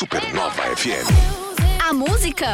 Supernova 0.00 0.62
FM. 0.76 1.04
A 1.86 1.92
música 1.92 2.46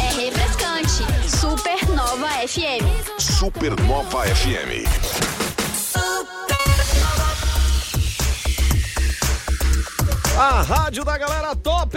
é 0.00 0.14
refrescante. 0.16 1.04
Supernova 1.30 2.26
FM. 2.44 3.20
Supernova 3.20 4.24
FM. 4.26 4.82
A 10.36 10.62
rádio 10.62 11.04
da 11.04 11.16
galera 11.16 11.54
top! 11.54 11.96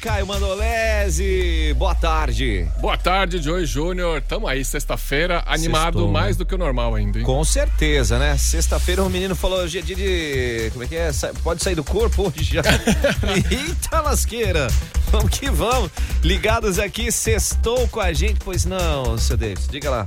Caio 0.00 0.26
Mandolese, 0.26 1.74
boa 1.76 1.94
tarde. 1.94 2.66
Boa 2.80 2.96
tarde, 2.96 3.36
Joey 3.40 3.66
Júnior. 3.66 4.22
Tamo 4.22 4.48
aí, 4.48 4.64
sexta-feira, 4.64 5.42
animado 5.46 5.98
Sextou, 5.98 6.10
mais 6.10 6.36
né? 6.36 6.38
do 6.38 6.46
que 6.46 6.54
o 6.54 6.58
normal 6.58 6.94
ainda, 6.94 7.18
hein? 7.18 7.24
Com 7.24 7.44
certeza, 7.44 8.18
né? 8.18 8.34
Sexta-feira 8.38 9.02
o 9.02 9.10
menino 9.10 9.36
falou 9.36 9.58
hoje 9.58 9.78
é 9.78 9.82
dia 9.82 9.94
de. 9.94 10.70
Como 10.70 10.84
é 10.84 10.86
que 10.86 10.96
é? 10.96 11.10
Pode 11.42 11.62
sair 11.62 11.74
do 11.74 11.84
corpo 11.84 12.32
hoje 12.34 12.54
já. 12.54 12.62
Eita 13.50 14.00
lasqueira! 14.00 14.68
Vamos 15.10 15.38
que 15.38 15.50
vamos. 15.50 15.90
Ligados 16.22 16.78
aqui, 16.78 17.12
sextou 17.12 17.86
com 17.88 18.00
a 18.00 18.10
gente, 18.14 18.38
pois 18.42 18.64
não, 18.64 19.18
seu 19.18 19.36
Davis. 19.36 19.68
Diga 19.68 19.90
lá. 19.90 20.06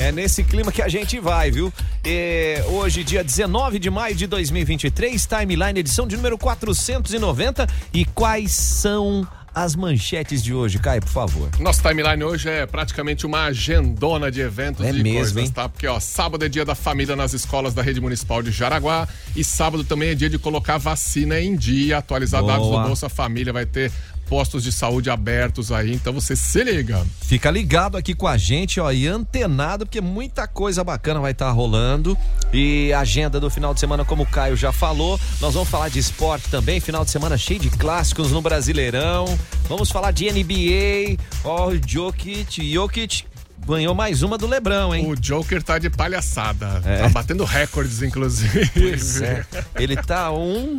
É 0.00 0.10
nesse 0.10 0.42
clima 0.42 0.72
que 0.72 0.80
a 0.80 0.88
gente 0.88 1.20
vai, 1.20 1.50
viu? 1.50 1.70
É, 2.02 2.64
hoje, 2.68 3.04
dia 3.04 3.22
19 3.22 3.78
de 3.78 3.90
maio 3.90 4.14
de 4.14 4.26
2023, 4.26 5.26
Timeline, 5.26 5.78
edição 5.78 6.06
de 6.08 6.16
número 6.16 6.38
490. 6.38 7.66
E 7.92 8.06
quais 8.06 8.50
são 8.52 9.28
as 9.54 9.74
manchetes 9.76 10.42
de 10.42 10.54
hoje, 10.54 10.78
Caio, 10.78 11.02
por 11.02 11.10
favor? 11.10 11.50
Nosso 11.58 11.82
timeline 11.82 12.22
hoje 12.22 12.48
é 12.48 12.64
praticamente 12.66 13.26
uma 13.26 13.46
agendona 13.46 14.30
de 14.30 14.40
eventos 14.40 14.86
É 14.86 14.90
e 14.90 15.02
mesmo, 15.02 15.18
coisas, 15.18 15.36
hein? 15.36 15.50
tá? 15.50 15.68
Porque, 15.68 15.88
ó, 15.88 15.98
sábado 15.98 16.44
é 16.44 16.48
dia 16.48 16.64
da 16.64 16.76
família 16.76 17.16
nas 17.16 17.32
escolas 17.34 17.74
da 17.74 17.82
rede 17.82 18.00
municipal 18.00 18.42
de 18.42 18.52
Jaraguá 18.52 19.08
e 19.34 19.42
sábado 19.42 19.82
também 19.82 20.10
é 20.10 20.14
dia 20.14 20.30
de 20.30 20.38
colocar 20.38 20.78
vacina 20.78 21.40
em 21.40 21.56
dia, 21.56 21.98
atualizar 21.98 22.44
dados 22.44 22.68
Boa. 22.68 22.82
do 22.82 22.86
Bolsa 22.86 23.08
Família, 23.08 23.52
vai 23.52 23.66
ter 23.66 23.90
postos 24.30 24.62
de 24.62 24.70
saúde 24.70 25.10
abertos 25.10 25.72
aí, 25.72 25.92
então 25.92 26.12
você 26.12 26.36
se 26.36 26.62
liga. 26.62 27.04
Fica 27.20 27.50
ligado 27.50 27.96
aqui 27.96 28.14
com 28.14 28.28
a 28.28 28.36
gente, 28.38 28.78
ó, 28.78 28.92
e 28.92 29.08
antenado, 29.08 29.84
porque 29.84 30.00
muita 30.00 30.46
coisa 30.46 30.84
bacana 30.84 31.18
vai 31.18 31.32
estar 31.32 31.50
rolando. 31.50 32.16
E 32.52 32.92
a 32.92 33.00
agenda 33.00 33.40
do 33.40 33.50
final 33.50 33.74
de 33.74 33.80
semana, 33.80 34.04
como 34.04 34.22
o 34.22 34.26
Caio 34.26 34.56
já 34.56 34.70
falou, 34.70 35.18
nós 35.40 35.52
vamos 35.54 35.68
falar 35.68 35.88
de 35.88 35.98
esporte 35.98 36.48
também. 36.48 36.78
Final 36.78 37.04
de 37.04 37.10
semana 37.10 37.36
cheio 37.36 37.58
de 37.58 37.70
clássicos 37.70 38.30
no 38.30 38.40
Brasileirão. 38.40 39.24
Vamos 39.68 39.90
falar 39.90 40.12
de 40.12 40.30
NBA. 40.30 41.20
Ó, 41.42 41.70
o 41.70 41.80
Jokic, 41.84 42.72
Jokic 42.72 43.24
ganhou 43.66 43.94
mais 43.96 44.22
uma 44.22 44.38
do 44.38 44.46
Lebrão, 44.46 44.94
hein? 44.94 45.06
O 45.10 45.16
Joker 45.16 45.60
tá 45.60 45.76
de 45.78 45.90
palhaçada, 45.90 46.80
É. 46.84 46.98
tá 46.98 47.08
batendo 47.08 47.44
recordes, 47.44 48.00
inclusive. 48.00 48.70
Pois 48.74 49.20
é. 49.20 49.44
Ele 49.74 49.96
tá 49.96 50.30
um 50.32 50.78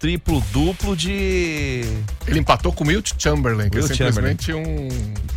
triplo 0.00 0.42
duplo 0.50 0.96
de 0.96 1.82
Ele 2.26 2.40
empatou 2.40 2.72
com 2.72 2.82
o 2.82 2.86
Wilt 2.88 3.12
Chamberlain, 3.18 3.68
que 3.68 3.76
Wilt 3.76 3.90
é 3.90 3.94
simplesmente 3.94 4.52
um, 4.52 4.88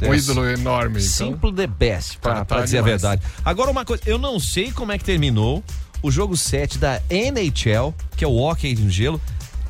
um 0.01 0.13
ídolo 0.15 0.49
enorme. 0.49 1.01
Então, 1.01 1.27
Simple 1.27 1.53
the 1.53 1.67
best, 1.67 2.17
pra, 2.17 2.45
pra 2.45 2.61
dizer 2.61 2.79
a 2.79 2.81
verdade. 2.81 3.21
Agora, 3.43 3.69
uma 3.69 3.83
coisa, 3.83 4.01
eu 4.05 4.17
não 4.17 4.39
sei 4.39 4.71
como 4.71 4.93
é 4.93 4.97
que 4.97 5.03
terminou 5.03 5.61
o 6.01 6.09
jogo 6.09 6.35
7 6.37 6.77
da 6.77 7.01
NHL, 7.09 7.93
que 8.15 8.23
é 8.23 8.27
o 8.27 8.35
hockey 8.35 8.73
no 8.75 8.89
gelo. 8.89 9.21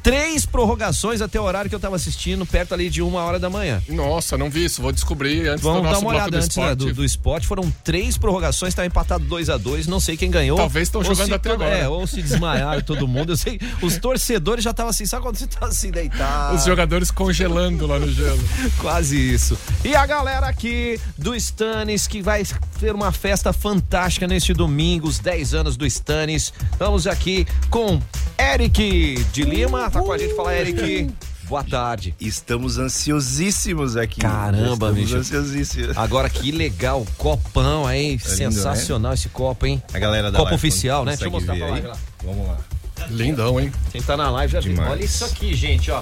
Três 0.03 0.45
prorrogações 0.45 1.21
até 1.21 1.39
o 1.39 1.43
horário 1.43 1.69
que 1.69 1.75
eu 1.75 1.79
tava 1.79 1.95
assistindo, 1.95 2.45
perto 2.45 2.73
ali 2.73 2.89
de 2.89 3.01
uma 3.01 3.23
hora 3.23 3.39
da 3.39 3.49
manhã. 3.49 3.81
Nossa, 3.87 4.37
não 4.37 4.49
vi 4.49 4.65
isso. 4.65 4.81
Vou 4.81 4.91
descobrir 4.91 5.47
antes 5.47 5.63
Vamos 5.63 5.79
do 5.79 5.83
dar 5.83 5.89
nosso 5.91 6.01
uma 6.01 6.11
bloco 6.11 6.15
olhada 6.15 6.31
do 6.31 6.43
antes 6.43 6.57
né, 6.57 6.63
esporte. 6.63 6.77
do, 6.85 6.93
do 6.93 7.05
esporte. 7.05 7.47
Foram 7.47 7.73
três 7.85 8.17
prorrogações, 8.17 8.73
tá 8.73 8.85
empatado 8.85 9.23
2 9.23 9.49
a 9.49 9.55
2 9.55 9.87
Não 9.87 10.01
sei 10.01 10.17
quem 10.17 10.29
ganhou. 10.29 10.57
Talvez 10.57 10.89
estão 10.89 11.01
jogando 11.01 11.27
se 11.27 11.33
até 11.33 11.51
agora. 11.51 11.73
É, 11.73 11.87
ou 11.87 12.05
se 12.05 12.21
desmaiaram 12.21 12.81
todo 12.81 13.07
mundo. 13.07 13.31
Eu 13.31 13.37
sei, 13.37 13.57
os 13.81 13.97
torcedores 13.97 14.61
já 14.61 14.71
estavam 14.71 14.89
assim, 14.89 15.05
sabe 15.05 15.23
quando 15.23 15.37
você 15.37 15.47
tá 15.47 15.67
assim 15.67 15.89
deitado? 15.89 16.57
Os 16.57 16.65
jogadores 16.65 17.09
congelando 17.09 17.87
lá 17.87 17.97
no 17.97 18.11
gelo. 18.11 18.43
Quase 18.79 19.17
isso. 19.17 19.57
E 19.85 19.95
a 19.95 20.05
galera 20.05 20.47
aqui 20.47 20.99
do 21.17 21.33
Stannis, 21.33 22.07
que 22.07 22.21
vai 22.21 22.43
ter 22.77 22.93
uma 22.93 23.13
festa 23.13 23.53
fantástica 23.53 24.27
neste 24.27 24.53
domingo, 24.53 25.07
os 25.07 25.19
10 25.19 25.53
anos 25.53 25.77
do 25.77 25.85
Stannis. 25.85 26.53
Estamos 26.73 27.07
aqui 27.07 27.47
com 27.69 28.01
Eric 28.37 29.23
de 29.31 29.43
Lima. 29.43 29.92
Tá 29.93 30.01
com 30.01 30.11
a 30.11 30.17
gente, 30.17 30.33
fala 30.33 30.55
Eric. 30.55 31.11
Boa 31.47 31.63
tarde. 31.63 32.15
Estamos 32.19 32.79
ansiosíssimos 32.79 33.95
aqui. 33.95 34.21
Caramba, 34.21 34.87
Estamos 34.87 34.95
bicho. 34.95 35.17
ansiosíssimos. 35.17 35.95
Agora 35.95 36.27
que 36.31 36.51
legal, 36.51 37.05
copão 37.15 37.85
aí, 37.85 38.11
lindo, 38.11 38.23
sensacional 38.23 39.13
esse 39.13 39.29
copo, 39.29 39.67
hein? 39.67 39.83
A 39.93 39.99
galera 39.99 40.31
da 40.31 40.39
Copo 40.39 40.49
live 40.49 40.55
oficial, 40.55 41.05
né? 41.05 41.11
Deixa 41.11 41.25
eu 41.25 41.31
mostrar 41.31 41.55
pra 41.55 41.67
live 41.67 41.87
lá. 41.87 41.97
Vamos 42.23 42.47
lá. 42.47 42.57
Lindão, 43.11 43.59
hein? 43.59 43.71
Quem 43.91 44.01
tá 44.01 44.17
na 44.17 44.31
live 44.31 44.53
já 44.53 44.61
viu. 44.61 44.81
Olha 44.81 45.03
isso 45.03 45.25
aqui, 45.25 45.53
gente, 45.53 45.91
ó. 45.91 46.01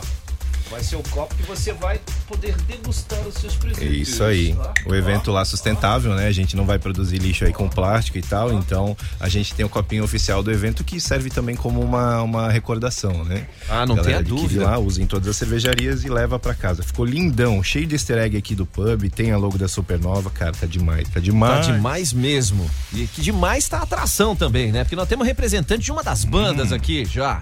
Vai 0.71 0.81
ser 0.81 0.95
o 0.95 1.03
copo 1.09 1.35
que 1.35 1.43
você 1.43 1.73
vai 1.73 1.99
poder 2.27 2.55
degustar 2.61 3.19
os 3.27 3.33
seus 3.35 3.55
É 3.55 3.57
presentes. 3.57 4.07
isso 4.07 4.23
aí. 4.23 4.57
Ó, 4.57 4.89
O 4.91 4.95
evento 4.95 5.29
lá 5.29 5.43
sustentável, 5.43 6.15
né? 6.15 6.27
A 6.27 6.31
gente 6.31 6.55
não 6.55 6.65
vai 6.65 6.79
produzir 6.79 7.17
lixo 7.17 7.43
aí 7.43 7.51
com 7.51 7.67
plástico 7.67 8.17
e 8.17 8.21
tal. 8.21 8.53
Então 8.53 8.95
a 9.19 9.27
gente 9.27 9.53
tem 9.53 9.65
o 9.65 9.69
copinho 9.69 10.01
oficial 10.03 10.41
do 10.41 10.49
evento 10.49 10.81
que 10.83 10.97
serve 11.01 11.29
também 11.29 11.57
como 11.57 11.81
uma, 11.81 12.21
uma 12.21 12.49
recordação, 12.49 13.25
né? 13.25 13.47
Ah, 13.67 13.85
não 13.85 13.95
A 13.95 13.97
galera 13.97 14.03
tenha 14.03 14.17
adquire 14.19 14.41
dúvida. 14.41 14.63
lá, 14.63 14.79
usa 14.79 15.01
em 15.01 15.05
todas 15.05 15.27
as 15.27 15.35
cervejarias 15.35 16.05
e 16.05 16.09
leva 16.09 16.39
pra 16.39 16.53
casa. 16.53 16.81
Ficou 16.83 17.03
lindão, 17.05 17.61
cheio 17.61 17.85
de 17.85 17.95
easter 17.95 18.17
egg 18.19 18.37
aqui 18.37 18.55
do 18.55 18.65
pub. 18.65 19.09
Tem 19.09 19.33
a 19.33 19.37
logo 19.37 19.57
da 19.57 19.67
Supernova, 19.67 20.29
cara, 20.29 20.53
tá 20.53 20.65
demais. 20.65 21.05
Tá 21.09 21.15
Tá 21.15 21.19
demais. 21.19 21.67
demais 21.67 22.13
mesmo. 22.13 22.69
E 22.93 23.05
que 23.07 23.21
demais 23.21 23.67
tá 23.67 23.79
a 23.79 23.83
atração 23.83 24.37
também, 24.37 24.71
né? 24.71 24.85
Porque 24.85 24.95
nós 24.95 25.07
temos 25.09 25.27
representante 25.27 25.83
de 25.83 25.91
uma 25.91 26.01
das 26.01 26.23
bandas 26.23 26.71
aqui 26.71 27.03
já, 27.03 27.41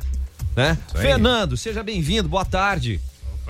né? 0.55 0.75
Fernando, 0.95 1.55
seja 1.55 1.83
bem-vindo, 1.83 2.27
boa 2.27 2.43
tarde. 2.43 2.99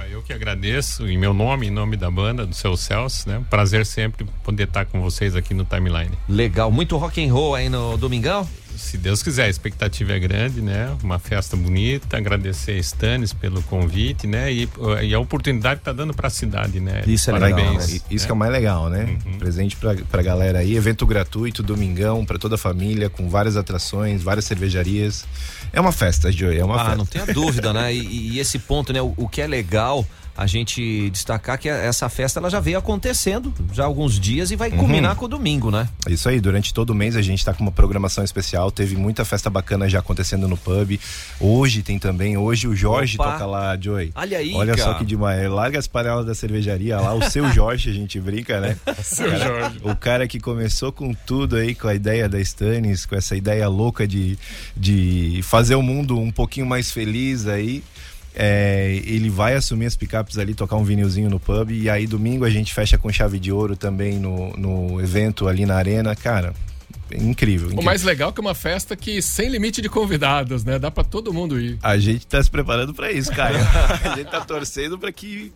Eu 0.07 0.21
que 0.21 0.33
agradeço, 0.33 1.07
em 1.07 1.17
meu 1.17 1.33
nome, 1.33 1.67
em 1.67 1.71
nome 1.71 1.97
da 1.97 2.09
banda, 2.09 2.45
do 2.45 2.55
seu 2.55 2.77
Celso, 2.77 3.27
né? 3.27 3.43
Prazer 3.49 3.85
sempre 3.85 4.25
poder 4.43 4.63
estar 4.63 4.85
com 4.85 5.01
vocês 5.01 5.35
aqui 5.35 5.53
no 5.53 5.65
Timeline. 5.65 6.11
Legal, 6.27 6.71
muito 6.71 6.97
rock 6.97 7.25
and 7.25 7.33
roll 7.33 7.55
aí 7.55 7.69
no 7.69 7.97
Domingão? 7.97 8.47
Se 8.79 8.97
Deus 8.97 9.21
quiser, 9.21 9.43
a 9.43 9.49
expectativa 9.49 10.13
é 10.13 10.19
grande, 10.19 10.61
né? 10.61 10.95
Uma 11.03 11.19
festa 11.19 11.55
bonita, 11.57 12.15
agradecer 12.17 12.71
a 12.71 12.77
Stannis 12.77 13.33
pelo 13.33 13.61
convite, 13.63 14.25
né? 14.25 14.51
E, 14.51 14.65
uh, 14.77 15.01
e 15.03 15.13
a 15.13 15.19
oportunidade 15.19 15.79
que 15.79 15.85
tá 15.85 15.91
dando 15.91 16.13
para 16.13 16.27
a 16.27 16.29
cidade, 16.29 16.79
né? 16.79 17.03
Isso 17.05 17.29
é 17.29 17.33
Parabéns. 17.33 17.57
legal, 17.57 17.73
Parabéns. 17.75 17.93
né? 17.93 18.07
Isso 18.09 18.25
que 18.25 18.31
é 18.31 18.33
o 18.33 18.37
mais 18.37 18.51
legal, 18.51 18.89
né? 18.89 19.17
Uhum. 19.25 19.37
Presente 19.37 19.75
pra, 19.75 19.95
pra 20.09 20.21
galera 20.21 20.59
aí, 20.59 20.75
evento 20.75 21.05
gratuito, 21.05 21.61
domingão, 21.61 22.25
pra 22.25 22.37
toda 22.39 22.55
a 22.55 22.57
família, 22.57 23.09
com 23.09 23.29
várias 23.29 23.57
atrações, 23.57 24.23
várias 24.23 24.45
cervejarias. 24.45 25.25
É 25.73 25.79
uma 25.79 25.91
festa, 25.91 26.31
Joey, 26.31 26.57
é 26.57 26.65
uma 26.65 26.75
Ah, 26.75 26.79
festa. 26.85 26.95
não 26.97 27.05
tenha 27.05 27.25
dúvida, 27.27 27.73
né? 27.73 27.93
E, 27.93 28.33
e 28.35 28.39
esse 28.39 28.57
ponto, 28.57 28.93
né? 28.93 29.01
O, 29.01 29.13
o 29.17 29.27
que 29.27 29.41
é 29.41 29.45
legal 29.47 30.07
a 30.39 30.47
gente 30.47 31.09
destacar 31.09 31.59
que 31.59 31.67
essa 31.67 32.07
festa 32.07 32.39
ela 32.39 32.49
já 32.49 32.61
veio 32.61 32.77
acontecendo 32.77 33.53
já 33.73 33.83
há 33.83 33.85
alguns 33.85 34.17
dias 34.17 34.51
e 34.51 34.55
vai 34.55 34.71
culminar 34.71 35.13
com 35.17 35.25
o 35.25 35.27
domingo, 35.27 35.69
né? 35.69 35.89
É 36.07 36.13
Isso 36.13 36.29
aí, 36.29 36.39
durante 36.39 36.73
todo 36.73 36.91
o 36.91 36.95
mês 36.95 37.17
a 37.17 37.21
gente 37.21 37.43
tá 37.43 37.53
com 37.53 37.61
uma 37.61 37.73
programação 37.73 38.23
especial, 38.23 38.71
teve 38.71 38.95
muita 38.95 39.25
festa 39.25 39.49
bacana 39.49 39.89
já 39.89 39.99
acontecendo 39.99 40.47
no 40.47 40.55
pub. 40.55 40.97
Hoje 41.41 41.83
tem 41.83 41.99
também, 41.99 42.37
hoje 42.37 42.69
o 42.69 42.73
Jorge 42.73 43.17
Opa. 43.19 43.33
toca 43.33 43.45
lá, 43.45 43.77
Joey. 43.77 44.13
Olha 44.15 44.37
aí, 44.37 44.53
Olha 44.53 44.77
cara. 44.77 44.93
só 44.93 44.97
que 44.97 45.03
demais. 45.03 45.49
Larga 45.49 45.77
as 45.77 45.87
panelas 45.87 46.25
da 46.25 46.33
cervejaria 46.33 46.95
lá, 47.01 47.13
o 47.13 47.29
seu 47.29 47.51
Jorge, 47.51 47.89
a 47.89 47.93
gente 47.93 48.17
brinca, 48.17 48.61
né? 48.61 48.77
Seu 49.03 49.37
Jorge. 49.37 49.79
O 49.83 49.93
cara 49.93 50.25
que 50.25 50.39
começou 50.39 50.93
com 50.93 51.13
tudo 51.13 51.57
aí, 51.57 51.75
com 51.75 51.89
a 51.89 51.93
ideia 51.93 52.29
da 52.29 52.39
Stannis, 52.39 53.05
com 53.05 53.13
essa 53.13 53.35
ideia 53.35 53.67
louca 53.67 54.07
de, 54.07 54.39
de 54.77 55.41
fazer 55.43 55.75
o 55.75 55.81
mundo 55.81 56.17
um 56.17 56.31
pouquinho 56.31 56.65
mais 56.65 56.91
feliz 56.91 57.45
aí. 57.45 57.83
É, 58.41 59.01
ele 59.03 59.29
vai 59.29 59.53
assumir 59.53 59.85
as 59.85 59.97
picapes 59.97 60.37
ali, 60.37 60.53
tocar 60.53 60.77
um 60.77 60.83
vinilzinho 60.85 61.29
no 61.29 61.41
pub. 61.41 61.71
E 61.71 61.89
aí, 61.89 62.07
domingo, 62.07 62.45
a 62.45 62.49
gente 62.49 62.73
fecha 62.73 62.97
com 62.97 63.11
chave 63.11 63.37
de 63.37 63.51
ouro 63.51 63.75
também 63.75 64.17
no, 64.17 64.55
no 64.55 65.01
evento 65.01 65.45
ali 65.49 65.65
na 65.65 65.75
arena. 65.75 66.15
Cara, 66.15 66.53
incrível. 67.11 67.67
O 67.67 67.71
incrível. 67.71 67.83
mais 67.83 68.01
legal 68.01 68.29
é 68.29 68.31
que 68.31 68.39
é 68.39 68.41
uma 68.41 68.55
festa 68.55 68.95
que 68.95 69.21
sem 69.21 69.49
limite 69.49 69.81
de 69.81 69.89
convidados, 69.89 70.63
né? 70.63 70.79
Dá 70.79 70.89
pra 70.89 71.03
todo 71.03 71.33
mundo 71.33 71.59
ir. 71.59 71.77
A 71.83 71.97
gente 71.97 72.25
tá 72.25 72.41
se 72.41 72.49
preparando 72.49 72.93
pra 72.93 73.11
isso, 73.11 73.29
cara. 73.29 73.59
a 74.05 74.15
gente 74.15 74.31
tá 74.31 74.39
torcendo 74.39 74.97
pra 74.97 75.11
que 75.11 75.51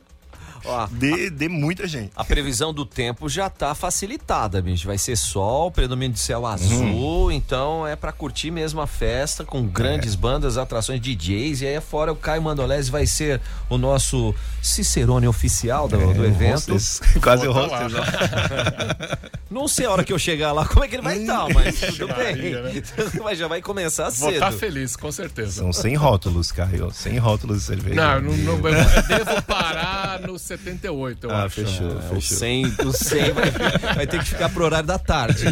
Ó, 0.66 0.88
dê, 0.92 1.30
dê 1.30 1.50
muita 1.50 1.88
gente. 1.88 2.12
A 2.16 2.24
previsão 2.24 2.74
do 2.74 2.86
tempo 2.86 3.28
já 3.28 3.50
tá 3.50 3.76
facilitada, 3.76 4.62
bicho. 4.62 4.88
Vai 4.88 4.98
ser 4.98 5.16
sol, 5.18 5.70
predomínio 5.72 6.14
de 6.14 6.20
céu 6.20 6.46
azul, 6.46 7.32
então 7.32 7.86
é 7.88 7.96
pra 7.96 8.12
curtir 8.12 8.52
mesmo 8.52 8.80
a 8.82 8.88
festa 8.88 9.44
com 9.44 9.66
grandes 9.66 10.16
bandas, 10.16 10.58
atrações 10.58 11.00
DJs. 11.02 11.62
E 11.62 11.68
aí 11.68 11.82
fora 11.82 12.12
o 12.12 12.16
Caio 12.16 12.42
Mandolese 12.42 12.90
vai 12.90 13.06
ser 13.06 13.42
o 13.70 13.78
nosso 13.78 14.34
Cicerone 14.62 15.28
oficial 15.28 15.88
do, 15.88 15.98
do 16.14 16.24
É, 16.24 16.28
evento. 16.28 16.74
hostess. 16.74 17.02
Quase 17.22 17.48
o 17.48 17.54
Vou 17.54 17.68
tá 17.70 17.86
hostess, 17.86 18.00
ó. 18.00 19.34
Não 19.50 19.68
sei 19.68 19.86
a 19.86 19.92
hora 19.92 20.04
que 20.04 20.12
eu 20.12 20.18
chegar 20.18 20.52
lá 20.52 20.66
como 20.66 20.84
é 20.84 20.88
que 20.88 20.96
ele 20.96 21.04
vai 21.04 21.18
estar, 21.18 21.48
mas 21.54 21.80
tudo 21.80 22.08
bem. 22.16 22.36
Né? 22.54 22.82
mas 23.24 23.38
já 23.38 23.48
vai 23.48 23.62
começar 23.62 24.06
Vou 24.06 24.12
cedo. 24.30 24.34
estar 24.34 24.52
feliz, 24.52 24.96
com 24.96 25.12
certeza. 25.12 25.62
São 25.62 25.72
100 25.72 25.96
rótulos, 25.96 26.52
Caio. 26.52 26.92
100 26.92 27.18
rótulos 27.20 27.58
de 27.60 27.64
cerveja. 27.66 28.20
Não, 28.20 28.32
não, 28.32 28.38
não, 28.60 28.70
eu 28.70 29.04
devo 29.08 29.42
parar 29.44 30.22
no 30.22 30.40
78, 30.58 31.28
eu 31.28 31.32
Ah, 31.32 31.44
acho. 31.44 31.56
fechou, 31.56 31.92
É, 31.92 31.96
o 31.96 32.02
fechou. 32.16 32.38
100, 32.38 32.66
o 32.86 32.92
100 32.94 33.32
vai, 33.34 33.52
vai 33.96 34.08
ter 34.08 34.20
que 34.20 34.26
ficar 34.30 34.50
pro 34.50 34.66
horário 34.66 34.88
da 34.88 35.00
tarde. 35.00 35.46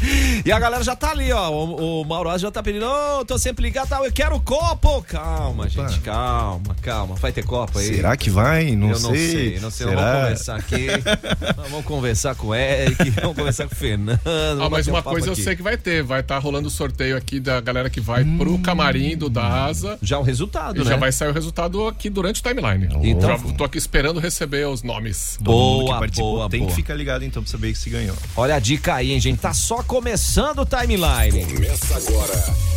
E 0.44 0.52
a 0.52 0.58
galera 0.58 0.82
já 0.84 0.94
tá 0.94 1.10
ali, 1.10 1.32
ó. 1.32 1.50
O, 1.50 2.02
o 2.02 2.04
Mauro 2.04 2.36
já 2.38 2.50
tá 2.50 2.62
pedindo, 2.62 2.84
ô, 2.86 3.24
tô 3.24 3.38
sempre 3.38 3.62
ligado, 3.64 3.88
tá, 3.88 4.04
eu 4.04 4.12
quero 4.12 4.38
copo. 4.40 5.02
Calma, 5.08 5.68
gente, 5.68 6.00
calma, 6.00 6.74
calma. 6.82 7.14
Vai 7.14 7.32
ter 7.32 7.44
copo 7.44 7.78
aí? 7.78 7.86
Será 7.86 8.14
que 8.16 8.28
vai? 8.28 8.72
Não 8.76 8.90
eu 8.90 8.96
sei. 8.96 9.08
não 9.08 9.16
sei, 9.16 9.60
não 9.60 9.70
sei. 9.70 9.86
Nós 9.86 9.94
vamos 9.94 10.20
conversar 10.20 10.56
aqui. 10.56 10.86
vamos 11.70 11.84
conversar 11.86 12.34
com 12.34 12.46
o 12.48 12.54
Eric, 12.54 13.08
vamos 13.10 13.36
conversar 13.36 13.66
com 13.68 13.74
o 13.74 13.76
Fernando. 13.76 14.20
Ah, 14.24 14.68
mas 14.68 14.86
um 14.86 14.90
uma 14.90 15.02
papo 15.02 15.10
coisa 15.14 15.28
eu 15.28 15.32
aqui. 15.32 15.42
sei 15.42 15.56
que 15.56 15.62
vai 15.62 15.76
ter. 15.78 16.02
Vai 16.02 16.20
estar 16.20 16.38
rolando 16.38 16.68
o 16.68 16.70
sorteio 16.70 17.16
aqui 17.16 17.40
da 17.40 17.60
galera 17.60 17.88
que 17.88 18.00
vai 18.00 18.22
pro 18.24 18.58
camarim 18.58 19.16
do 19.16 19.30
DASA. 19.30 19.98
Já 20.02 20.18
o 20.18 20.22
resultado, 20.22 20.76
E 20.80 20.84
né? 20.84 20.90
já 20.90 20.96
vai 20.96 21.12
sair 21.12 21.28
o 21.30 21.32
resultado 21.32 21.86
aqui 21.88 22.10
durante 22.10 22.40
o 22.40 22.42
timeline. 22.44 22.88
Então- 23.02 23.28
já 23.30 23.38
tô 23.54 23.64
aqui 23.64 23.78
esperando 23.78 24.20
receber 24.20 24.66
os 24.68 24.82
nomes. 24.82 25.36
Que 25.38 25.44
Boa, 25.44 25.98
participou 25.98 26.36
boa, 26.36 26.50
tem 26.50 26.60
boa. 26.60 26.70
que 26.70 26.76
ficar 26.76 26.94
ligado 26.94 27.24
então 27.24 27.42
pra 27.42 27.50
saber 27.50 27.74
se 27.74 27.88
ganhou. 27.88 28.16
Olha 28.36 28.56
a 28.56 28.58
dica 28.58 28.94
aí, 28.94 29.12
hein, 29.12 29.20
gente? 29.20 29.38
Tá 29.38 29.54
só 29.54 29.82
começando 29.86 30.60
o 30.60 30.66
timeline. 30.66 31.46
Começa 31.46 31.96
agora. 31.96 32.74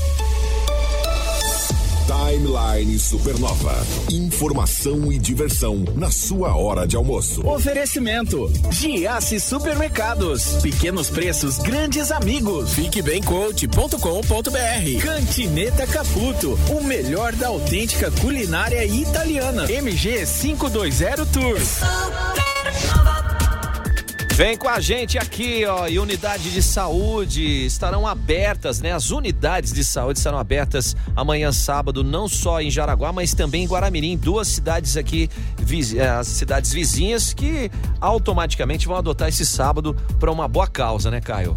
Timeline 2.08 2.98
Supernova. 2.98 3.86
Informação 4.10 5.12
e 5.12 5.20
diversão 5.20 5.84
na 5.96 6.10
sua 6.10 6.56
hora 6.56 6.88
de 6.88 6.96
almoço. 6.96 7.46
Oferecimento: 7.46 8.50
Giasse 8.72 9.38
Supermercados. 9.40 10.56
Pequenos 10.62 11.10
preços, 11.10 11.58
grandes 11.58 12.10
amigos. 12.12 12.74
FiqueBemCoach.com.br. 12.74 15.02
Cantineta 15.02 15.86
Caputo. 15.88 16.58
O 16.70 16.82
melhor 16.84 17.34
da 17.34 17.50
autêntica 17.50 18.10
culinária 18.12 18.86
italiana. 18.86 19.70
MG 19.70 20.26
520 20.26 21.26
Tours. 21.34 21.82
Vem 24.38 24.56
com 24.56 24.70
a 24.70 24.80
gente 24.80 25.18
aqui, 25.18 25.66
ó, 25.66 25.88
e 25.88 25.98
unidade 25.98 26.52
de 26.52 26.62
saúde 26.62 27.66
estarão 27.66 28.06
abertas, 28.06 28.80
né? 28.80 28.92
As 28.92 29.10
unidades 29.10 29.74
de 29.74 29.84
saúde 29.84 30.20
estarão 30.20 30.38
abertas 30.38 30.96
amanhã 31.16 31.52
sábado, 31.52 32.04
não 32.04 32.28
só 32.28 32.62
em 32.62 32.70
Jaraguá, 32.70 33.12
mas 33.12 33.34
também 33.34 33.64
em 33.64 33.68
Guaramirim, 33.68 34.16
duas 34.16 34.48
cidades 34.48 34.96
aqui, 34.96 35.28
eh, 35.96 36.08
as 36.08 36.28
cidades 36.28 36.72
vizinhas 36.72 37.34
que 37.34 37.72
automaticamente 38.00 38.86
vão 38.86 38.96
adotar 38.96 39.28
esse 39.28 39.44
sábado 39.44 39.96
para 40.20 40.32
uma 40.32 40.48
boa 40.48 40.68
causa, 40.68 41.10
né, 41.10 41.20
Caio? 41.20 41.56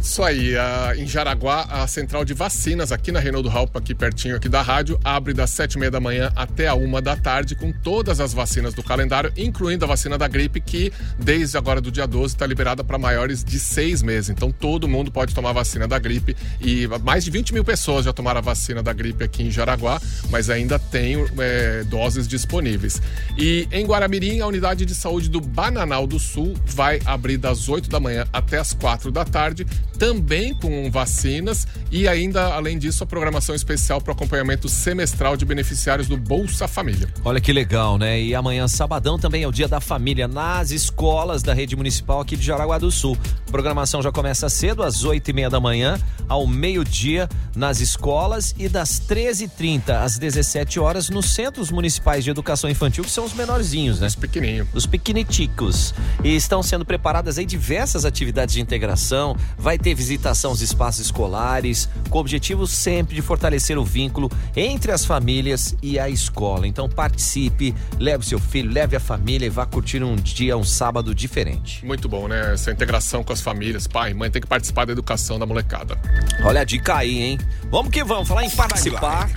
Isso 0.00 0.22
aí, 0.22 0.56
a- 0.56 0.92
em 0.96 1.06
Jaraguá, 1.06 1.62
a 1.68 1.86
central 1.86 2.24
de 2.24 2.32
vacinas 2.32 2.92
aqui 2.92 3.10
na 3.10 3.18
Reinaldo 3.18 3.48
Raup, 3.48 3.76
aqui 3.76 3.92
pertinho 3.94 4.36
aqui 4.36 4.48
da 4.48 4.62
rádio, 4.62 4.98
abre 5.04 5.34
das 5.34 5.50
sete 5.50 5.74
e 5.74 5.78
meia 5.78 5.90
da 5.90 5.98
manhã 6.00 6.32
até 6.36 6.68
a 6.68 6.74
uma 6.74 7.02
da 7.02 7.16
tarde 7.16 7.54
com 7.56 7.72
todas 7.72 8.20
as 8.20 8.32
vacinas 8.32 8.72
do 8.72 8.82
calendário, 8.84 9.32
incluindo 9.36 9.84
a 9.84 9.88
vacina 9.88 10.16
da 10.16 10.28
gripe, 10.28 10.60
que 10.60 10.92
desde 11.18 11.58
agora 11.58 11.80
do 11.80 11.90
dia 11.90 12.06
12 12.06 12.34
está 12.34 12.46
liberada 12.46 12.84
para 12.84 12.96
maiores 12.98 13.42
de 13.42 13.58
seis 13.58 14.00
meses. 14.00 14.30
Então 14.30 14.52
todo 14.52 14.86
mundo 14.88 15.10
pode 15.10 15.34
tomar 15.34 15.50
a 15.50 15.54
vacina 15.54 15.88
da 15.88 15.98
gripe 15.98 16.36
e 16.60 16.86
mais 17.02 17.24
de 17.24 17.30
20 17.30 17.52
mil 17.52 17.64
pessoas 17.64 18.04
já 18.04 18.12
tomaram 18.12 18.38
a 18.38 18.42
vacina 18.42 18.82
da 18.82 18.92
gripe 18.92 19.24
aqui 19.24 19.42
em 19.42 19.50
Jaraguá, 19.50 20.00
mas 20.30 20.48
ainda 20.48 20.78
tem 20.78 21.16
é, 21.38 21.82
doses 21.84 22.28
disponíveis. 22.28 23.02
E 23.36 23.66
em 23.72 23.84
Guaramirim, 23.84 24.40
a 24.40 24.46
unidade 24.46 24.86
de 24.86 24.94
saúde 24.94 25.28
do 25.28 25.40
Bananal 25.40 26.06
do 26.06 26.18
Sul 26.20 26.54
vai 26.64 27.00
abrir 27.04 27.36
das 27.38 27.68
8 27.68 27.90
da 27.90 27.98
manhã 27.98 28.24
até 28.32 28.56
as 28.58 28.72
quatro 28.72 29.10
da 29.10 29.24
tarde, 29.24 29.66
também 29.98 30.54
com 30.54 30.90
vacinas 30.90 31.66
e 31.90 32.06
ainda, 32.06 32.54
além 32.54 32.78
disso, 32.78 33.02
a 33.02 33.06
programação 33.06 33.54
especial 33.54 34.00
para 34.00 34.12
o 34.12 34.14
acompanhamento 34.14 34.68
semestral 34.68 35.36
de 35.36 35.44
beneficiários 35.44 36.06
do 36.08 36.16
Bolsa 36.16 36.68
Família. 36.68 37.08
Olha 37.24 37.40
que 37.40 37.52
legal, 37.52 37.98
né? 37.98 38.20
E 38.20 38.34
amanhã, 38.34 38.68
sabadão, 38.68 39.18
também 39.18 39.42
é 39.42 39.48
o 39.48 39.52
dia 39.52 39.68
da 39.68 39.80
família 39.80 40.28
nas 40.28 40.70
escolas 40.70 41.42
da 41.42 41.54
rede 41.54 41.74
municipal 41.76 42.20
aqui 42.20 42.36
de 42.36 42.44
Jaraguá 42.44 42.78
do 42.78 42.90
Sul. 42.90 43.16
A 43.46 43.50
programação 43.50 44.02
já 44.02 44.12
começa 44.12 44.48
cedo, 44.48 44.82
às 44.82 45.04
oito 45.04 45.30
e 45.30 45.32
meia 45.32 45.50
da 45.50 45.60
manhã, 45.60 45.98
ao 46.28 46.46
meio-dia 46.46 47.28
nas 47.54 47.80
escolas 47.80 48.54
e 48.58 48.68
das 48.68 49.00
13h30 49.00 49.86
às 49.90 50.18
17 50.18 50.78
horas 50.80 51.08
nos 51.08 51.26
centros 51.26 51.70
municipais 51.70 52.24
de 52.24 52.30
educação 52.30 52.68
infantil, 52.68 53.04
que 53.04 53.10
são 53.10 53.24
os 53.24 53.34
menorzinhos, 53.34 54.00
né? 54.00 54.06
Esse 54.06 54.16
pequenininho. 54.16 54.68
os 54.74 54.86
pequeniticos. 54.86 55.94
E 56.22 56.34
estão 56.34 56.62
sendo 56.62 56.84
preparadas 56.84 57.38
aí 57.38 57.46
diversas 57.46 58.04
atividades 58.04 58.54
de 58.54 58.60
integração, 58.60 59.36
vai 59.56 59.78
ter 59.78 59.85
visitação 59.94 60.50
aos 60.50 60.60
espaços 60.60 61.06
escolares, 61.06 61.88
com 62.08 62.18
o 62.18 62.20
objetivo 62.20 62.66
sempre 62.66 63.14
de 63.14 63.22
fortalecer 63.22 63.78
o 63.78 63.84
vínculo 63.84 64.30
entre 64.54 64.92
as 64.92 65.04
famílias 65.04 65.74
e 65.82 65.98
a 65.98 66.08
escola. 66.08 66.66
Então 66.66 66.88
participe, 66.88 67.74
leve 67.98 68.24
seu 68.24 68.38
filho, 68.38 68.72
leve 68.72 68.96
a 68.96 69.00
família 69.00 69.46
e 69.46 69.50
vá 69.50 69.66
curtir 69.66 70.02
um 70.02 70.16
dia, 70.16 70.56
um 70.56 70.64
sábado 70.64 71.14
diferente. 71.14 71.84
Muito 71.84 72.08
bom, 72.08 72.28
né? 72.28 72.54
Essa 72.54 72.70
integração 72.70 73.22
com 73.22 73.32
as 73.32 73.40
famílias. 73.40 73.86
Pai, 73.86 74.14
mãe 74.14 74.30
tem 74.30 74.40
que 74.40 74.48
participar 74.48 74.84
da 74.86 74.92
educação 74.92 75.38
da 75.38 75.46
molecada. 75.46 75.98
Olha 76.42 76.60
a 76.60 76.64
dica 76.64 76.96
aí, 76.96 77.22
hein? 77.22 77.38
Vamos 77.70 77.90
que 77.90 78.02
vamos, 78.04 78.28
falar 78.28 78.44
em 78.44 78.50
participar. 78.50 79.30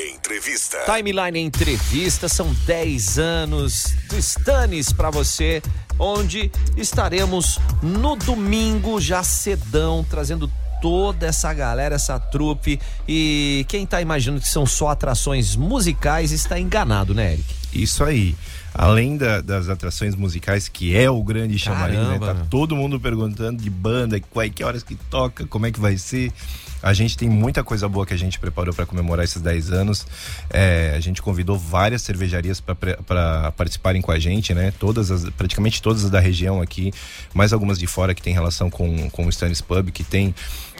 Entrevista. 0.00 0.78
Timeline 0.84 1.40
Entrevista, 1.40 2.28
são 2.28 2.54
10 2.66 3.18
anos 3.18 3.94
do 4.08 4.18
Stannis 4.18 4.92
pra 4.92 5.10
você, 5.10 5.62
onde 5.98 6.50
estaremos 6.76 7.58
no 7.82 8.16
domingo, 8.16 9.00
já 9.00 9.22
cedão, 9.22 10.04
trazendo 10.08 10.50
toda 10.80 11.26
essa 11.26 11.52
galera, 11.52 11.96
essa 11.96 12.18
trupe. 12.20 12.80
E 13.08 13.64
quem 13.68 13.84
tá 13.84 14.00
imaginando 14.00 14.40
que 14.40 14.48
são 14.48 14.64
só 14.64 14.88
atrações 14.90 15.56
musicais 15.56 16.30
está 16.30 16.58
enganado, 16.58 17.14
né, 17.14 17.32
Eric? 17.32 17.44
Isso 17.72 18.04
aí. 18.04 18.36
Além 18.74 19.16
da- 19.16 19.40
das 19.40 19.68
atrações 19.68 20.14
musicais, 20.14 20.68
que 20.68 20.94
é 20.96 21.10
o 21.10 21.20
grande 21.22 21.58
chamarim, 21.58 21.96
né? 21.96 22.18
Tá 22.20 22.34
todo 22.48 22.76
mundo 22.76 23.00
perguntando 23.00 23.60
de 23.60 23.68
banda, 23.70 24.20
quais 24.30 24.52
que 24.54 24.62
horas 24.62 24.82
que 24.84 24.94
toca, 24.94 25.46
como 25.46 25.66
é 25.66 25.72
que 25.72 25.80
vai 25.80 25.96
ser. 25.98 26.32
A 26.82 26.92
gente 26.92 27.16
tem 27.16 27.28
muita 27.28 27.64
coisa 27.64 27.88
boa 27.88 28.06
que 28.06 28.14
a 28.14 28.16
gente 28.16 28.38
preparou 28.38 28.72
para 28.72 28.86
comemorar 28.86 29.24
esses 29.24 29.40
10 29.42 29.72
anos. 29.72 30.06
É, 30.50 30.94
a 30.96 31.00
gente 31.00 31.20
convidou 31.20 31.58
várias 31.58 32.02
cervejarias 32.02 32.60
para 32.60 33.52
participarem 33.52 34.00
com 34.00 34.12
a 34.12 34.18
gente, 34.18 34.54
né? 34.54 34.72
Todas 34.78 35.10
as, 35.10 35.28
praticamente 35.30 35.82
todas 35.82 36.04
as 36.04 36.10
da 36.10 36.20
região 36.20 36.60
aqui, 36.60 36.92
mais 37.34 37.52
algumas 37.52 37.78
de 37.78 37.86
fora 37.86 38.14
que 38.14 38.22
tem 38.22 38.32
relação 38.32 38.70
com, 38.70 39.10
com 39.10 39.26
o 39.26 39.28
Stannis 39.28 39.60
Pub, 39.60 39.90
que 39.90 40.04
tem 40.04 40.34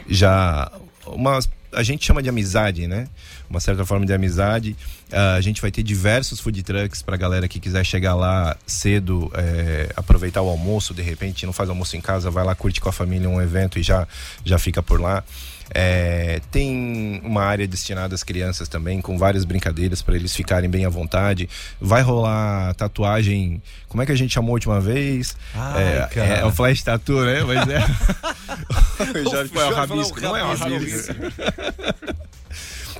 já 0.07 0.71
uma 1.05 1.39
a 1.71 1.83
gente 1.83 2.05
chama 2.05 2.21
de 2.21 2.29
amizade, 2.29 2.87
né? 2.87 3.07
Uma 3.49 3.59
certa 3.59 3.85
forma 3.85 4.05
de 4.05 4.13
amizade. 4.13 4.75
Ah, 5.11 5.35
a 5.35 5.41
gente 5.41 5.61
vai 5.61 5.71
ter 5.71 5.83
diversos 5.83 6.39
food 6.39 6.61
trucks 6.63 7.01
pra 7.01 7.15
galera 7.17 7.47
que 7.47 7.59
quiser 7.59 7.83
chegar 7.85 8.15
lá 8.15 8.57
cedo, 8.65 9.31
é, 9.35 9.91
aproveitar 9.95 10.41
o 10.41 10.49
almoço, 10.49 10.93
de 10.93 11.01
repente 11.01 11.45
não 11.45 11.53
faz 11.53 11.69
almoço 11.69 11.95
em 11.95 12.01
casa, 12.01 12.29
vai 12.31 12.43
lá, 12.43 12.55
curte 12.55 12.81
com 12.81 12.89
a 12.89 12.91
família 12.91 13.29
um 13.29 13.41
evento 13.41 13.77
e 13.79 13.83
já, 13.83 14.07
já 14.43 14.57
fica 14.57 14.81
por 14.81 14.99
lá. 14.99 15.23
É, 15.71 16.41
tem 16.51 17.21
uma 17.23 17.43
área 17.43 17.67
destinada 17.67 18.15
às 18.15 18.23
crianças 18.23 18.67
também, 18.67 19.01
com 19.01 19.17
várias 19.17 19.45
brincadeiras 19.45 20.01
para 20.01 20.15
eles 20.15 20.35
ficarem 20.35 20.69
bem 20.69 20.85
à 20.85 20.89
vontade. 20.89 21.49
Vai 21.79 22.01
rolar 22.01 22.73
tatuagem. 22.75 23.61
Como 23.87 24.01
é 24.01 24.05
que 24.05 24.11
a 24.11 24.15
gente 24.15 24.33
chamou 24.33 24.51
a 24.51 24.53
última 24.53 24.79
vez? 24.79 25.35
Ai, 25.53 26.07
é, 26.15 26.39
é 26.41 26.45
o 26.45 26.51
flash 26.51 26.81
tattoo, 26.81 27.23
né? 27.23 27.41
Mas 27.43 27.67
é. 27.67 27.79
o 29.19 29.29
Jorge 29.29 29.51
foi 29.51 29.61
falou 29.61 29.75
rabisco, 29.75 30.21
não 30.21 30.35
é 30.35 30.43
o 30.43 30.55
rabisco. 30.55 31.13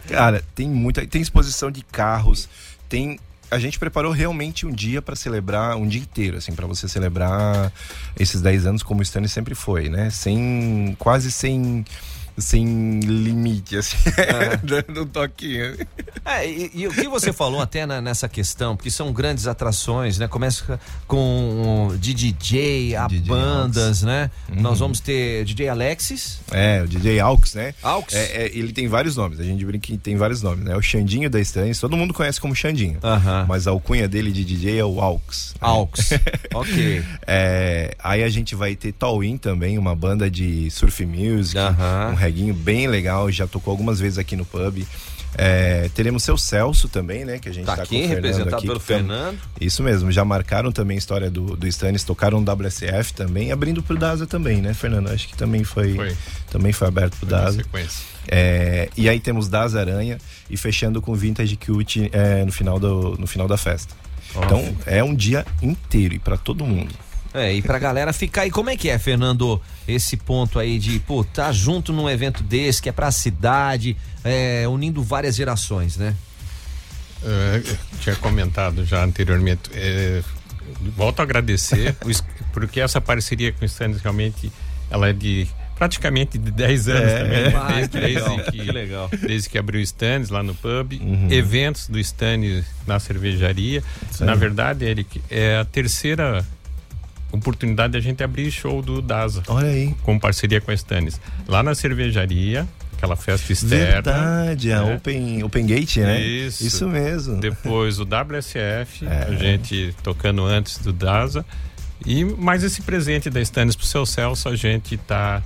Cara, 0.10 0.44
tem 0.56 0.68
muita. 0.68 1.06
Tem 1.06 1.22
exposição 1.22 1.72
de 1.72 1.82
carros, 1.84 2.50
tem. 2.88 3.20
A 3.52 3.58
gente 3.58 3.80
preparou 3.80 4.12
realmente 4.12 4.66
um 4.68 4.72
dia 4.72 5.02
para 5.02 5.16
celebrar, 5.16 5.76
um 5.76 5.88
dia 5.88 6.02
inteiro, 6.02 6.38
assim, 6.38 6.54
para 6.54 6.68
você 6.68 6.88
celebrar 6.88 7.72
esses 8.20 8.42
10 8.42 8.68
anos 8.68 8.84
como 8.84 9.00
o 9.00 9.04
Stanley 9.04 9.30
sempre 9.30 9.56
foi, 9.56 9.90
né? 9.90 10.10
Sem. 10.10 10.96
quase 11.00 11.32
sem. 11.32 11.86
Sem 12.40 13.00
limite, 13.02 13.78
assim, 13.78 13.98
dando 14.64 15.04
um 15.04 15.06
toquinho. 15.06 15.76
É, 16.26 16.48
e, 16.50 16.72
e 16.74 16.88
o 16.88 16.92
que 16.92 17.08
você 17.08 17.32
falou 17.34 17.62
até 17.62 17.86
na- 17.86 18.02
nessa 18.02 18.28
questão, 18.30 18.76
porque 18.76 18.90
são 18.92 19.12
grandes 19.12 19.48
atrações, 19.48 20.18
né? 20.18 20.28
Começa 20.28 20.80
com 21.08 21.96
de 22.00 22.14
DJ, 22.14 22.96
a 22.96 23.08
DJ 23.08 23.28
bandas, 23.28 24.02
né? 24.04 24.30
Nós 24.50 24.80
vamos 24.80 25.00
ter 25.00 25.44
DJ 25.46 25.70
Alexis. 25.70 26.40
É, 26.52 26.82
o 26.84 26.88
DJ 26.88 27.20
Aux, 27.20 27.54
né? 27.56 27.74
Aux. 27.84 28.06
É, 28.14 28.44
é, 28.46 28.58
ele 28.58 28.72
tem 28.72 28.88
vários 28.88 29.16
nomes, 29.16 29.40
a 29.40 29.44
gente 29.44 29.64
brinca 29.66 29.86
que 29.88 29.98
tem 29.98 30.16
vários 30.16 30.42
nomes, 30.42 30.64
né? 30.66 30.76
O 30.76 30.82
Xandinho 30.82 31.30
da 31.30 31.40
Stannis, 31.42 31.80
todo 31.80 31.98
mundo 31.98 32.14
conhece 32.14 32.40
como 32.40 32.56
Xandinho. 32.56 33.00
Aham. 33.04 33.46
Mas 33.48 33.68
a 33.68 33.72
alcunha 33.72 34.08
dele 34.08 34.32
de 34.32 34.44
DJ 34.46 34.80
é 34.80 34.86
o 34.86 35.00
Aux. 35.02 35.54
né? 35.56 35.60
Aux. 35.62 35.90
ok. 36.54 37.04
É, 37.28 37.96
aí 38.04 38.24
a 38.24 38.30
gente 38.30 38.56
vai 38.56 38.76
ter 38.76 38.92
Tallinn 38.94 39.38
também, 39.38 39.78
uma 39.78 39.96
banda 39.96 40.30
de 40.30 40.70
surf 40.72 41.06
music, 41.06 41.58
um 42.12 42.14
reguinho 42.30 42.54
bem 42.54 42.88
legal, 42.88 43.32
já 43.32 43.46
tocou 43.48 43.72
algumas 43.72 44.00
vezes 44.00 44.18
aqui 44.18 44.36
no 44.36 44.46
pub. 44.46 44.86
É, 45.38 45.90
teremos 45.94 46.24
seu 46.24 46.36
Celso 46.38 46.88
também, 46.90 47.24
né? 47.24 47.38
Que 47.38 47.50
a 47.50 47.54
gente 47.54 47.66
Tá 47.66 47.76
tá, 47.76 47.84
aqui, 47.84 48.00
com 48.00 48.06
o 48.06 48.08
Fernando 48.08 48.16
representado 48.26 48.56
aqui, 48.56 48.68
pelo 48.68 48.80
que 48.80 48.86
tam- 48.88 48.98
Fernando. 48.98 49.38
Isso 49.62 49.84
mesmo, 49.84 50.12
já 50.12 50.26
marcaram 50.26 50.72
também 50.72 50.96
a 50.96 50.98
história 50.98 51.30
do, 51.30 51.56
do 51.56 51.68
Stannis, 51.68 52.04
tocaram 52.04 52.42
no 52.42 52.52
WSF 52.52 53.14
também, 53.14 53.52
abrindo 53.52 53.84
pro 53.84 53.96
DASA 53.96 54.26
também, 54.26 54.60
né, 54.60 54.74
Fernando? 54.74 55.10
Acho 55.10 55.28
que 55.28 55.38
também 55.38 55.64
foi, 55.64 55.94
Foi. 55.94 56.16
também 56.50 56.72
foi 56.74 56.88
aberto 56.88 57.16
pro 57.18 57.28
DASA. 57.28 57.58
sequência. 57.58 58.04
É, 58.28 58.90
e 58.98 59.08
aí 59.08 59.20
temos 59.20 59.48
DASA 59.48 59.80
Aranha 59.80 60.18
e 60.50 60.58
fechando 60.58 61.00
com 61.02 61.14
Vintage 61.14 61.56
Cute 61.58 62.10
é, 62.12 62.44
no, 62.44 62.52
final 62.52 62.80
do, 62.80 63.16
no 63.20 63.28
final 63.28 63.48
da 63.48 63.58
festa. 63.58 63.94
Então 64.36 64.76
é 64.86 65.04
um 65.04 65.14
dia 65.14 65.46
inteiro 65.62 66.16
e 66.16 66.20
para 66.20 66.38
todo 66.38 66.66
mundo. 66.66 66.94
É, 67.34 67.54
e 67.54 67.62
pra 67.62 67.78
galera 67.78 68.12
ficar 68.12 68.42
aí, 68.42 68.52
como 68.52 68.70
é 68.70 68.76
que 68.78 68.90
é, 68.90 68.98
Fernando, 68.98 69.62
esse 69.88 70.18
ponto 70.18 70.58
aí 70.58 70.80
de, 70.80 71.00
pô, 71.00 71.24
tá 71.24 71.52
junto 71.52 71.94
num 71.94 72.10
evento 72.10 72.42
desse, 72.44 72.82
que 72.82 72.90
é 72.90 72.92
pra 72.92 73.12
cidade, 73.12 73.96
é, 74.24 74.68
unindo 74.68 75.04
várias 75.04 75.36
gerações, 75.36 75.96
né? 75.98 76.16
É, 77.24 77.62
tinha 78.02 78.16
comentado 78.16 78.86
já 78.86 79.04
anteriormente. 79.04 79.70
É, 79.74 80.24
volto 80.96 81.20
a 81.20 81.24
agradecer, 81.24 81.96
porque 82.54 82.80
essa 82.80 83.00
parceria 83.02 83.52
com 83.52 83.62
o 83.64 83.66
Stannis 83.66 84.02
realmente 84.02 84.52
ela 84.90 85.10
é 85.10 85.14
de 85.14 85.48
praticamente 85.76 86.38
de 86.38 86.52
10 86.52 86.88
anos 86.90 87.14
também. 87.14 87.44
né? 87.44 87.54
Ah, 87.56 87.72
Desde, 87.74 87.90
que 87.90 88.00
legal, 88.00 88.36
desde 88.38 88.52
que 88.52 88.72
legal. 88.72 89.10
desde 89.28 89.50
que 89.50 89.58
abriu 89.58 89.80
o 89.80 89.84
Stannis 89.84 90.30
lá 90.30 90.42
no 90.44 90.54
pub, 90.56 90.94
eventos 91.30 91.88
do 91.88 92.00
Stannis 92.00 92.66
na 92.88 93.00
cervejaria. 93.00 93.84
Na 94.20 94.36
verdade, 94.36 94.84
Eric, 94.86 95.22
é 95.30 95.58
a 95.58 95.64
terceira 95.66 96.46
oportunidade 97.32 97.94
da 97.94 98.00
gente 98.00 98.24
abrir 98.24 98.50
show 98.52 98.82
do 98.82 99.02
Daza 99.02 99.44
Olha 99.48 99.68
aí. 99.70 99.94
com 100.04 100.18
parceria 100.20 100.60
com 100.60 100.72
a 100.72 100.74
Stannis. 100.74 101.20
Lá 101.48 101.62
na 101.64 101.76
cervejaria, 101.76 102.68
aquela 102.98 103.16
festa 103.16 103.52
externa. 103.54 103.86
Verdade, 104.12 104.72
a 104.74 104.84
né? 104.84 104.96
Open, 104.96 105.44
Open 105.44 105.66
Gate, 105.66 105.98
né? 105.98 106.20
Isso. 106.22 106.66
Isso 106.66 106.88
mesmo. 106.88 107.40
Depois 107.40 108.00
o 108.00 108.04
WSF, 108.04 109.06
É. 109.08 109.28
a 109.30 109.36
gente 109.36 109.94
tocando 110.04 110.44
antes 110.46 110.78
do 110.80 110.92
DASA. 110.92 111.46
E 112.06 112.24
mais 112.24 112.64
esse 112.64 112.82
presente 112.82 113.30
da 113.30 113.42
Stannis 113.42 113.76
pro 113.76 113.86
seu 113.86 114.06
Celso, 114.06 114.48
a 114.50 114.56
gente 114.56 114.96
tá 114.98 115.42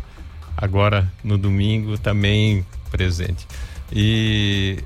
agora 0.55 1.11
no 1.23 1.37
domingo 1.37 1.97
também 1.97 2.63
presente. 2.91 3.47
E 3.91 4.77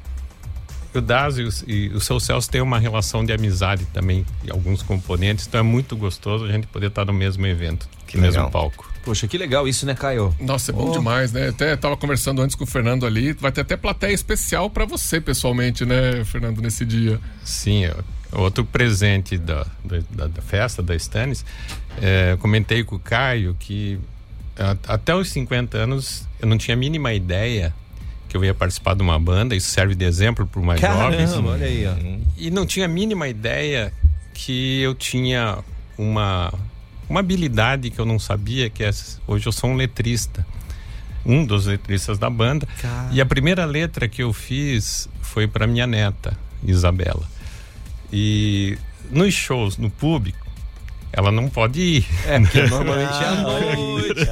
o 0.98 1.02
DASA 1.02 1.42
e 1.42 1.46
o, 1.46 1.50
e 1.68 1.88
o 1.90 2.00
seu 2.00 2.20
Celso 2.20 2.50
têm 2.50 2.62
uma 2.62 2.80
relação 2.80 3.26
de 3.26 3.32
amizade 3.34 3.86
também, 3.94 4.26
e 4.44 4.52
alguns 4.52 4.82
componentes, 4.84 5.48
então 5.48 5.60
é 5.60 5.64
muito 5.64 5.96
gostoso 5.96 6.46
a 6.46 6.52
gente 6.52 6.68
poder 6.68 6.88
estar 6.88 7.06
no 7.06 7.14
mesmo 7.14 7.46
evento, 7.46 7.88
Que 8.06 8.18
no 8.18 8.24
mesmo 8.24 8.50
palco. 8.52 8.90
Poxa, 9.04 9.26
que 9.28 9.38
legal 9.38 9.68
isso, 9.68 9.86
né, 9.86 9.96
Caio? 9.96 10.36
Nossa, 10.40 10.72
é 10.72 10.74
bom 10.74 10.90
Oh. 10.90 10.92
demais, 10.92 11.32
né? 11.32 11.48
Até 11.50 11.76
tava 11.78 11.96
conversando 11.96 12.42
antes 12.42 12.56
com 12.58 12.66
o 12.66 12.68
Fernando 12.68 13.06
ali. 13.06 13.32
Vai 13.32 13.54
ter 13.54 13.62
até 13.62 13.78
plateia 13.78 14.12
especial 14.12 14.70
pra 14.70 14.84
você, 14.84 15.22
pessoalmente, 15.22 15.86
né, 15.86 16.26
Fernando, 16.26 16.62
nesse 16.62 16.84
dia. 16.84 17.18
Sim, 17.42 17.86
é 17.86 17.96
outro 18.34 18.66
presente 18.66 19.38
da, 19.38 19.66
da, 20.12 20.28
da 20.28 20.42
festa 20.42 20.84
da 20.84 20.94
Stannis. 20.96 21.46
É, 22.02 22.34
eu 22.34 22.38
comentei 22.38 22.84
com 22.84 22.98
o 22.98 23.00
Caio 23.00 23.56
que 23.58 23.98
até 24.88 25.16
os 25.16 25.30
50 25.30 25.78
anos 25.78 26.28
eu 26.42 26.48
não 26.48 26.58
tinha 26.58 26.76
a 26.76 26.78
mínima 26.78 27.14
ideia 27.14 27.74
que 28.28 28.36
eu 28.36 28.44
ia 28.44 28.54
participar 28.54 28.96
de 28.96 29.02
uma 29.02 29.20
banda. 29.20 29.56
Isso 29.56 29.70
serve 29.70 29.96
de 29.96 30.06
exemplo 30.06 30.46
para 30.46 30.62
mais 30.62 30.82
jovens. 30.82 31.32
Caramba, 31.32 31.52
olha 31.52 31.66
aí, 31.66 31.88
ó. 31.88 31.94
E 32.38 32.52
não 32.52 32.66
tinha 32.66 32.86
a 32.86 32.90
mínima 32.90 33.28
ideia 33.28 33.92
que 34.34 34.82
eu 34.82 34.94
tinha 34.94 35.60
uma, 35.98 36.54
uma 37.10 37.20
habilidade 37.20 37.90
que 37.90 38.00
eu 38.00 38.06
não 38.06 38.20
sabia, 38.20 38.70
que 38.70 38.84
é, 38.84 38.92
hoje 39.28 39.48
eu 39.48 39.52
sou 39.52 39.70
um 39.70 39.76
letrista. 39.76 40.46
Um 41.26 41.46
dos 41.46 41.66
letristas 41.66 42.18
da 42.18 42.30
banda. 42.30 42.68
Cara. 42.82 43.10
E 43.12 43.20
a 43.20 43.26
primeira 43.26 43.66
letra 43.66 44.08
que 44.08 44.24
eu 44.24 44.32
fiz 44.32 45.10
foi 45.22 45.46
para 45.46 45.68
minha 45.68 45.86
neta, 45.86 46.38
Isabela. 46.64 47.28
E 48.14 48.78
nos 49.12 49.34
shows, 49.34 49.78
no 49.78 49.90
público, 49.90 50.48
ela 51.12 51.32
não 51.32 51.50
pode 51.50 51.82
ir. 51.82 52.06
É, 52.26 52.40
porque 52.40 52.62
normalmente 52.68 53.24
é 53.24 53.28
à 53.28 53.36
noite. 53.36 54.30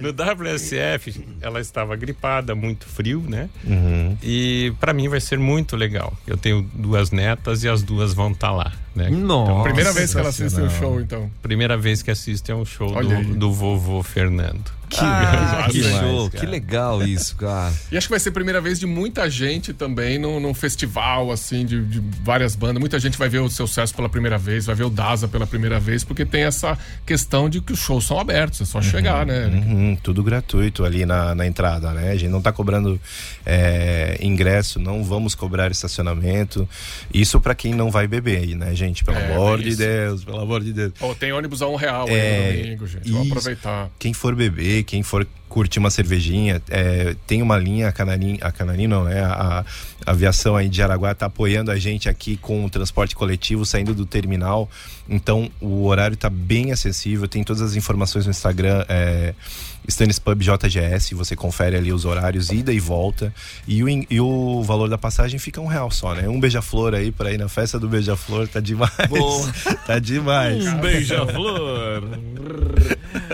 No 0.00 0.10
WSF, 0.10 1.24
ela 1.40 1.60
estava 1.60 1.96
gripada, 1.96 2.54
muito 2.54 2.86
frio, 2.86 3.22
né? 3.26 3.48
Uhum. 3.64 4.16
E 4.22 4.72
para 4.80 4.92
mim 4.92 5.08
vai 5.08 5.20
ser 5.20 5.38
muito 5.38 5.76
legal. 5.76 6.16
Eu 6.26 6.36
tenho 6.36 6.62
duas 6.74 7.10
netas 7.10 7.62
e 7.62 7.68
as 7.68 7.82
duas 7.82 8.14
vão 8.14 8.32
estar 8.32 8.50
lá, 8.50 8.72
né? 8.94 9.10
Nossa. 9.10 9.62
Primeira 9.64 9.92
vez 9.92 10.12
que 10.12 10.18
ela 10.18 10.28
assiste 10.28 10.46
o 10.46 10.50
sensacional. 10.50 10.80
show, 10.80 11.00
então. 11.00 11.30
Primeira 11.42 11.76
vez 11.76 12.02
que 12.02 12.10
assistem 12.10 12.54
um 12.54 12.64
show 12.64 12.90
do, 13.02 13.34
do 13.34 13.52
vovô 13.52 14.02
Fernando. 14.02 14.79
Ah, 14.98 15.66
que 15.70 15.82
show, 15.82 16.30
que 16.30 16.46
legal 16.46 17.02
isso, 17.02 17.36
cara. 17.36 17.72
E 17.92 17.96
acho 17.96 18.06
que 18.06 18.10
vai 18.10 18.20
ser 18.20 18.30
a 18.30 18.32
primeira 18.32 18.60
vez 18.60 18.78
de 18.80 18.86
muita 18.86 19.28
gente 19.30 19.72
também 19.72 20.18
num, 20.18 20.40
num 20.40 20.54
festival, 20.54 21.30
assim, 21.30 21.64
de, 21.64 21.84
de 21.84 22.02
várias 22.22 22.54
bandas. 22.56 22.80
Muita 22.80 22.98
gente 22.98 23.16
vai 23.18 23.28
ver 23.28 23.40
o 23.40 23.48
seu 23.50 23.66
sucesso 23.66 23.94
pela 23.94 24.08
primeira 24.08 24.38
vez, 24.38 24.66
vai 24.66 24.74
ver 24.74 24.84
o 24.84 24.90
Daza 24.90 25.28
pela 25.28 25.46
primeira 25.46 25.78
vez, 25.78 26.02
porque 26.04 26.24
tem 26.24 26.42
essa 26.42 26.76
questão 27.06 27.48
de 27.48 27.60
que 27.60 27.72
os 27.72 27.78
shows 27.78 28.04
são 28.06 28.18
abertos, 28.18 28.60
é 28.60 28.64
só 28.64 28.80
chegar, 28.82 29.24
né? 29.26 29.46
Uhum, 29.46 29.96
tudo 30.02 30.22
gratuito 30.22 30.84
ali 30.84 31.04
na, 31.06 31.34
na 31.34 31.46
entrada, 31.46 31.92
né? 31.92 32.10
A 32.10 32.16
gente 32.16 32.30
não 32.30 32.40
tá 32.42 32.52
cobrando 32.52 33.00
é, 33.46 34.18
ingresso, 34.20 34.78
não 34.78 35.04
vamos 35.04 35.34
cobrar 35.34 35.70
estacionamento. 35.70 36.68
Isso 37.12 37.40
pra 37.40 37.54
quem 37.54 37.74
não 37.74 37.90
vai 37.90 38.06
beber 38.06 38.38
aí, 38.38 38.54
né, 38.54 38.74
gente? 38.74 39.04
Pelo 39.04 39.18
É, 39.18 39.32
amor 39.32 39.60
de. 39.62 39.76
Deus, 39.76 40.24
pelo 40.24 40.40
amor 40.40 40.62
de 40.62 40.72
Deus. 40.72 40.92
Pô, 40.98 41.14
tem 41.14 41.32
ônibus 41.32 41.62
a 41.62 41.68
um 41.68 41.76
real 41.76 42.08
É, 42.08 42.12
aí 42.12 42.56
no 42.56 42.62
domingo, 42.62 42.86
gente. 42.86 43.10
Vamos 43.10 43.28
aproveitar. 43.28 43.90
Quem 43.98 44.12
for 44.12 44.34
beber, 44.34 44.79
quem 44.82 45.02
for 45.02 45.26
curtir 45.50 45.80
uma 45.80 45.90
cervejinha, 45.90 46.62
é, 46.70 47.16
tem 47.26 47.42
uma 47.42 47.58
linha, 47.58 47.88
a 47.88 47.92
Canarim, 47.92 48.38
a 48.40 48.52
Canarim 48.52 48.86
não, 48.86 49.04
né? 49.04 49.20
A, 49.20 49.64
a 50.06 50.10
aviação 50.12 50.56
aí 50.56 50.68
de 50.68 50.80
Araguá 50.80 51.12
tá 51.14 51.26
apoiando 51.26 51.72
a 51.72 51.76
gente 51.76 52.08
aqui 52.08 52.36
com 52.36 52.64
o 52.64 52.70
transporte 52.70 53.16
coletivo 53.16 53.66
saindo 53.66 53.92
do 53.92 54.06
terminal. 54.06 54.70
Então 55.08 55.50
o 55.60 55.86
horário 55.86 56.16
tá 56.16 56.30
bem 56.30 56.70
acessível, 56.70 57.26
tem 57.26 57.42
todas 57.42 57.60
as 57.60 57.74
informações 57.74 58.24
no 58.26 58.30
Instagram, 58.30 58.84
é, 58.88 59.34
Stannis 59.88 60.18
Pub 60.18 60.40
JGS, 60.40 61.14
você 61.14 61.34
confere 61.34 61.76
ali 61.76 61.92
os 61.92 62.04
horários, 62.04 62.50
ida 62.50 62.72
e 62.72 62.78
volta. 62.78 63.34
E 63.66 63.82
o, 63.82 63.88
e 63.88 64.20
o 64.20 64.62
valor 64.62 64.88
da 64.88 64.98
passagem 64.98 65.38
fica 65.38 65.60
um 65.60 65.66
real 65.66 65.90
só, 65.90 66.14
né? 66.14 66.28
Um 66.28 66.38
beija-flor 66.38 66.94
aí 66.94 67.10
pra 67.10 67.32
ir 67.32 67.38
na 67.38 67.48
festa 67.48 67.78
do 67.78 67.88
beija-flor, 67.88 68.46
tá 68.46 68.60
demais. 68.60 68.92
Boa. 69.08 69.52
tá 69.86 69.98
demais. 69.98 70.66
Um 70.66 70.78
beija-flor. 70.78 72.02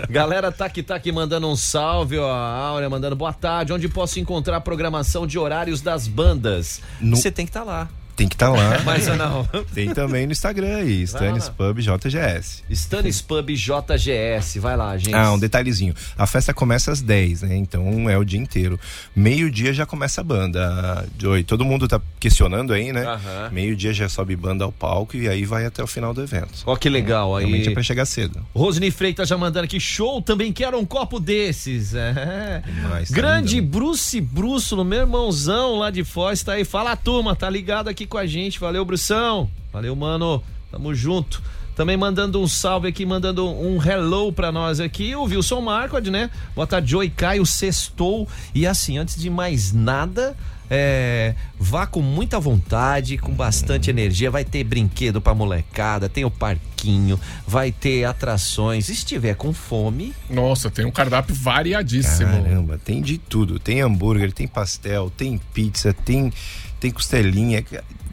Galera, 0.09 0.51
tá 0.51 0.65
aqui, 0.65 0.81
tá 0.81 0.95
aqui 0.95 1.11
mandando 1.11 1.47
um 1.47 1.55
salve, 1.55 2.06
ó. 2.15 2.31
A 2.31 2.67
Áurea 2.67 2.89
mandando 2.89 3.15
boa 3.15 3.33
tarde. 3.33 3.73
Onde 3.73 3.89
posso 3.89 4.19
encontrar 4.19 4.57
a 4.57 4.61
programação 4.61 5.25
de 5.27 5.37
horários 5.37 5.81
das 5.81 6.07
bandas? 6.07 6.81
Você 7.01 7.31
tem 7.31 7.45
que 7.45 7.49
estar 7.49 7.63
lá. 7.63 7.89
Tem 8.17 8.27
que 8.27 8.33
estar 8.33 8.49
lá. 8.49 8.81
Mas 8.83 9.05
não. 9.15 9.45
Tem 9.75 9.93
também 9.93 10.25
no 10.25 10.31
Instagram 10.31 10.77
aí, 10.77 11.03
Stannis. 11.03 11.49
Pub 11.49 11.77
JGS. 11.77 12.63
Stannis 12.67 13.21
Pub 13.21 13.47
JGS. 13.51 14.57
Vai 14.59 14.75
lá, 14.75 14.97
gente. 14.97 15.13
Ah, 15.13 15.31
um 15.31 15.37
detalhezinho. 15.37 15.93
A 16.17 16.25
festa 16.25 16.51
começa 16.51 16.91
às 16.91 16.99
10, 16.99 17.43
né? 17.43 17.55
Então 17.55 18.09
é 18.09 18.17
o 18.17 18.25
dia 18.25 18.39
inteiro. 18.39 18.79
Meio-dia 19.15 19.71
já 19.71 19.85
começa 19.85 20.21
a 20.21 20.23
banda. 20.23 21.07
Oi, 21.23 21.43
todo 21.43 21.63
mundo 21.63 21.87
tá 21.87 22.01
questionando 22.19 22.73
aí, 22.73 22.91
né? 22.91 23.05
Aham. 23.05 23.49
Meio-dia 23.51 23.93
já 23.93 24.09
sobe 24.09 24.35
banda 24.35 24.65
ao 24.65 24.71
palco 24.71 25.15
e 25.15 25.29
aí 25.29 25.45
vai 25.45 25.67
até 25.67 25.83
o 25.83 25.87
final 25.87 26.11
do 26.11 26.23
evento. 26.23 26.63
Ó, 26.65 26.75
que 26.75 26.89
legal 26.89 27.35
Realmente 27.37 27.65
é 27.65 27.67
aí. 27.67 27.73
pra 27.75 27.83
chegar 27.83 28.05
cedo. 28.07 28.43
Rosni 28.55 28.89
Freitas 28.89 29.29
já 29.29 29.37
mandando 29.37 29.65
aqui, 29.65 29.79
show, 29.79 30.23
também 30.23 30.51
quero 30.51 30.75
um 30.79 30.85
copo 30.85 31.19
desses. 31.19 31.93
É. 31.93 32.63
Demais, 32.65 33.09
tá 33.09 33.15
Grande 33.15 33.57
lindo. 33.57 33.67
Bruce 33.67 34.19
Brússulo, 34.19 34.83
meu 34.83 35.01
irmãozão 35.01 35.77
lá 35.77 35.91
de 35.91 36.03
Foz, 36.03 36.41
tá 36.41 36.53
aí. 36.53 36.65
Fala 36.65 36.95
turma, 36.95 37.35
tá 37.35 37.47
ligado 37.47 37.89
aqui 37.89 38.06
com 38.07 38.17
a 38.17 38.25
gente. 38.25 38.59
Valeu, 38.59 38.83
Brução. 38.83 39.49
Valeu, 39.71 39.95
mano. 39.95 40.43
Tamo 40.71 40.93
junto. 40.93 41.41
Também 41.75 41.95
mandando 41.95 42.41
um 42.41 42.47
salve 42.47 42.87
aqui, 42.87 43.05
mandando 43.05 43.47
um 43.47 43.79
hello 43.83 44.33
pra 44.33 44.51
nós 44.51 44.79
aqui, 44.79 45.15
o 45.15 45.25
Wilson 45.25 45.61
Marcod, 45.61 46.09
né? 46.09 46.31
Boa 46.55 46.65
tarde, 46.65 46.89
Joey 46.89 47.09
Caio, 47.11 47.45
sextou. 47.45 48.27
E 48.55 48.65
assim, 48.65 48.97
antes 48.97 49.15
de 49.15 49.29
mais 49.29 49.71
nada, 49.71 50.35
é, 50.69 51.35
vá 51.57 51.85
com 51.85 52.01
muita 52.01 52.39
vontade, 52.39 53.17
com 53.17 53.31
bastante 53.31 53.89
energia. 53.89 54.29
Vai 54.31 54.43
ter 54.43 54.63
brinquedo 54.63 55.21
pra 55.21 55.33
molecada, 55.33 56.09
tem 56.09 56.25
o 56.25 56.31
parquinho, 56.31 57.19
vai 57.45 57.71
ter 57.71 58.05
atrações. 58.05 58.87
Se 58.87 58.93
estiver 58.93 59.35
com 59.35 59.53
fome, 59.53 60.13
Nossa, 60.29 60.69
tem 60.69 60.83
um 60.85 60.91
cardápio 60.91 61.35
variadíssimo. 61.35 62.43
Caramba, 62.43 62.79
tem 62.83 63.01
de 63.01 63.17
tudo. 63.17 63.59
Tem 63.59 63.81
hambúrguer, 63.81 64.31
tem 64.31 64.47
pastel, 64.47 65.11
tem 65.15 65.39
pizza, 65.53 65.93
tem, 65.93 66.33
tem 66.79 66.91
costelinha. 66.91 67.63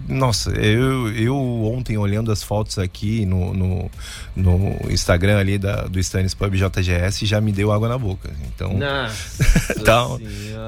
Nossa, 0.07 0.51
eu, 0.51 1.09
eu 1.13 1.35
ontem 1.65 1.97
olhando 1.97 2.31
as 2.31 2.43
fotos 2.43 2.79
aqui 2.79 3.25
no, 3.25 3.55
no, 3.55 3.91
no 4.37 4.77
Instagram 4.91 5.39
ali 5.39 5.57
da, 5.59 5.83
do 5.85 5.99
Stannis 5.99 6.35
Pub 6.35 6.53
JGS 6.55 7.25
já 7.27 7.41
me 7.41 7.53
deu 7.53 7.73
água 7.73 7.89
na 7.89 7.97
boca. 7.97 8.31
Então 8.55 8.75
Nossa 8.77 9.45
Tá- 9.85 10.07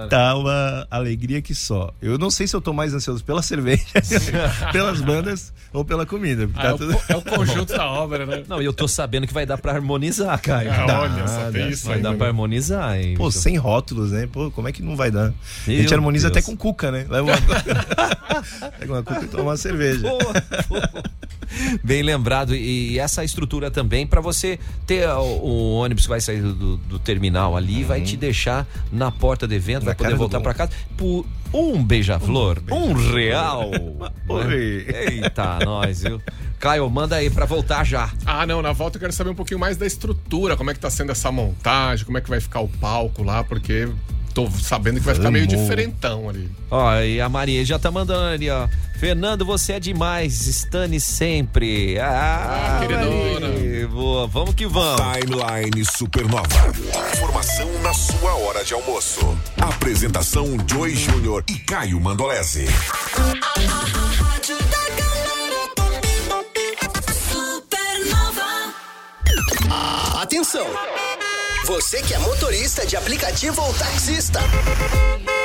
tá 0.08 0.34
uma 0.36 0.86
alegria 0.90 1.42
que 1.42 1.54
só. 1.54 1.92
Eu 2.00 2.16
não 2.18 2.30
sei 2.30 2.46
se 2.46 2.54
eu 2.56 2.60
tô 2.60 2.72
mais 2.72 2.94
ansioso 2.94 3.22
pela 3.24 3.42
cerveja, 3.42 3.84
pelas 4.72 5.00
bandas 5.00 5.52
ou 5.72 5.84
pela 5.84 6.06
comida. 6.06 6.46
porque 6.48 6.60
Ah, 6.60 6.62
tá 6.62 6.68
é, 6.70 6.74
o, 6.74 6.78
tudo- 6.78 6.98
é 7.08 7.16
o 7.16 7.22
conjunto 7.22 7.72
da 7.76 7.86
obra, 7.90 8.24
né? 8.26 8.42
Não, 8.48 8.60
e 8.62 8.64
eu 8.64 8.72
tô 8.72 8.88
sabendo 8.88 9.26
que 9.26 9.34
vai 9.34 9.44
dar 9.46 9.58
pra 9.58 9.72
harmonizar, 9.72 10.40
Caio. 10.40 10.70
Ah, 10.72 10.86
Dá, 10.86 11.00
olha, 11.00 11.26
só 11.28 11.50
tem 11.50 11.62
dá, 11.64 11.68
isso 11.68 11.86
Vai 11.86 11.96
ainda. 11.96 12.10
dar 12.10 12.16
pra 12.16 12.26
harmonizar, 12.28 12.98
hein? 12.98 13.14
Pô, 13.16 13.30
sem 13.30 13.56
rótulos, 13.56 14.12
né? 14.12 14.26
Pô, 14.32 14.50
como 14.50 14.68
é 14.68 14.72
que 14.72 14.82
não 14.82 14.96
vai 14.96 15.10
dar? 15.10 15.28
a 15.28 15.32
Meu 15.66 15.76
gente 15.82 15.92
harmoniza 15.94 16.30
Deus. 16.30 16.38
até 16.38 16.50
com 16.50 16.56
cuca, 16.56 16.90
né? 16.90 17.06
Leva 17.08 17.22
uma... 17.26 17.36
Pega 18.78 18.92
uma 18.92 19.02
cuca 19.02 19.25
toma 19.26 19.44
uma 19.44 19.56
cerveja. 19.56 20.00
Boa, 20.08 20.34
boa. 20.68 20.90
Bem 21.82 22.02
lembrado. 22.02 22.54
E 22.54 22.98
essa 22.98 23.24
estrutura 23.24 23.70
também 23.70 24.06
para 24.06 24.20
você 24.20 24.58
ter 24.86 25.08
o, 25.08 25.22
o 25.22 25.72
ônibus 25.74 26.04
que 26.04 26.08
vai 26.08 26.20
sair 26.20 26.40
do, 26.40 26.76
do 26.76 26.98
terminal 26.98 27.56
ali, 27.56 27.84
vai 27.84 28.00
te 28.00 28.16
deixar 28.16 28.66
na 28.92 29.10
porta 29.10 29.46
do 29.46 29.54
evento, 29.54 29.80
Na 29.80 29.86
vai 29.86 29.94
poder 29.94 30.16
voltar 30.16 30.40
para 30.40 30.54
casa 30.54 30.72
por 30.96 31.24
um 31.52 31.82
beija-flor, 31.82 32.62
um, 32.70 32.92
real. 32.92 33.70
Oi. 34.28 34.86
Eita, 34.88 35.58
nós, 35.64 36.02
viu? 36.02 36.20
Caio, 36.58 36.88
manda 36.90 37.16
aí 37.16 37.30
pra 37.30 37.44
voltar 37.46 37.84
já. 37.84 38.10
Ah, 38.24 38.46
não, 38.46 38.60
na 38.60 38.72
volta 38.72 38.96
eu 38.96 39.00
quero 39.00 39.12
saber 39.12 39.30
um 39.30 39.34
pouquinho 39.34 39.60
mais 39.60 39.76
da 39.76 39.86
estrutura, 39.86 40.56
como 40.56 40.70
é 40.70 40.74
que 40.74 40.80
tá 40.80 40.90
sendo 40.90 41.12
essa 41.12 41.30
montagem, 41.30 42.04
como 42.04 42.18
é 42.18 42.20
que 42.20 42.28
vai 42.28 42.40
ficar 42.40 42.60
o 42.60 42.68
palco 42.68 43.22
lá, 43.22 43.44
porque 43.44 43.88
tô 44.36 44.50
sabendo 44.50 45.00
que 45.00 45.06
vai 45.06 45.14
ficar 45.14 45.30
meio 45.30 45.46
diferentão 45.46 46.28
ali. 46.28 46.50
Ó, 46.70 46.94
e 47.00 47.18
a 47.22 47.26
Maria 47.28 47.64
já 47.64 47.78
tá 47.78 47.90
mandando 47.90 48.34
ali, 48.34 48.50
ó. 48.50 48.68
Fernando, 49.00 49.46
você 49.46 49.72
é 49.72 49.80
demais, 49.80 50.46
Stane 50.46 51.00
sempre. 51.00 51.98
Ah, 51.98 52.76
Ah, 52.76 52.86
queridona. 52.86 53.88
Boa, 53.88 54.26
vamos 54.26 54.54
que 54.54 54.66
vamos. 54.66 55.00
Timeline 55.00 55.84
Supernova. 55.96 56.46
Informação 57.14 57.80
na 57.80 57.94
sua 57.94 58.34
hora 58.34 58.62
de 58.62 58.74
almoço. 58.74 59.20
Apresentação 59.58 60.54
Joy 60.70 60.94
Júnior 60.94 61.42
e 61.48 61.54
Caio 61.60 61.98
Mandolese. 61.98 62.66
Atenção! 70.20 70.66
Você 71.66 72.00
que 72.00 72.14
é 72.14 72.18
motorista 72.20 72.86
de 72.86 72.96
aplicativo 72.96 73.60
ou 73.60 73.74
taxista. 73.74 74.38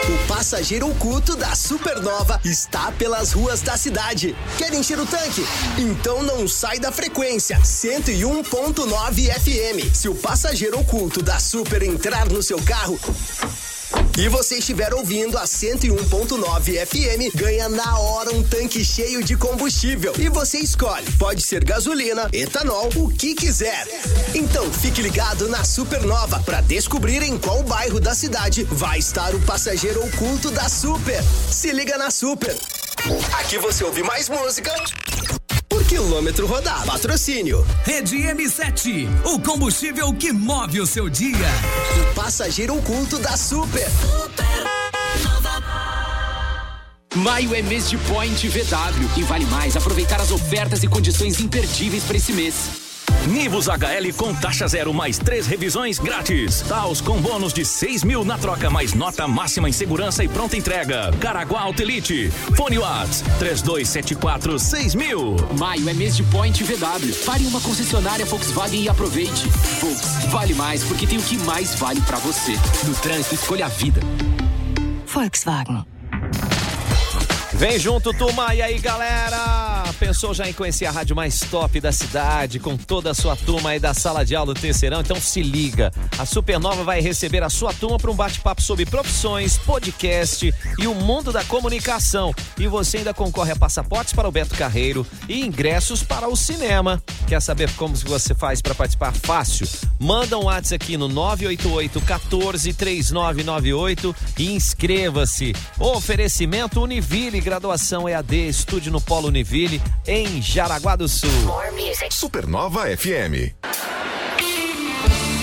O 0.08 0.28
passageiro 0.28 0.88
oculto 0.88 1.36
da 1.36 1.56
Supernova 1.56 2.40
está 2.46 2.92
pelas 2.92 3.32
ruas 3.32 3.62
da 3.62 3.76
cidade. 3.76 4.36
Quer 4.56 4.72
encher 4.72 5.00
o 5.00 5.06
tanque? 5.08 5.44
Então 5.80 6.22
não 6.22 6.48
sai 6.48 6.78
da 6.78 6.92
frequência 6.92 7.58
101.9 7.62 9.34
FM. 9.34 9.96
Se 9.96 10.10
o 10.10 10.14
passageiro 10.14 10.80
oculto 10.80 11.24
da 11.24 11.40
Super 11.40 11.82
entrar 11.82 12.30
no 12.30 12.44
seu 12.44 12.62
carro, 12.62 13.00
e 14.18 14.28
você 14.28 14.58
estiver 14.58 14.94
ouvindo 14.94 15.38
a 15.38 15.44
101.9 15.44 16.86
FM, 16.86 17.36
ganha 17.36 17.70
na 17.70 17.98
hora 17.98 18.34
um 18.34 18.44
tanque 18.44 18.84
cheio 18.84 19.24
de 19.24 19.36
combustível. 19.36 20.14
E 20.20 20.30
você 20.30 20.60
escolhe, 20.60 21.10
pode 21.14 21.42
ser 21.42 21.64
gasolina, 21.64 22.30
etanol, 22.34 22.90
o 22.96 23.10
que 23.10 23.34
quiser. 23.34 23.88
Então 24.36 24.72
fique 24.72 25.02
ligado 25.02 25.50
na 25.50 25.64
Supernova 25.64 26.40
para 26.42 26.62
descobrir 26.62 27.24
em 27.24 27.38
qual 27.38 27.64
bairro 27.64 28.00
da 28.00 28.14
cidade 28.14 28.64
vai 28.64 29.00
estar 29.00 29.34
o 29.34 29.42
passageiro 29.42 30.04
oculto 30.06 30.52
da 30.52 30.68
Super. 30.70 31.24
Se 31.50 31.72
liga 31.72 31.98
na 31.98 32.12
Super. 32.12 32.56
Aqui 33.40 33.58
você 33.58 33.84
ouve 33.84 34.04
mais 34.04 34.30
música 34.30 34.72
quilômetro 35.92 36.48
rodado. 36.48 36.86
Patrocínio. 36.86 37.68
Rede 37.84 38.16
M7, 38.16 39.10
o 39.26 39.38
combustível 39.42 40.14
que 40.14 40.32
move 40.32 40.80
o 40.80 40.86
seu 40.86 41.10
dia. 41.10 41.36
O 42.00 42.16
passageiro 42.16 42.78
oculto 42.78 43.20
da 43.20 43.36
Super. 43.36 43.88
Maio 47.14 47.54
é 47.54 47.62
mês 47.62 47.90
de 47.90 47.98
Point 47.98 48.48
VW 48.48 49.20
e 49.20 49.24
vale 49.24 49.46
mais 49.48 49.76
aproveitar 49.76 50.22
as 50.22 50.32
ofertas 50.32 50.82
e 50.82 50.88
condições 50.88 51.42
imperdíveis 51.42 52.06
para 52.06 52.16
esse 52.16 52.32
mês. 52.32 52.91
Nivus 53.28 53.68
HL 53.68 54.12
com 54.18 54.34
taxa 54.34 54.68
zero 54.68 54.94
mais 54.94 55.18
três 55.20 55.46
revisões 55.46 56.00
grátis. 56.00 56.62
Taos 56.62 57.02
com 57.02 57.22
bônus 57.22 57.54
de 57.54 57.64
6 57.64 58.04
mil 58.04 58.26
na 58.26 58.38
troca 58.38 58.70
mais 58.70 58.94
nota 58.94 59.28
máxima 59.28 59.70
em 59.70 59.72
segurança 59.72 60.24
e 60.24 60.28
pronta 60.28 60.58
entrega. 60.58 61.12
Caraguá 61.20 61.62
Autelite. 61.62 62.32
Fone 62.56 62.80
Whats 62.80 63.24
3274 63.38 64.58
6000. 64.58 65.36
Maio 65.58 65.88
é 65.88 65.94
mês 65.94 66.16
de 66.16 66.24
Point 66.24 66.64
VW. 66.64 67.14
Pare 67.26 67.44
em 67.44 67.48
uma 67.48 67.62
concessionária 67.62 68.26
Volkswagen 68.26 68.82
e 68.82 68.90
aproveite. 68.90 69.48
Volks, 69.80 70.26
vale 70.30 70.54
mais 70.56 70.84
porque 70.84 71.06
tem 71.06 71.20
o 71.20 71.22
que 71.22 71.38
mais 71.40 71.76
vale 71.76 72.02
para 72.02 72.18
você. 72.18 72.54
No 72.86 72.96
trânsito, 72.96 73.36
escolha 73.36 73.68
a 73.68 73.70
vida. 73.70 74.02
Volkswagen. 75.06 75.86
Vem 77.54 77.78
junto, 77.78 78.12
turma. 78.14 78.56
E 78.56 78.62
aí, 78.62 78.80
galera? 78.80 79.81
Pensou 80.02 80.34
já 80.34 80.50
em 80.50 80.54
conhecer 80.54 80.88
a 80.88 80.92
rádio 80.92 81.16
mais 81.16 81.42
top 81.42 81.80
da 81.80 81.92
cidade, 81.92 82.60
com 82.60 82.76
toda 82.76 83.12
a 83.12 83.14
sua 83.14 83.36
turma 83.36 83.70
aí 83.70 83.80
da 83.80 83.94
sala 83.94 84.26
de 84.26 84.36
aula 84.36 84.52
do 84.52 84.60
Terceirão? 84.60 85.00
Então 85.00 85.22
se 85.22 85.44
liga. 85.44 85.92
A 86.18 86.26
Supernova 86.26 86.84
vai 86.84 87.00
receber 87.02 87.44
a 87.44 87.52
sua 87.52 87.72
turma 87.72 88.00
para 88.00 88.10
um 88.10 88.16
bate-papo 88.16 88.64
sobre 88.64 88.84
profissões, 88.84 89.60
podcast 89.60 90.52
e 90.80 90.88
o 90.88 90.96
mundo 90.96 91.32
da 91.32 91.44
comunicação. 91.44 92.34
E 92.58 92.66
você 92.68 92.98
ainda 92.98 93.14
concorre 93.14 93.52
a 93.52 93.56
passaportes 93.56 94.12
para 94.12 94.28
o 94.28 94.32
Beto 94.32 94.56
Carreiro 94.56 95.06
e 95.30 95.46
ingressos 95.46 96.02
para 96.02 96.28
o 96.28 96.36
cinema. 96.36 97.02
Quer 97.28 97.40
saber 97.40 97.72
como 97.76 97.96
você 97.96 98.34
faz 98.34 98.60
para 98.60 98.74
participar? 98.74 99.14
Fácil. 99.14 99.68
Manda 100.00 100.36
um 100.36 100.46
WhatsApp 100.46 100.84
aqui 100.84 100.98
no 100.98 101.08
988 101.08 102.02
14 102.02 102.74
3998 102.74 104.16
e 104.40 104.52
inscreva-se. 104.52 105.54
Oferecimento 105.78 106.82
Univille, 106.82 107.40
graduação 107.40 108.10
EAD, 108.10 108.48
estúdio 108.48 108.92
no 108.92 109.00
Polo 109.00 109.28
Univille, 109.28 109.80
em 110.08 110.42
Jaraguá 110.42 110.96
do 110.96 111.08
Sul. 111.08 111.30
Supernova 112.10 112.86
FM. 112.96 113.54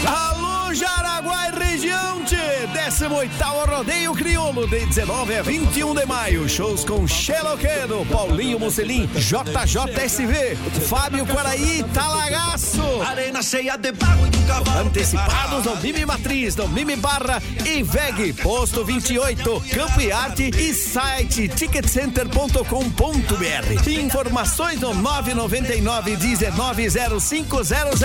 Alô, 0.06 0.74
Jaraguá 0.74 1.07
e 1.26 1.64
região, 1.64 2.24
tchê! 2.24 2.58
18 2.88 3.44
Rodeio 3.68 4.14
Crioulo, 4.14 4.66
de 4.66 4.86
19 4.86 5.36
a 5.36 5.42
21 5.42 5.94
de 5.94 6.06
maio. 6.06 6.48
Shows 6.48 6.84
com 6.84 7.06
Xeloquedo, 7.06 8.06
Paulinho 8.10 8.58
Mocelin, 8.58 9.06
JJSV, 9.14 10.56
Fábio 10.88 11.26
Quaraí, 11.26 11.84
Talagaço. 11.92 13.02
Arena 13.02 13.42
cheia 13.42 13.76
de 13.76 13.92
barro 13.92 14.26
e 14.26 14.30
cavalo. 14.46 14.86
Antecipados 14.86 15.64
no 15.64 15.76
Mimi 15.76 16.06
Matriz, 16.06 16.56
no 16.56 16.66
Mimi 16.68 16.96
Barra 16.96 17.42
e 17.64 17.82
VEG, 17.82 18.32
Posto 18.34 18.84
28, 18.84 19.62
Campo 19.72 20.00
e 20.00 20.10
Arte 20.10 20.50
e 20.56 20.74
site 20.74 21.48
ticketcenter.com.br. 21.48 23.90
Informações 23.90 24.80
no 24.80 24.94
999 24.94 26.16
190500. 26.16 28.00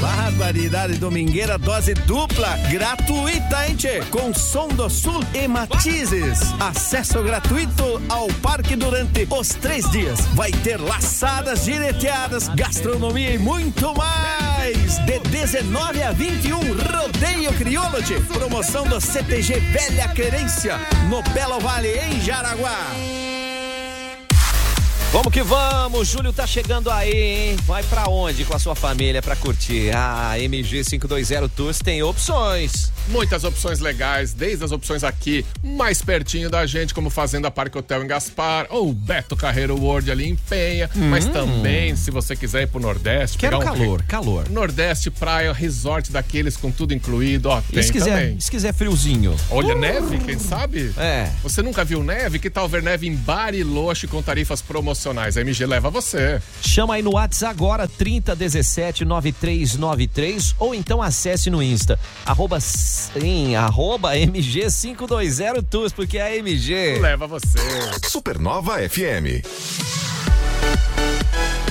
Barbaridade 0.00 0.98
domingueira, 0.98 1.56
dose 1.56 1.94
dupla, 1.94 2.53
gratuita, 2.70 3.66
hein? 3.66 3.76
Com 4.10 4.32
som 4.34 4.68
do 4.68 4.88
sul 4.88 5.20
e 5.34 5.46
matizes. 5.48 6.40
Acesso 6.60 7.22
gratuito 7.22 8.00
ao 8.08 8.28
parque 8.42 8.76
durante 8.76 9.26
os 9.30 9.48
três 9.50 9.90
dias. 9.90 10.20
Vai 10.34 10.50
ter 10.50 10.80
laçadas, 10.80 11.64
gineteadas, 11.64 12.48
gastronomia 12.48 13.32
e 13.34 13.38
muito 13.38 13.94
mais. 13.94 14.98
De 15.04 15.18
19 15.30 16.02
a 16.02 16.12
21, 16.12 16.58
Rodeio 16.58 17.52
Crioulo. 17.54 17.98
Promoção 18.32 18.86
do 18.86 19.00
CTG 19.00 19.60
Velha 19.60 20.08
Querência, 20.08 20.78
no 21.08 21.22
Belo 21.32 21.60
Vale, 21.60 21.88
em 21.88 22.20
Jaraguá. 22.20 23.13
Vamos 25.14 25.32
que 25.32 25.44
vamos, 25.44 26.08
Júlio 26.08 26.32
tá 26.32 26.44
chegando 26.44 26.90
aí, 26.90 27.12
hein? 27.12 27.56
Vai 27.66 27.84
pra 27.84 28.08
onde 28.10 28.44
com 28.44 28.52
a 28.52 28.58
sua 28.58 28.74
família 28.74 29.22
pra 29.22 29.36
curtir? 29.36 29.94
A 29.94 30.36
MG 30.40 30.82
520 30.82 31.48
Tours 31.54 31.78
tem 31.78 32.02
opções. 32.02 32.92
Muitas 33.08 33.44
opções 33.44 33.80
legais, 33.80 34.32
desde 34.32 34.64
as 34.64 34.72
opções 34.72 35.04
aqui, 35.04 35.44
mais 35.62 36.00
pertinho 36.02 36.48
da 36.48 36.64
gente, 36.66 36.94
como 36.94 37.10
Fazenda 37.10 37.50
Parque 37.50 37.76
Hotel 37.76 38.02
em 38.02 38.06
Gaspar, 38.06 38.66
ou 38.70 38.92
Beto 38.92 39.36
Carreiro 39.36 39.76
World 39.78 40.10
ali 40.10 40.28
em 40.28 40.34
Penha, 40.36 40.88
mas 40.94 41.26
também, 41.26 41.94
se 41.96 42.10
você 42.10 42.34
quiser 42.34 42.62
ir 42.62 42.66
pro 42.68 42.80
Nordeste, 42.80 43.36
Hum. 43.36 43.40
Quero 43.40 43.58
pegar 43.58 43.72
um 43.72 43.76
calor, 43.78 44.02
calor. 44.04 44.48
Nordeste, 44.48 45.10
praia, 45.10 45.52
resort 45.52 46.10
daqueles 46.10 46.56
com 46.56 46.70
tudo 46.70 46.94
incluído, 46.94 47.48
ó, 47.50 47.60
tem 47.60 47.80
E 47.80 47.82
se 47.82 47.92
quiser, 47.92 48.20
também. 48.20 48.40
se 48.40 48.50
quiser 48.50 48.72
friozinho? 48.72 49.36
Olha, 49.50 49.74
neve, 49.74 50.18
quem 50.18 50.38
sabe? 50.38 50.92
É. 50.96 51.28
Você 51.42 51.60
nunca 51.62 51.84
viu 51.84 52.02
neve? 52.02 52.38
Que 52.38 52.48
tal 52.48 52.68
ver 52.68 52.82
neve 52.82 53.06
em 53.06 53.14
Bariloche 53.14 54.06
com 54.06 54.22
tarifas 54.22 54.62
promocionais? 54.62 55.36
A 55.36 55.40
MG 55.42 55.66
leva 55.66 55.90
você. 55.90 56.40
Chama 56.62 56.94
aí 56.94 57.02
no 57.02 57.12
WhatsApp 57.14 57.52
agora, 57.54 57.86
3017 57.86 59.04
9393 59.04 60.54
ou 60.58 60.74
então 60.74 61.02
acesse 61.02 61.50
no 61.50 61.62
Insta, 61.62 61.98
arroba, 62.24 62.58
sim, 62.94 63.54
arroba 63.56 64.14
MG520 64.14 65.64
Tours, 65.68 65.92
porque 65.92 66.18
a 66.18 66.34
MG... 66.36 66.98
Leva 67.00 67.26
você. 67.26 67.58
Supernova 68.08 68.78
FM. 68.88 69.44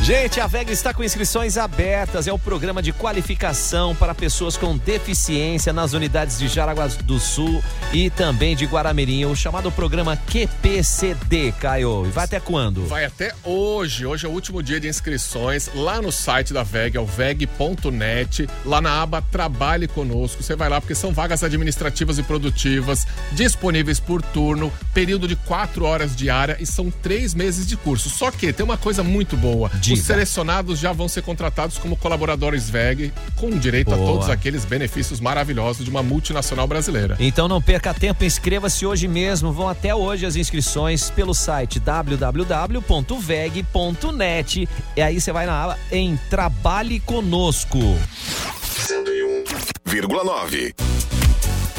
Gente, 0.04 0.42
a 0.42 0.48
VEG 0.48 0.70
está 0.70 0.94
com 0.94 1.02
inscrições 1.02 1.58
abertas. 1.58 2.28
É 2.28 2.34
o 2.34 2.38
programa 2.38 2.82
de 2.82 2.92
qualificação 2.92 3.96
para 3.96 4.14
pessoas 4.14 4.58
com 4.58 4.76
deficiência 4.76 5.72
nas 5.72 5.94
unidades 5.94 6.38
de 6.38 6.50
Jaraguá 6.50 6.88
do 6.88 7.18
Sul 7.22 7.64
e 7.94 8.10
também 8.10 8.54
de 8.54 8.66
Guaramirim, 8.66 9.24
o 9.24 9.34
chamado 9.34 9.72
programa 9.72 10.18
QPCD, 10.18 11.54
Caio. 11.54 12.06
E 12.06 12.10
vai 12.10 12.26
até 12.26 12.42
quando? 12.42 12.86
Vai 12.86 13.06
até 13.06 13.34
hoje. 13.46 14.06
Hoje 14.06 14.26
é 14.26 14.30
o 14.30 14.34
último 14.34 14.62
dia 14.62 14.78
de 14.78 14.90
inscrições 14.90 15.70
lá 15.74 16.02
no 16.02 16.12
site 16.12 16.52
da 16.52 16.64
VEG, 16.64 16.98
é 16.98 17.00
o 17.00 17.06
veg.net, 17.06 18.50
lá 18.66 18.82
na 18.82 19.02
aba 19.02 19.22
Trabalhe 19.22 19.88
Conosco. 19.88 20.44
Você 20.44 20.54
vai 20.54 20.68
lá 20.68 20.82
porque 20.82 20.96
são 20.96 21.14
vagas 21.14 21.46
administrativas 21.46 22.18
e 22.18 22.24
produtivas, 22.24 23.08
disponíveis 23.32 24.02
por 24.02 24.22
turno, 24.22 24.70
período 24.94 25.30
de 25.30 25.38
quatro 25.38 25.86
horas 25.86 26.14
diária 26.14 26.58
e 26.60 26.66
são 26.66 26.92
três 26.92 27.34
meses 27.34 27.66
de 27.66 27.78
curso. 27.78 28.10
Só 28.10 28.30
que 28.32 28.52
tem 28.52 28.66
uma 28.66 28.78
coisa 28.78 29.02
muito 29.02 29.38
boa. 29.38 29.72
Diga. 29.94 30.02
Os 30.02 30.08
selecionados 30.08 30.80
já 30.80 30.92
vão 30.92 31.08
ser 31.08 31.22
contratados 31.22 31.78
como 31.78 31.96
colaboradores 31.96 32.70
VEG, 32.70 33.14
com 33.36 33.50
direito 33.52 33.94
a 33.94 33.98
Boa. 33.98 34.12
todos 34.12 34.30
aqueles 34.30 34.66
benefícios 34.66 35.20
maravilhosos 35.20 35.84
de 35.84 35.90
uma 35.90 36.04
multinacional 36.04 36.68
brasileira. 36.68 37.16
Então 37.20 37.48
não 37.48 37.62
perca 37.62 37.94
tempo, 37.94 38.24
inscreva-se 38.24 38.86
hoje 38.86 39.08
mesmo. 39.08 39.52
Vão 39.52 39.70
até 39.70 39.94
hoje 39.94 40.26
as 40.26 40.36
inscrições 40.36 41.10
pelo 41.10 41.34
site 41.34 41.80
www.veg.net. 41.80 42.30
E 44.96 45.02
aí 45.02 45.20
você 45.20 45.32
vai 45.32 45.46
na 45.46 45.64
aba 45.64 45.78
em 45.92 46.18
Trabalhe 46.30 47.00
Conosco. 47.00 47.80
101,9. 47.80 50.74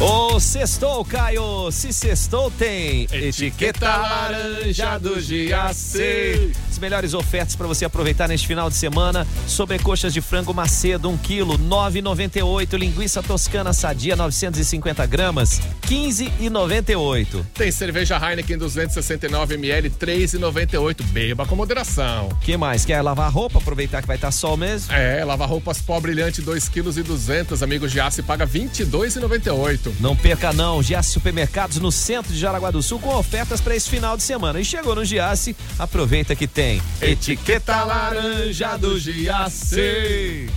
Ô, 0.00 0.40
sextou, 0.40 1.04
Caio! 1.04 1.70
Se 1.70 1.92
sextou, 1.92 2.50
tem 2.50 3.06
etiqueta 3.12 3.96
laranja 3.96 4.98
do 4.98 5.14
GAC. 5.14 6.52
As 6.68 6.78
melhores 6.80 7.14
ofertas 7.14 7.54
para 7.54 7.68
você 7.68 7.84
aproveitar 7.84 8.28
neste 8.28 8.46
final 8.46 8.68
de 8.68 8.74
semana. 8.74 9.24
Sobrecoxas 9.46 10.12
de 10.12 10.20
frango 10.20 10.52
macedo, 10.52 11.08
1 11.08 11.16
kg, 11.18 11.44
9,98. 11.56 12.76
Linguiça 12.76 13.22
toscana 13.22 13.72
sadia, 13.72 14.16
950 14.16 15.06
gramas, 15.06 15.60
15,98. 15.86 17.44
Tem 17.54 17.70
cerveja 17.70 18.18
Heineken 18.18 18.58
269ml, 18.58 19.90
3,98. 19.92 21.02
Beba 21.04 21.46
com 21.46 21.54
moderação. 21.54 22.30
que 22.40 22.56
mais? 22.56 22.84
Quer 22.84 23.00
lavar 23.00 23.30
roupa? 23.32 23.58
Aproveitar 23.58 24.00
que 24.02 24.08
vai 24.08 24.16
estar 24.16 24.32
sol 24.32 24.56
mesmo? 24.56 24.92
É, 24.92 25.24
lava 25.24 25.46
roupas 25.46 25.80
pó 25.80 26.00
brilhante 26.00 26.42
2 26.42 26.68
kg 26.68 26.98
e 26.98 27.02
200, 27.04 27.62
amigos 27.62 27.92
de 27.92 28.00
aço, 28.00 28.22
paga 28.24 28.44
22,98. 28.44 29.83
Não 30.00 30.16
perca 30.16 30.52
não, 30.52 30.82
Giasse 30.82 31.10
Supermercados 31.10 31.78
no 31.78 31.90
centro 31.90 32.32
de 32.32 32.38
Jaraguá 32.38 32.70
do 32.70 32.82
Sul 32.82 32.98
com 32.98 33.14
ofertas 33.14 33.60
para 33.60 33.74
esse 33.74 33.88
final 33.88 34.16
de 34.16 34.22
semana. 34.22 34.60
E 34.60 34.64
chegou 34.64 34.94
no 34.94 35.04
Giasse, 35.04 35.56
aproveita 35.78 36.36
que 36.36 36.46
tem 36.46 36.82
etiqueta 37.00 37.84
laranja 37.84 38.76
do 38.76 38.98
Giasse. 38.98 40.48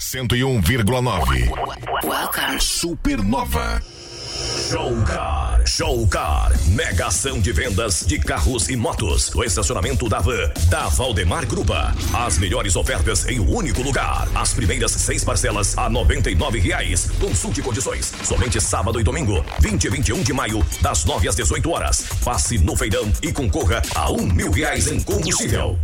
101,9. 0.00 2.60
Supernova. 2.60 3.80
Showcar, 4.32 5.60
Showcar, 5.66 6.52
mega 6.68 7.08
ação 7.08 7.38
de 7.38 7.52
vendas 7.52 8.04
de 8.06 8.18
carros 8.18 8.70
e 8.70 8.76
motos. 8.76 9.30
O 9.34 9.44
estacionamento 9.44 10.08
da 10.08 10.20
van, 10.20 10.50
da 10.70 10.88
Valdemar 10.88 11.46
Grupa. 11.46 11.94
As 12.14 12.38
melhores 12.38 12.74
ofertas 12.74 13.28
em 13.28 13.38
um 13.38 13.54
único 13.54 13.82
lugar. 13.82 14.26
As 14.34 14.54
primeiras 14.54 14.92
seis 14.92 15.22
parcelas 15.22 15.76
a 15.76 15.90
99 15.90 16.58
reais. 16.58 17.10
Consulte 17.20 17.60
condições. 17.60 18.12
Somente 18.24 18.60
sábado 18.60 18.98
e 18.98 19.04
domingo, 19.04 19.44
20 19.60 19.84
e 19.84 19.90
21 19.90 20.22
de 20.22 20.32
maio, 20.32 20.64
das 20.80 21.04
9 21.04 21.28
às 21.28 21.34
18 21.36 21.70
horas. 21.70 22.06
Passe 22.24 22.56
no 22.56 22.74
feirão 22.74 23.12
e 23.22 23.30
concorra 23.32 23.82
a 23.94 24.10
um 24.10 24.22
mil 24.22 24.50
reais 24.50 24.86
em 24.86 25.00
combustível. 25.00 25.78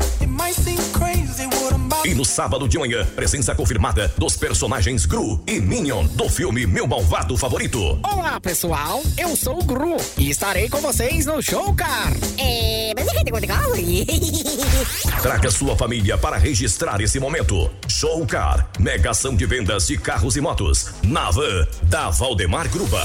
E 2.05 2.15
no 2.15 2.25
sábado 2.25 2.67
de 2.67 2.79
manhã, 2.79 3.05
presença 3.15 3.55
confirmada 3.55 4.13
dos 4.17 4.37
personagens 4.37 5.05
Gru 5.05 5.43
e 5.47 5.61
Minion 5.61 6.07
do 6.07 6.29
filme 6.29 6.67
Meu 6.67 6.87
Malvado 6.87 7.37
Favorito. 7.37 7.99
Olá, 8.03 8.38
pessoal. 8.41 9.03
Eu 9.17 9.37
sou 9.37 9.61
o 9.61 9.65
Gru 9.65 9.97
e 10.17 10.31
estarei 10.31 10.69
com 10.69 10.81
vocês 10.81 11.27
no 11.27 11.43
Show 11.43 11.75
Car. 11.75 12.13
É, 12.39 12.93
mas 12.97 13.09
é? 13.09 13.19
Traga 15.21 15.51
sua 15.51 15.77
família 15.77 16.17
para 16.17 16.37
registrar 16.37 17.01
esse 17.01 17.19
momento. 17.19 17.71
Show 17.89 18.27
Car, 18.27 18.69
mega 18.79 19.11
ação 19.11 19.35
de 19.35 19.47
vendas 19.47 19.87
de 19.87 19.99
carros 19.99 20.37
e 20.37 20.41
motos. 20.41 20.91
Na 21.03 21.31
van 21.31 21.67
da 21.85 22.11
Valdemar 22.11 22.69
Grupa. 22.69 23.03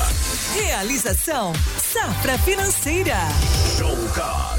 Realização 0.54 1.54
Safra 1.78 2.38
Financeira. 2.40 3.18
Show 3.78 3.98
Car. 4.14 4.53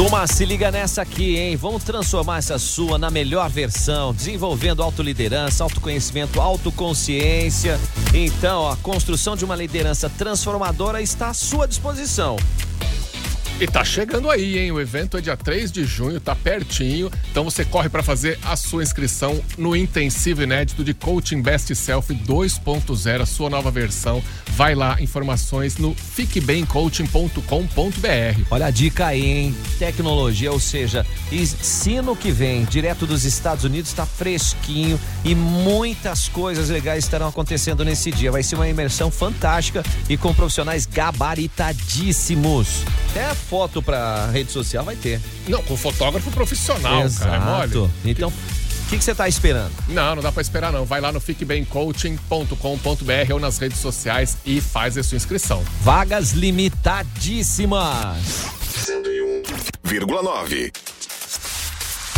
Turma, 0.00 0.26
se 0.26 0.46
liga 0.46 0.70
nessa 0.70 1.02
aqui, 1.02 1.36
hein? 1.36 1.56
Vamos 1.56 1.84
transformar 1.84 2.38
essa 2.38 2.58
sua 2.58 2.96
na 2.96 3.10
melhor 3.10 3.50
versão, 3.50 4.14
desenvolvendo 4.14 4.82
autoliderança, 4.82 5.62
autoconhecimento, 5.62 6.40
autoconsciência. 6.40 7.78
Então, 8.14 8.66
a 8.66 8.78
construção 8.78 9.36
de 9.36 9.44
uma 9.44 9.54
liderança 9.54 10.08
transformadora 10.08 11.02
está 11.02 11.28
à 11.28 11.34
sua 11.34 11.68
disposição. 11.68 12.36
E 13.60 13.66
tá 13.66 13.84
chegando 13.84 14.30
aí, 14.30 14.58
hein? 14.58 14.72
O 14.72 14.80
evento 14.80 15.18
é 15.18 15.20
dia 15.20 15.36
3 15.36 15.70
de 15.70 15.84
junho, 15.84 16.18
tá 16.18 16.34
pertinho. 16.34 17.10
Então 17.30 17.44
você 17.44 17.62
corre 17.62 17.90
para 17.90 18.02
fazer 18.02 18.38
a 18.42 18.56
sua 18.56 18.82
inscrição 18.82 19.38
no 19.58 19.76
intensivo 19.76 20.42
inédito 20.42 20.82
de 20.82 20.94
Coaching 20.94 21.42
Best 21.42 21.74
Self 21.74 22.14
2.0, 22.14 23.20
a 23.20 23.26
sua 23.26 23.50
nova 23.50 23.70
versão. 23.70 24.24
Vai 24.52 24.74
lá, 24.74 24.96
informações 24.98 25.76
no 25.76 25.94
fiquebemcoaching.com.br. 25.94 28.46
Olha 28.50 28.64
a 28.64 28.70
dica 28.70 29.08
aí, 29.08 29.26
hein? 29.26 29.54
Tecnologia, 29.78 30.50
ou 30.50 30.58
seja, 30.58 31.04
ensino 31.30 32.16
que 32.16 32.32
vem 32.32 32.64
direto 32.64 33.06
dos 33.06 33.26
Estados 33.26 33.64
Unidos, 33.64 33.90
está 33.90 34.06
fresquinho 34.06 34.98
e 35.22 35.34
muitas 35.34 36.28
coisas 36.28 36.70
legais 36.70 37.04
estarão 37.04 37.28
acontecendo 37.28 37.84
nesse 37.84 38.10
dia. 38.10 38.32
Vai 38.32 38.42
ser 38.42 38.54
uma 38.54 38.70
imersão 38.70 39.10
fantástica 39.10 39.82
e 40.08 40.16
com 40.16 40.32
profissionais 40.32 40.86
gabaritadíssimos. 40.86 42.86
Até 43.10 43.34
foto 43.50 43.82
pra 43.82 44.26
rede 44.26 44.52
social 44.52 44.84
vai 44.84 44.94
ter. 44.94 45.20
Não, 45.48 45.60
com 45.64 45.76
fotógrafo 45.76 46.30
profissional, 46.30 47.02
cara. 47.18 47.34
É 47.34 47.38
mole. 47.40 47.64
Exato. 47.64 47.90
Então, 48.04 48.28
o 48.28 48.32
que 48.88 49.02
você 49.02 49.12
tá 49.12 49.28
esperando? 49.28 49.72
Não, 49.88 50.14
não 50.14 50.22
dá 50.22 50.30
pra 50.30 50.40
esperar 50.40 50.72
não. 50.72 50.84
Vai 50.84 51.00
lá 51.00 51.10
no 51.10 51.20
fiquebemcoaching.com.br 51.20 53.32
ou 53.32 53.40
nas 53.40 53.58
redes 53.58 53.80
sociais 53.80 54.38
e 54.46 54.60
faz 54.60 54.96
a 54.96 55.02
sua 55.02 55.16
inscrição. 55.16 55.64
Vagas 55.82 56.30
limitadíssimas. 56.30 58.18
101,9. 58.86 60.72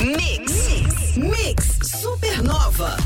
Mix. 0.00 1.16
Mix 1.16 1.78
Supernova. 2.00 2.96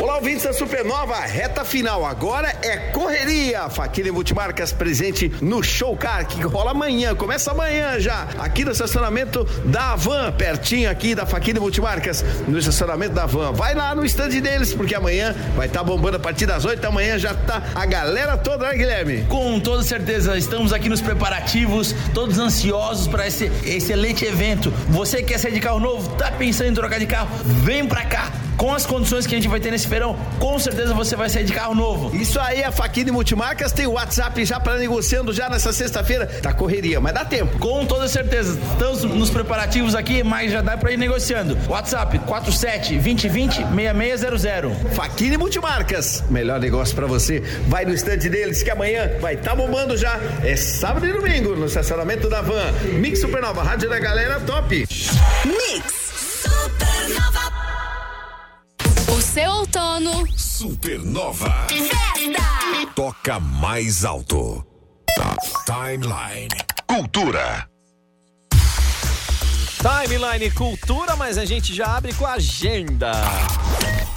Olá, 0.00 0.16
ouvintes 0.16 0.42
da 0.42 0.52
Supernova, 0.52 1.14
reta 1.20 1.64
final. 1.64 2.04
Agora 2.04 2.48
é 2.62 2.76
correria. 2.90 3.70
Faquilha 3.70 4.12
Multimarcas 4.12 4.72
presente 4.72 5.32
no 5.40 5.62
Show 5.62 5.96
Car, 5.96 6.26
que 6.26 6.42
rola 6.42 6.72
amanhã. 6.72 7.14
Começa 7.14 7.52
amanhã 7.52 7.98
já, 8.00 8.26
aqui 8.38 8.64
no 8.64 8.72
estacionamento 8.72 9.44
da 9.64 9.94
Van, 9.94 10.32
pertinho 10.32 10.90
aqui 10.90 11.14
da 11.14 11.24
Faquilha 11.24 11.60
Multimarcas, 11.60 12.24
no 12.48 12.58
estacionamento 12.58 13.14
da 13.14 13.24
Van. 13.24 13.52
Vai 13.52 13.74
lá 13.74 13.94
no 13.94 14.04
stand 14.04 14.40
deles, 14.40 14.74
porque 14.74 14.96
amanhã 14.96 15.34
vai 15.54 15.68
estar 15.68 15.84
bombando 15.84 16.16
a 16.16 16.20
partir 16.20 16.46
das 16.46 16.64
8 16.64 16.80
da 16.80 16.90
manhã. 16.90 17.16
Já 17.16 17.32
tá 17.32 17.62
a 17.74 17.86
galera 17.86 18.36
toda, 18.36 18.68
né, 18.68 18.76
Guilherme? 18.76 19.24
Com 19.28 19.60
toda 19.60 19.82
certeza, 19.84 20.36
estamos 20.36 20.72
aqui 20.72 20.88
nos 20.88 21.00
preparativos, 21.00 21.94
todos 22.12 22.38
ansiosos 22.38 23.06
para 23.06 23.28
esse 23.28 23.44
excelente 23.64 24.24
evento. 24.24 24.72
Você 24.88 25.18
que 25.18 25.34
quer 25.34 25.38
sair 25.38 25.52
de 25.52 25.60
carro 25.60 25.78
novo, 25.78 26.16
tá 26.16 26.32
pensando 26.34 26.70
em 26.70 26.74
trocar 26.74 26.98
de 26.98 27.06
carro, 27.06 27.28
vem 27.44 27.86
pra 27.86 28.04
cá. 28.04 28.30
Com 28.56 28.72
as 28.72 28.86
condições 28.86 29.26
que 29.26 29.34
a 29.34 29.38
gente 29.38 29.48
vai 29.48 29.58
ter 29.58 29.70
nesse 29.70 29.88
verão, 29.88 30.16
com 30.38 30.58
certeza 30.58 30.94
você 30.94 31.16
vai 31.16 31.28
sair 31.28 31.44
de 31.44 31.52
carro 31.52 31.74
novo. 31.74 32.16
Isso 32.16 32.38
aí, 32.38 32.62
a 32.62 32.70
Faquini 32.70 33.10
Multimarcas 33.10 33.72
tem 33.72 33.86
o 33.86 33.92
WhatsApp 33.92 34.44
já 34.44 34.60
para 34.60 34.78
negociando 34.78 35.32
já 35.32 35.48
nessa 35.50 35.72
sexta-feira. 35.72 36.26
Tá 36.26 36.52
correria, 36.52 37.00
mas 37.00 37.12
dá 37.12 37.24
tempo. 37.24 37.58
Com 37.58 37.84
toda 37.84 38.06
certeza. 38.08 38.58
Estamos 38.72 39.02
nos 39.04 39.30
preparativos 39.30 39.94
aqui, 39.94 40.22
mas 40.22 40.52
já 40.52 40.62
dá 40.62 40.76
para 40.76 40.92
ir 40.92 40.96
negociando. 40.96 41.58
WhatsApp 41.68 42.18
47 42.20 42.94
2020 42.94 43.54
6600. 43.54 44.94
Faquini 44.94 45.36
Multimarcas, 45.36 46.22
melhor 46.30 46.60
negócio 46.60 46.94
para 46.94 47.06
você. 47.06 47.40
Vai 47.66 47.84
no 47.84 47.92
estande 47.92 48.28
deles 48.28 48.62
que 48.62 48.70
amanhã 48.70 49.10
vai 49.20 49.34
estar 49.34 49.50
tá 49.50 49.56
bombando 49.56 49.96
já. 49.96 50.18
É 50.44 50.54
sábado 50.54 51.06
e 51.06 51.12
domingo 51.12 51.56
no 51.56 51.66
estacionamento 51.66 52.28
da 52.28 52.40
Van. 52.40 52.72
Mix 53.00 53.20
Supernova, 53.20 53.62
Rádio 53.62 53.90
da 53.90 53.98
Galera 53.98 54.40
Top. 54.40 54.86
Mix 55.44 56.03
seu 59.34 59.50
outono. 59.50 60.24
Supernova. 60.38 61.66
Festa. 61.68 62.86
Toca 62.94 63.40
mais 63.40 64.04
alto. 64.04 64.64
Timeline. 65.66 66.54
Cultura. 66.86 67.68
Timeline 69.82 70.52
Cultura, 70.52 71.16
mas 71.16 71.36
a 71.36 71.44
gente 71.44 71.74
já 71.74 71.96
abre 71.96 72.14
com 72.14 72.24
a 72.24 72.34
agenda. 72.34 73.10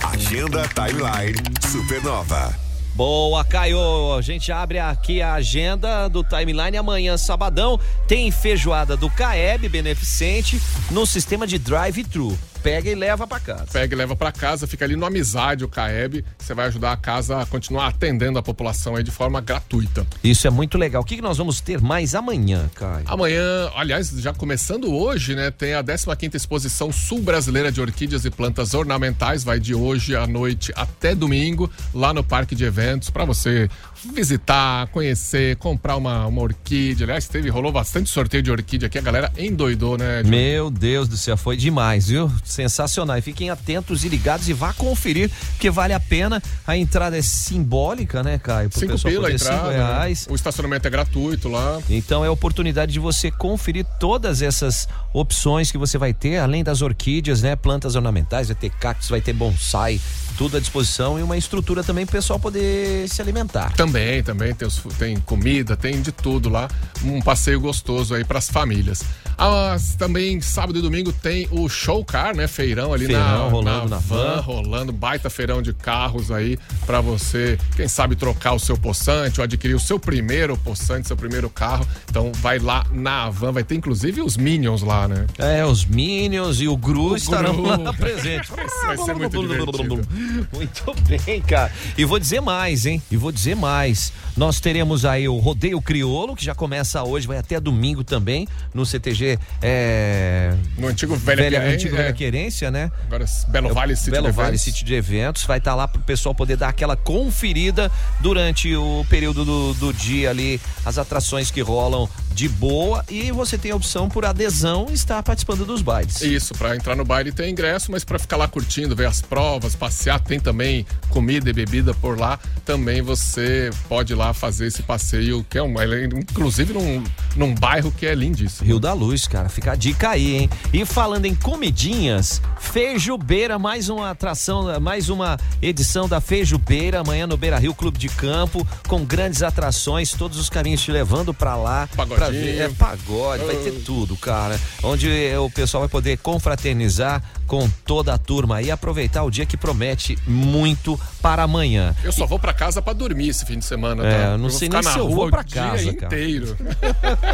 Agenda 0.03 0.61
Timeline 0.67 1.41
Supernova. 1.67 2.55
Boa, 2.93 3.43
Caio. 3.43 4.13
A 4.13 4.21
gente 4.21 4.51
abre 4.51 4.77
aqui 4.77 5.19
a 5.19 5.33
agenda 5.33 6.07
do 6.07 6.23
Timeline. 6.23 6.77
Amanhã, 6.77 7.17
sabadão, 7.17 7.79
tem 8.07 8.29
feijoada 8.29 8.95
do 8.95 9.09
Caeb 9.09 9.67
Beneficente 9.67 10.61
no 10.91 11.07
sistema 11.07 11.47
de 11.47 11.57
drive-thru. 11.57 12.37
Pega 12.67 12.89
e 12.89 12.95
leva 12.95 13.25
para 13.25 13.39
casa. 13.39 13.67
Pega 13.71 13.95
e 13.95 13.97
leva 13.97 14.13
para 14.13 14.29
casa, 14.29 14.67
fica 14.67 14.83
ali 14.83 14.97
no 14.97 15.05
Amizade, 15.05 15.63
o 15.63 15.69
Caeb. 15.69 16.25
Você 16.37 16.53
vai 16.53 16.67
ajudar 16.67 16.91
a 16.91 16.97
casa 16.97 17.41
a 17.41 17.45
continuar 17.45 17.87
atendendo 17.87 18.37
a 18.37 18.43
população 18.43 18.97
aí 18.97 19.03
de 19.03 19.09
forma 19.09 19.39
gratuita. 19.39 20.05
Isso 20.21 20.45
é 20.45 20.49
muito 20.49 20.77
legal. 20.77 21.01
O 21.01 21.05
que, 21.05 21.15
que 21.15 21.21
nós 21.21 21.37
vamos 21.37 21.61
ter 21.61 21.79
mais 21.79 22.13
amanhã, 22.13 22.69
Caio? 22.75 23.05
Amanhã, 23.07 23.71
aliás, 23.73 24.09
já 24.09 24.33
começando 24.33 24.93
hoje, 24.93 25.33
né? 25.33 25.49
Tem 25.49 25.75
a 25.75 25.81
15 25.81 26.35
Exposição 26.35 26.91
Sul 26.91 27.21
Brasileira 27.21 27.71
de 27.71 27.79
Orquídeas 27.79 28.25
e 28.25 28.29
Plantas 28.29 28.73
Ornamentais. 28.73 29.45
Vai 29.45 29.61
de 29.61 29.73
hoje 29.73 30.13
à 30.13 30.27
noite 30.27 30.73
até 30.75 31.15
domingo, 31.15 31.71
lá 31.93 32.13
no 32.13 32.21
Parque 32.21 32.53
de 32.53 32.65
Eventos, 32.65 33.09
para 33.09 33.23
você 33.23 33.69
visitar, 34.13 34.87
conhecer, 34.87 35.55
comprar 35.57 35.95
uma, 35.95 36.25
uma 36.27 36.41
orquídea. 36.41 37.05
Aliás, 37.05 37.27
teve, 37.27 37.49
rolou 37.49 37.71
bastante 37.71 38.09
sorteio 38.09 38.43
de 38.43 38.51
orquídea 38.51 38.87
aqui, 38.87 38.97
a 38.97 39.01
galera 39.01 39.31
endoidou, 39.37 39.97
né? 39.97 40.23
Diogo? 40.23 40.29
Meu 40.29 40.69
Deus 40.69 41.07
do 41.07 41.17
céu, 41.17 41.37
foi 41.37 41.57
demais, 41.57 42.07
viu? 42.07 42.31
Sensacional. 42.43 43.17
E 43.17 43.21
fiquem 43.21 43.49
atentos 43.49 44.03
e 44.03 44.09
ligados 44.09 44.47
e 44.47 44.53
vá 44.53 44.73
conferir, 44.73 45.29
porque 45.51 45.69
vale 45.69 45.93
a 45.93 45.99
pena. 45.99 46.41
A 46.65 46.77
entrada 46.77 47.17
é 47.17 47.21
simbólica, 47.21 48.23
né, 48.23 48.37
Caio? 48.37 48.69
Pro 48.69 48.79
cinco 48.79 48.99
pila, 49.01 49.31
entrada, 49.31 49.57
cinco 49.57 49.69
reais. 49.69 50.27
Né? 50.27 50.33
O 50.33 50.35
estacionamento 50.35 50.87
é 50.87 50.89
gratuito 50.89 51.49
lá. 51.49 51.81
Então 51.89 52.23
é 52.23 52.27
a 52.27 52.31
oportunidade 52.31 52.91
de 52.91 52.99
você 52.99 53.31
conferir 53.31 53.85
todas 53.99 54.41
essas 54.41 54.87
opções 55.13 55.71
que 55.71 55.77
você 55.77 55.97
vai 55.97 56.13
ter, 56.13 56.37
além 56.37 56.63
das 56.63 56.81
orquídeas, 56.81 57.41
né? 57.41 57.55
Plantas 57.55 57.95
ornamentais, 57.95 58.47
vai 58.47 58.55
ter 58.55 58.69
cactos, 58.69 59.09
vai 59.09 59.21
ter 59.21 59.33
bonsai, 59.33 59.99
tudo 60.37 60.57
à 60.57 60.59
disposição 60.59 61.19
e 61.19 61.23
uma 61.23 61.35
estrutura 61.35 61.83
também 61.83 62.05
para 62.05 62.13
o 62.13 62.17
pessoal 62.17 62.39
poder 62.39 63.09
se 63.09 63.21
alimentar. 63.21 63.73
Também, 63.73 64.21
também 64.21 64.53
tem, 64.53 64.67
os, 64.67 64.81
tem 64.97 65.17
comida, 65.17 65.75
tem 65.75 66.01
de 66.01 66.11
tudo 66.11 66.49
lá. 66.49 66.69
Um 67.03 67.21
passeio 67.21 67.59
gostoso 67.59 68.13
aí 68.13 68.23
para 68.23 68.37
as 68.37 68.49
famílias. 68.49 69.03
Ah, 69.37 69.77
também 69.99 70.41
sábado 70.41 70.79
e 70.79 70.81
domingo 70.81 71.13
tem 71.13 71.47
o 71.51 71.69
show 71.69 72.03
car, 72.03 72.35
né? 72.35 72.47
Feirão 72.47 72.91
ali 72.91 73.05
feirão, 73.05 73.23
na, 73.23 73.49
rolando 73.49 73.89
na, 73.89 73.95
na 73.95 73.97
van, 73.97 74.39
rolando 74.41 74.91
baita 74.91 75.29
feirão 75.29 75.61
de 75.61 75.73
carros 75.73 76.31
aí 76.31 76.57
para 76.87 77.01
você, 77.01 77.57
quem 77.75 77.87
sabe 77.87 78.15
trocar 78.15 78.53
o 78.53 78.59
seu 78.59 78.75
poçante 78.75 79.39
ou 79.39 79.43
adquirir 79.43 79.75
o 79.75 79.79
seu 79.79 79.99
primeiro 79.99 80.57
poçante, 80.57 81.07
seu 81.07 81.15
primeiro 81.15 81.51
carro. 81.51 81.87
Então 82.09 82.31
vai 82.33 82.57
lá 82.57 82.83
na 82.91 83.29
van, 83.29 83.51
vai 83.51 83.63
ter 83.63 83.75
inclusive 83.75 84.21
os 84.21 84.37
Minions 84.37 84.81
lá, 84.81 85.07
né? 85.07 85.27
É, 85.37 85.63
os 85.63 85.85
Minions 85.85 86.59
e 86.59 86.67
o 86.67 86.75
Gru 86.75 87.11
o 87.11 87.15
estarão 87.15 87.55
Gru. 87.55 87.83
lá 87.83 87.93
presentes. 87.97 88.49
vai 88.49 88.97
ser 88.97 89.13
muito 89.13 89.39
divertido. 89.39 90.01
Muito 90.53 90.95
bem, 91.07 91.41
cara. 91.41 91.71
E 91.97 92.05
vou 92.05 92.19
dizer 92.19 92.41
mais, 92.41 92.85
hein? 92.85 93.01
E 93.09 93.17
vou 93.17 93.31
dizer 93.31 93.55
mais. 93.55 94.11
Nós 94.35 94.59
teremos 94.59 95.05
aí 95.05 95.27
o 95.27 95.37
Rodeio 95.37 95.81
Criolo, 95.81 96.35
que 96.35 96.45
já 96.45 96.53
começa 96.53 97.03
hoje, 97.03 97.27
vai 97.27 97.37
até 97.37 97.59
domingo 97.59 98.03
também, 98.03 98.47
no 98.73 98.85
CTG. 98.85 99.39
É... 99.61 100.53
No 100.77 100.87
antigo 100.87 101.15
Velha, 101.15 101.43
Velha, 101.43 101.59
Querência, 101.59 101.75
antigo 101.75 101.95
Velha 101.95 102.13
Querência, 102.13 102.71
né? 102.71 102.91
Agora 103.07 103.25
Belo 103.47 103.73
Vale 103.73 103.95
City 103.95 104.11
Belo 104.11 104.27
de 104.27 104.31
Vale 104.33 104.49
Eventos. 104.49 104.61
City 104.61 104.85
de 104.85 104.93
Eventos. 104.93 105.43
Vai 105.43 105.57
estar 105.57 105.75
lá 105.75 105.87
pro 105.87 106.01
pessoal 106.01 106.35
poder 106.35 106.57
dar 106.57 106.69
aquela 106.69 106.95
conferida 106.95 107.91
durante 108.19 108.75
o 108.75 109.05
período 109.09 109.43
do, 109.43 109.73
do 109.73 109.93
dia 109.93 110.29
ali, 110.29 110.61
as 110.85 110.97
atrações 110.97 111.49
que 111.49 111.61
rolam 111.61 112.07
de 112.37 112.47
boa 112.47 113.03
e 113.09 113.31
você 113.31 113.57
tem 113.57 113.71
a 113.71 113.75
opção 113.75 114.07
por 114.07 114.23
adesão 114.23 114.85
estar 114.91 115.23
participando 115.23 115.65
dos 115.65 115.81
bailes. 115.81 116.21
Isso, 116.21 116.53
para 116.53 116.75
entrar 116.75 116.95
no 116.95 117.03
baile 117.03 117.31
tem 117.31 117.49
ingresso, 117.49 117.91
mas 117.91 118.03
para 118.03 118.19
ficar 118.19 118.37
lá 118.37 118.47
curtindo, 118.47 118.95
ver 118.95 119.07
as 119.07 119.23
provas, 119.23 119.75
passear, 119.75 120.19
tem 120.19 120.39
também 120.39 120.85
comida 121.09 121.49
e 121.49 121.53
bebida 121.53 121.95
por 121.95 122.19
lá. 122.19 122.37
Também 122.63 123.01
você 123.01 123.71
pode 123.89 124.13
ir 124.13 124.15
lá 124.15 124.35
fazer 124.35 124.67
esse 124.67 124.83
passeio, 124.83 125.43
que 125.49 125.57
é 125.57 125.63
um, 125.63 125.73
inclusive 126.15 126.73
num, 126.73 127.03
num 127.35 127.55
bairro 127.55 127.91
que 127.91 128.05
é 128.05 128.13
lindíssimo. 128.13 128.67
Rio 128.67 128.79
da 128.79 128.93
Luz, 128.93 129.25
cara, 129.27 129.49
fica 129.49 129.71
a 129.71 129.75
dica 129.75 130.09
aí, 130.09 130.35
hein? 130.35 130.49
E 130.71 130.85
falando 130.85 131.25
em 131.25 131.33
comidinhas, 131.33 132.39
Feijubeira, 132.59 133.57
mais 133.57 133.89
uma 133.89 134.11
atração, 134.11 134.79
mais 134.79 135.09
uma 135.09 135.39
edição 135.59 136.07
da 136.07 136.21
Feijubeira, 136.21 136.99
amanhã 136.99 137.25
no 137.25 137.35
Beira 137.35 137.57
Rio 137.57 137.73
Clube 137.73 137.97
de 137.97 138.09
Campo, 138.09 138.67
com 138.87 139.03
grandes 139.03 139.41
atrações, 139.41 140.11
todos 140.11 140.37
os 140.37 140.51
caminhos 140.51 140.83
te 140.83 140.91
levando 140.91 141.33
para 141.33 141.55
lá. 141.55 141.89
Pagodinho. 141.95 142.26
Pra 142.29 142.39
ver, 142.39 142.61
é 142.61 142.69
pagode, 142.69 143.45
vai 143.45 143.55
ter 143.55 143.71
tudo, 143.83 144.15
cara. 144.17 144.59
Onde 144.83 145.09
o 145.37 145.49
pessoal 145.49 145.81
vai 145.81 145.89
poder 145.89 146.17
confraternizar 146.17 147.23
com 147.47 147.69
toda 147.85 148.13
a 148.13 148.17
turma 148.17 148.61
e 148.61 148.69
aproveitar 148.69 149.23
o 149.23 149.31
dia 149.31 149.45
que 149.45 149.55
promete 149.55 150.17
muito 150.27 150.99
para 151.21 151.43
amanhã. 151.43 151.95
Eu 152.03 152.11
só 152.11 152.25
vou 152.25 152.37
para 152.37 152.53
casa 152.53 152.81
para 152.81 152.93
dormir 152.93 153.29
esse 153.29 153.45
fim 153.45 153.57
de 153.57 153.65
semana, 153.65 154.03
tá? 154.03 154.09
É, 154.09 154.33
eu 154.33 154.37
não 154.37 154.49
sei 154.49 154.67
nem 154.67 154.83
se 154.83 154.97
eu 154.97 155.09
vou 155.09 155.29
pra 155.29 155.41
o 155.41 155.43
dia 155.43 155.61
casa, 155.61 155.93
cara. 155.93 156.05
inteiro. 156.05 156.57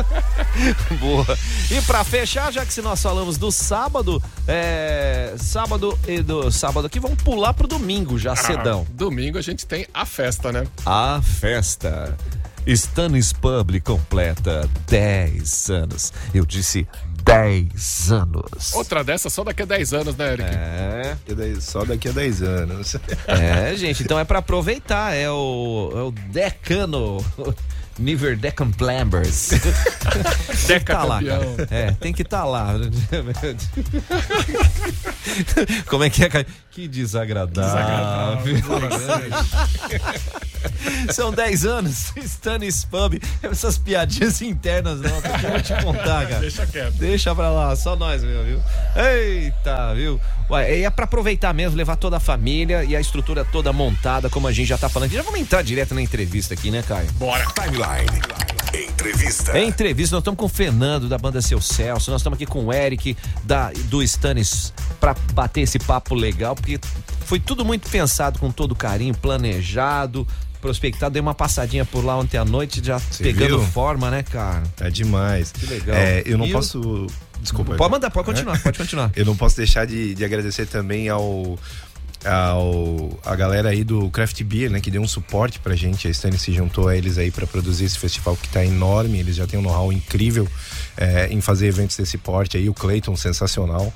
Boa. 1.01 1.37
E 1.71 1.81
pra 1.81 2.03
fechar, 2.03 2.53
já 2.53 2.63
que 2.65 2.71
se 2.71 2.81
nós 2.81 3.01
falamos 3.01 3.37
do 3.37 3.51
sábado, 3.51 4.21
é, 4.47 5.33
sábado 5.37 5.97
e 6.07 6.21
do 6.21 6.51
sábado 6.51 6.85
aqui, 6.85 6.99
vamos 6.99 7.21
pular 7.23 7.53
pro 7.53 7.67
domingo 7.67 8.19
já 8.19 8.35
cedão. 8.35 8.85
Ah, 8.87 8.93
domingo 8.93 9.37
a 9.37 9.41
gente 9.41 9.65
tem 9.65 9.87
a 9.93 10.05
festa, 10.05 10.51
né? 10.51 10.67
A 10.85 11.21
festa. 11.23 12.15
Stannis 12.65 13.33
Public 13.33 13.85
completa 13.85 14.69
10 14.87 15.69
anos. 15.69 16.13
Eu 16.33 16.45
disse 16.45 16.87
10 17.23 18.11
anos. 18.11 18.73
Outra 18.73 19.03
dessa 19.03 19.29
só 19.29 19.43
daqui 19.43 19.63
a 19.63 19.65
10 19.65 19.93
anos, 19.93 20.15
né, 20.15 20.33
Eric? 20.33 20.49
É. 20.49 21.15
Só 21.59 21.83
daqui 21.85 22.09
a 22.09 22.11
10 22.11 22.41
anos. 22.41 22.95
É, 23.27 23.75
gente, 23.75 24.03
então 24.03 24.19
é 24.19 24.23
pra 24.23 24.39
aproveitar. 24.39 25.15
É 25.15 25.29
o, 25.29 25.91
é 25.95 26.01
o 26.01 26.11
decano. 26.31 27.23
Niver 27.99 28.35
Deccan 28.35 28.71
Plambers. 28.71 29.49
Deca 30.67 30.93
tá 30.95 31.03
lá, 31.03 31.23
cara. 31.23 31.67
É, 31.69 31.91
tem 31.91 32.11
que 32.11 32.23
estar 32.23 32.39
tá 32.39 32.45
lá. 32.45 32.73
Como 35.85 36.03
é 36.03 36.09
que 36.09 36.23
é, 36.23 36.29
cara? 36.29 36.47
Que 36.73 36.87
desagradável. 36.87 38.57
São 41.13 41.31
10 41.31 41.65
anos, 41.65 42.11
Stannis 42.17 42.83
Pub. 42.83 43.21
Essas 43.43 43.77
piadinhas 43.77 44.41
internas, 44.41 44.99
não, 44.99 45.21
que 45.21 45.27
eu 45.27 45.51
vou 45.51 45.61
te 45.61 45.83
contar, 45.83 46.27
cara. 46.27 46.39
Deixa 46.39 46.65
quieto. 46.65 46.93
Deixa 46.93 47.35
pra 47.35 47.51
lá, 47.51 47.75
só 47.75 47.95
nós 47.95 48.23
mesmo, 48.23 48.43
viu? 48.43 48.59
Eita, 48.95 49.93
viu? 49.93 50.19
Ué, 50.49 50.81
é 50.81 50.89
pra 50.89 51.05
aproveitar 51.05 51.53
mesmo, 51.53 51.77
levar 51.77 51.95
toda 51.95 52.17
a 52.17 52.19
família 52.19 52.83
e 52.83 52.95
a 52.95 52.99
estrutura 52.99 53.45
toda 53.45 53.71
montada, 53.71 54.27
como 54.27 54.47
a 54.47 54.51
gente 54.51 54.67
já 54.67 54.77
tá 54.77 54.89
falando 54.89 55.07
aqui. 55.07 55.15
Já 55.15 55.21
vamos 55.21 55.39
entrar 55.39 55.61
direto 55.61 55.93
na 55.93 56.01
entrevista 56.01 56.55
aqui, 56.55 56.71
né, 56.71 56.83
Caio? 56.87 57.11
Bora. 57.13 57.45
Timeline. 57.53 58.52
Entrevista. 58.73 59.51
É 59.57 59.63
entrevista, 59.63 60.15
nós 60.15 60.21
estamos 60.21 60.37
com 60.39 60.45
o 60.45 60.49
Fernando 60.49 61.07
da 61.07 61.17
banda 61.17 61.41
Seu 61.41 61.61
Celso, 61.61 62.09
nós 62.11 62.21
estamos 62.21 62.37
aqui 62.37 62.45
com 62.45 62.65
o 62.65 62.73
Eric 62.73 63.15
da, 63.43 63.71
do 63.85 64.01
Stannis 64.01 64.73
pra 64.99 65.15
bater 65.33 65.61
esse 65.61 65.77
papo 65.79 66.15
legal, 66.15 66.55
porque 66.55 66.79
foi 67.25 67.39
tudo 67.39 67.63
muito 67.63 67.87
pensado 67.89 68.39
com 68.39 68.49
todo 68.51 68.73
carinho, 68.75 69.13
planejado, 69.15 70.27
prospectado. 70.59 71.13
Dei 71.13 71.21
uma 71.21 71.35
passadinha 71.35 71.85
por 71.85 72.03
lá 72.03 72.17
ontem 72.17 72.37
à 72.37 72.45
noite, 72.45 72.81
já 72.83 72.97
Você 72.97 73.23
pegando 73.23 73.59
viu? 73.59 73.67
forma, 73.71 74.09
né, 74.09 74.23
cara? 74.23 74.63
Tá 74.75 74.89
demais. 74.89 75.51
Que 75.51 75.65
legal. 75.67 75.95
É, 75.95 76.23
eu 76.25 76.37
não 76.37 76.45
o- 76.47 76.51
posso. 76.51 77.07
Desculpa. 77.41 77.75
Pode 77.75 77.91
mandar, 77.91 78.09
pode 78.09 78.25
continuar, 78.25 78.57
pode 78.61 78.77
continuar. 78.77 79.11
Eu 79.15 79.25
não 79.25 79.35
posso 79.35 79.57
deixar 79.57 79.85
de, 79.85 80.15
de 80.15 80.23
agradecer 80.25 80.65
também 80.65 81.09
ao. 81.09 81.59
Ao, 82.25 83.19
a 83.25 83.35
galera 83.35 83.69
aí 83.69 83.83
do 83.83 84.09
Craft 84.09 84.41
Beer, 84.43 84.69
né, 84.69 84.79
que 84.79 84.89
deu 84.89 85.01
um 85.01 85.07
suporte 85.07 85.59
pra 85.59 85.75
gente. 85.75 86.07
A 86.07 86.11
Stanley 86.11 86.39
se 86.39 86.53
juntou 86.53 86.87
a 86.87 86.95
eles 86.95 87.17
aí 87.17 87.31
pra 87.31 87.45
produzir 87.45 87.85
esse 87.85 87.99
festival 87.99 88.37
que 88.37 88.47
tá 88.49 88.63
enorme. 88.63 89.19
Eles 89.19 89.35
já 89.35 89.45
têm 89.45 89.59
um 89.59 89.63
know-how 89.63 89.91
incrível 89.91 90.47
é, 90.95 91.27
em 91.29 91.41
fazer 91.41 91.67
eventos 91.67 91.97
desse 91.97 92.17
porte 92.17 92.57
aí. 92.57 92.69
O 92.69 92.73
Clayton, 92.73 93.15
sensacional. 93.15 93.93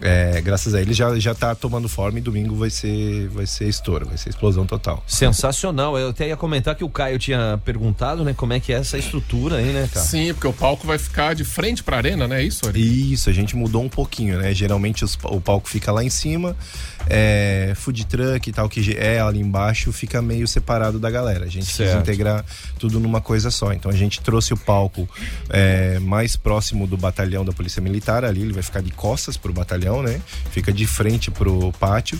É, 0.00 0.40
graças 0.42 0.74
a 0.74 0.80
ele 0.82 0.92
já, 0.92 1.18
já 1.18 1.34
tá 1.34 1.54
tomando 1.54 1.88
forma 1.88 2.18
e 2.18 2.20
domingo 2.20 2.54
vai 2.56 2.68
ser, 2.68 3.28
vai 3.28 3.46
ser 3.46 3.68
estouro, 3.68 4.06
vai 4.06 4.18
ser 4.18 4.28
explosão 4.30 4.66
total. 4.66 5.02
Sensacional. 5.06 5.96
Eu 5.98 6.10
até 6.10 6.28
ia 6.28 6.36
comentar 6.36 6.74
que 6.74 6.84
o 6.84 6.88
Caio 6.90 7.18
tinha 7.18 7.58
perguntado, 7.64 8.24
né, 8.24 8.34
como 8.34 8.52
é 8.52 8.60
que 8.60 8.72
é 8.72 8.76
essa 8.76 8.98
estrutura 8.98 9.56
aí, 9.56 9.72
né, 9.72 9.88
cara? 9.92 10.04
Sim, 10.04 10.34
porque 10.34 10.46
o 10.46 10.52
palco 10.52 10.86
vai 10.86 10.98
ficar 10.98 11.34
de 11.34 11.44
frente 11.44 11.82
pra 11.82 11.96
arena, 11.96 12.28
né? 12.28 12.42
É 12.42 12.44
isso, 12.44 12.66
Ari? 12.68 13.12
Isso, 13.12 13.30
a 13.30 13.32
gente 13.32 13.56
mudou 13.56 13.82
um 13.82 13.88
pouquinho, 13.88 14.38
né? 14.38 14.52
Geralmente 14.52 15.04
os- 15.04 15.18
o 15.24 15.40
palco 15.40 15.68
fica 15.68 15.90
lá 15.92 16.02
em 16.04 16.10
cima, 16.10 16.56
é, 17.08 17.72
food 17.76 18.04
truck 18.06 18.48
e 18.48 18.52
tal, 18.52 18.68
que 18.68 18.94
é 18.96 19.20
ali 19.20 19.40
embaixo, 19.40 19.92
fica 19.92 20.20
meio 20.20 20.46
separado 20.46 20.98
da 20.98 21.10
galera. 21.10 21.44
A 21.44 21.48
gente 21.48 21.66
quis 21.66 21.76
Certo. 21.76 22.00
integrar 22.00 22.44
tudo 22.78 22.98
numa 23.00 23.20
coisa 23.20 23.50
só. 23.50 23.72
Então 23.72 23.90
a 23.90 23.94
gente 23.94 24.20
trouxe 24.20 24.52
o 24.52 24.56
palco 24.56 25.08
é, 25.50 25.98
mais 26.00 26.36
próximo 26.36 26.86
do 26.86 26.96
batalhão 26.96 27.44
da 27.44 27.52
Polícia 27.52 27.80
Militar 27.80 28.24
ali, 28.24 28.42
ele 28.42 28.52
vai 28.52 28.62
ficar 28.62 28.82
de 28.82 28.90
costas 28.90 29.36
pro 29.36 29.52
batalhão, 29.52 29.83
né? 30.02 30.20
Fica 30.50 30.72
de 30.72 30.86
frente 30.86 31.30
pro 31.30 31.72
pátio. 31.72 32.18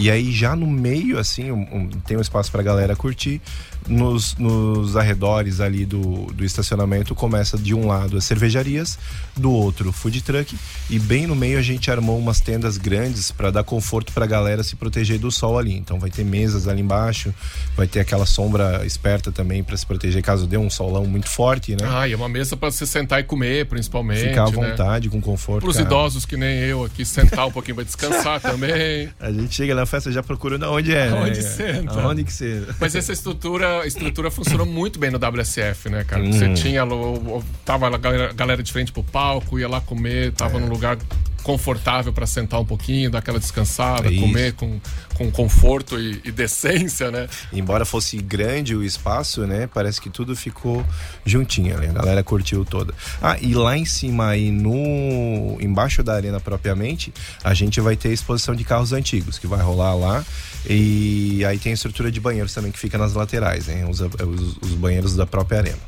E 0.00 0.10
aí 0.10 0.30
já 0.32 0.54
no 0.54 0.66
meio, 0.66 1.18
assim, 1.18 1.50
um- 1.50 1.66
um- 1.72 1.88
tem 1.88 2.16
um 2.16 2.20
espaço 2.20 2.52
pra 2.52 2.62
galera 2.62 2.94
curtir. 2.94 3.40
Nos, 3.86 4.36
nos 4.36 4.96
arredores 4.96 5.60
ali 5.60 5.86
do, 5.86 6.26
do 6.34 6.44
estacionamento 6.44 7.14
começa 7.14 7.56
de 7.56 7.74
um 7.74 7.86
lado 7.86 8.18
as 8.18 8.24
cervejarias, 8.24 8.98
do 9.34 9.50
outro 9.50 9.88
o 9.88 9.92
food 9.92 10.20
truck 10.20 10.54
e 10.90 10.98
bem 10.98 11.26
no 11.26 11.34
meio 11.34 11.58
a 11.58 11.62
gente 11.62 11.90
armou 11.90 12.18
umas 12.18 12.38
tendas 12.38 12.76
grandes 12.76 13.30
para 13.30 13.50
dar 13.50 13.64
conforto 13.64 14.12
pra 14.12 14.26
galera 14.26 14.62
se 14.62 14.76
proteger 14.76 15.18
do 15.18 15.30
sol 15.32 15.58
ali. 15.58 15.74
Então 15.74 15.98
vai 15.98 16.10
ter 16.10 16.22
mesas 16.24 16.68
ali 16.68 16.82
embaixo, 16.82 17.32
vai 17.74 17.86
ter 17.86 18.00
aquela 18.00 18.26
sombra 18.26 18.84
esperta 18.84 19.32
também 19.32 19.64
para 19.64 19.76
se 19.76 19.86
proteger 19.86 20.22
caso 20.22 20.46
dê 20.46 20.58
um 20.58 20.68
solão 20.68 21.06
muito 21.06 21.28
forte, 21.30 21.72
né? 21.72 21.88
Ah, 21.88 22.06
e 22.06 22.12
é 22.12 22.16
uma 22.16 22.28
mesa 22.28 22.56
pra 22.58 22.70
você 22.70 22.84
sentar 22.84 23.20
e 23.20 23.24
comer, 23.24 23.66
principalmente. 23.66 24.28
Ficar 24.28 24.42
à 24.48 24.50
né? 24.50 24.52
vontade, 24.52 25.08
com 25.08 25.20
conforto. 25.20 25.62
Pros 25.62 25.76
cara. 25.76 25.86
idosos 25.88 26.26
que 26.26 26.36
nem 26.36 26.58
eu 26.58 26.84
aqui, 26.84 27.06
sentar 27.06 27.46
um 27.46 27.52
pouquinho 27.52 27.76
pra 27.76 27.84
descansar 27.84 28.38
também. 28.42 29.08
A 29.18 29.32
gente 29.32 29.54
chega 29.54 29.74
na 29.74 29.86
festa 29.88 30.12
já 30.12 30.22
procurando 30.22 30.64
aonde 30.64 30.94
é, 30.94 31.10
né? 31.10 31.18
Aonde 31.18 31.42
senta. 31.42 32.00
Aonde 32.00 32.22
que 32.24 32.32
você... 32.32 32.62
Mas 32.80 32.94
essa 32.94 33.12
estrutura, 33.12 33.86
estrutura 33.86 34.30
funcionou 34.30 34.66
muito 34.66 34.98
bem 34.98 35.10
no 35.10 35.18
WSF, 35.18 35.88
né, 35.88 36.04
cara? 36.04 36.22
Hum. 36.22 36.32
Você 36.32 36.52
tinha, 36.54 36.82
tava 37.64 37.86
a 37.88 37.96
galera, 37.98 38.32
galera 38.32 38.62
de 38.62 38.72
frente 38.72 38.92
pro 38.92 39.02
palco, 39.02 39.58
ia 39.58 39.68
lá 39.68 39.80
comer, 39.80 40.32
tava 40.32 40.58
É. 40.58 40.60
num 40.60 40.68
lugar 40.68 40.96
confortável 41.42 42.12
pra 42.12 42.26
sentar 42.26 42.60
um 42.60 42.64
pouquinho, 42.64 43.10
dar 43.10 43.18
aquela 43.20 43.38
descansada, 43.38 44.10
Isso. 44.10 44.20
comer 44.20 44.52
com, 44.54 44.78
com 45.14 45.30
conforto 45.30 45.98
e, 45.98 46.20
e 46.24 46.30
decência, 46.32 47.10
né? 47.10 47.28
Embora 47.52 47.84
fosse 47.84 48.16
grande 48.18 48.74
o 48.74 48.82
espaço, 48.84 49.46
né? 49.46 49.68
Parece 49.72 50.00
que 50.00 50.10
tudo 50.10 50.36
ficou 50.36 50.84
juntinho, 51.24 51.78
né? 51.78 51.88
A 51.88 51.92
galera 51.92 52.22
curtiu 52.22 52.64
toda. 52.64 52.92
Ah, 53.22 53.36
e 53.40 53.54
lá 53.54 53.76
em 53.78 53.84
cima 53.84 54.28
aí 54.28 54.50
no 54.50 55.56
embaixo 55.60 56.02
da 56.02 56.14
arena 56.14 56.38
propriamente, 56.40 57.12
a 57.42 57.54
gente 57.54 57.80
vai 57.80 57.96
ter 57.96 58.08
a 58.08 58.12
exposição 58.12 58.54
de 58.54 58.64
carros 58.64 58.92
antigos 58.92 59.38
que 59.38 59.46
vai 59.46 59.60
rolar 59.62 59.94
lá. 59.94 60.24
E 60.68 61.44
aí 61.46 61.58
tem 61.58 61.72
a 61.72 61.74
estrutura 61.74 62.10
de 62.10 62.20
banheiros 62.20 62.52
também 62.52 62.70
que 62.72 62.78
fica 62.78 62.98
nas 62.98 63.14
laterais, 63.14 63.66
né? 63.68 63.86
Os, 63.88 64.00
os- 64.00 64.56
os 64.60 64.74
banheiros 64.74 65.14
da 65.16 65.24
própria 65.24 65.60
arena. 65.60 65.78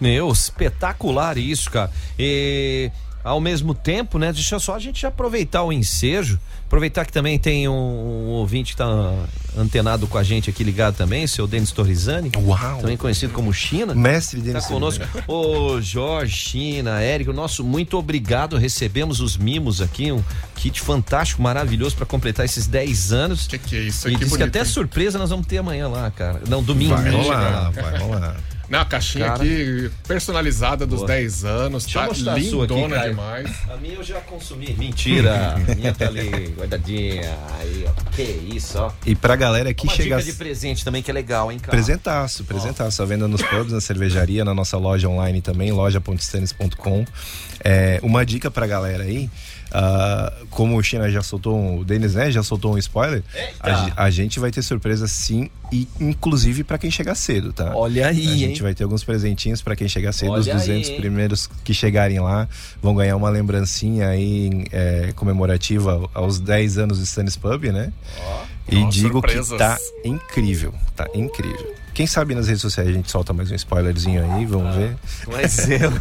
Meu, 0.00 0.30
espetacular 0.30 1.36
isso, 1.36 1.70
cara. 1.70 1.90
E 2.18 2.90
ao 3.22 3.40
mesmo 3.40 3.74
tempo, 3.74 4.18
né? 4.18 4.32
Deixa 4.32 4.58
só 4.58 4.74
a 4.74 4.78
gente 4.78 5.06
aproveitar 5.06 5.62
o 5.62 5.72
ensejo. 5.72 6.38
Aproveitar 6.66 7.04
que 7.04 7.12
também 7.12 7.36
tem 7.38 7.68
um, 7.68 7.72
um 7.72 8.28
ouvinte 8.28 8.72
que 8.72 8.78
tá 8.78 9.12
antenado 9.56 10.06
com 10.06 10.16
a 10.16 10.22
gente 10.22 10.48
aqui 10.48 10.62
ligado 10.62 10.94
também, 10.94 11.26
seu 11.26 11.46
Denis 11.46 11.72
Torrizani. 11.72 12.30
Uau! 12.36 12.78
Também 12.80 12.96
conhecido 12.96 13.32
como 13.32 13.52
China. 13.52 13.92
Mestre 13.92 14.40
Denis 14.40 14.62
Tá 14.62 14.68
conosco. 14.68 15.04
Ô, 15.26 15.80
Jorge, 15.80 16.32
China, 16.32 17.00
Érico, 17.00 17.32
nosso 17.32 17.64
muito 17.64 17.98
obrigado. 17.98 18.56
Recebemos 18.56 19.20
os 19.20 19.36
mimos 19.36 19.80
aqui, 19.80 20.12
um 20.12 20.22
kit 20.54 20.80
fantástico, 20.80 21.42
maravilhoso 21.42 21.96
para 21.96 22.06
completar 22.06 22.44
esses 22.44 22.68
10 22.68 23.12
anos. 23.12 23.46
Que 23.48 23.58
que 23.58 23.76
é 23.76 23.80
isso? 23.80 24.08
E 24.08 24.12
Que 24.12 24.18
diz 24.18 24.28
que 24.28 24.38
bonito, 24.38 24.48
até 24.48 24.60
hein? 24.60 24.64
surpresa 24.64 25.18
nós 25.18 25.30
vamos 25.30 25.46
ter 25.48 25.58
amanhã 25.58 25.88
lá, 25.88 26.08
cara. 26.12 26.40
Não, 26.48 26.62
domingo. 26.62 26.94
Vai 26.94 27.10
rolar, 27.10 27.50
lá. 27.50 27.70
vai 27.70 27.98
rolar. 27.98 28.36
Não, 28.70 28.80
a 28.80 28.84
caixinha 28.84 29.26
Cara. 29.26 29.42
aqui 29.42 29.90
personalizada 30.06 30.86
dos 30.86 30.98
Boa. 31.00 31.08
10 31.08 31.44
anos, 31.44 31.84
Deixa 31.84 31.98
tá 32.24 32.32
aqui, 32.34 32.40
lindona 32.40 32.94
Caio. 32.96 33.10
demais. 33.10 33.50
A 33.68 33.76
minha 33.76 33.94
eu 33.94 34.04
já 34.04 34.20
consumi. 34.20 34.72
Mentira. 34.78 35.56
A 35.68 35.74
minha 35.74 35.92
tá 35.92 36.06
ali, 36.06 36.54
guardadinha. 36.56 37.36
Aí, 37.58 37.84
ó. 37.88 38.10
Que 38.12 38.22
isso, 38.22 38.78
ó. 38.78 38.92
E 39.04 39.16
pra 39.16 39.34
galera 39.34 39.74
que 39.74 39.84
Uma 39.88 39.92
chega. 39.92 40.18
dica 40.18 40.30
de 40.30 40.38
presente 40.38 40.84
também 40.84 41.02
que 41.02 41.10
é 41.10 41.14
legal, 41.14 41.50
hein, 41.50 41.58
cara? 41.58 41.72
Presentaço, 41.72 42.44
presentaço. 42.44 43.02
A 43.02 43.06
venda 43.06 43.26
nos 43.26 43.42
pubs, 43.42 43.72
na 43.72 43.80
cervejaria, 43.80 44.44
na 44.44 44.54
nossa 44.54 44.78
loja 44.78 45.08
online 45.08 45.40
também, 45.42 45.72
loja.stanis.com. 45.72 47.04
É, 47.64 47.98
uma 48.04 48.24
dica 48.24 48.50
pra 48.52 48.68
galera 48.68 49.02
aí. 49.02 49.28
Ah, 49.72 50.32
como 50.50 50.76
o 50.76 50.82
China 50.82 51.10
já 51.10 51.22
soltou 51.22 51.56
um, 51.56 51.78
o 51.78 51.84
Denis 51.84 52.14
né, 52.14 52.30
já 52.30 52.42
soltou 52.42 52.74
um 52.74 52.78
spoiler, 52.78 53.22
a, 53.60 54.04
a 54.04 54.10
gente 54.10 54.38
vai 54.40 54.50
ter 54.50 54.62
surpresa 54.62 55.06
sim 55.06 55.48
e 55.72 55.86
inclusive 56.00 56.64
pra 56.64 56.76
quem 56.78 56.90
chegar 56.90 57.14
cedo, 57.14 57.52
tá? 57.52 57.72
Olha 57.74 58.08
aí, 58.08 58.26
A 58.26 58.30
hein? 58.32 58.38
gente 58.38 58.62
vai 58.62 58.74
ter 58.74 58.82
alguns 58.84 59.04
presentinhos 59.04 59.62
pra 59.62 59.76
quem 59.76 59.88
chegar 59.88 60.12
cedo, 60.12 60.32
os 60.32 60.46
Olha 60.46 60.54
aí, 60.54 60.58
200 60.60 60.90
hein? 60.90 60.96
primeiros 60.96 61.48
que 61.62 61.72
chegarem 61.72 62.18
lá 62.20 62.48
vão 62.82 62.94
ganhar 62.94 63.14
uma 63.16 63.30
lembrancinha 63.30 64.08
aí 64.08 64.64
é, 64.72 65.12
comemorativa 65.14 66.08
aos 66.12 66.40
10 66.40 66.78
anos 66.78 66.98
do 66.98 67.04
Stannis 67.04 67.36
Pub, 67.36 67.64
né? 67.66 67.92
E 68.70 68.76
Ó, 68.76 68.88
digo 68.88 69.12
surpresas. 69.14 69.48
que 69.50 69.56
tá 69.58 69.78
incrível, 70.04 70.74
tá 70.96 71.06
incrível. 71.14 71.74
Quem 72.00 72.06
sabe 72.06 72.34
nas 72.34 72.46
redes 72.48 72.62
sociais 72.62 72.88
a 72.88 72.92
gente 72.94 73.10
solta 73.10 73.34
mais 73.34 73.50
um 73.50 73.54
spoilerzinho 73.54 74.24
aí, 74.24 74.46
vamos 74.46 74.74
ver. 74.74 74.96
Mas 75.30 75.58
eu. 75.68 75.92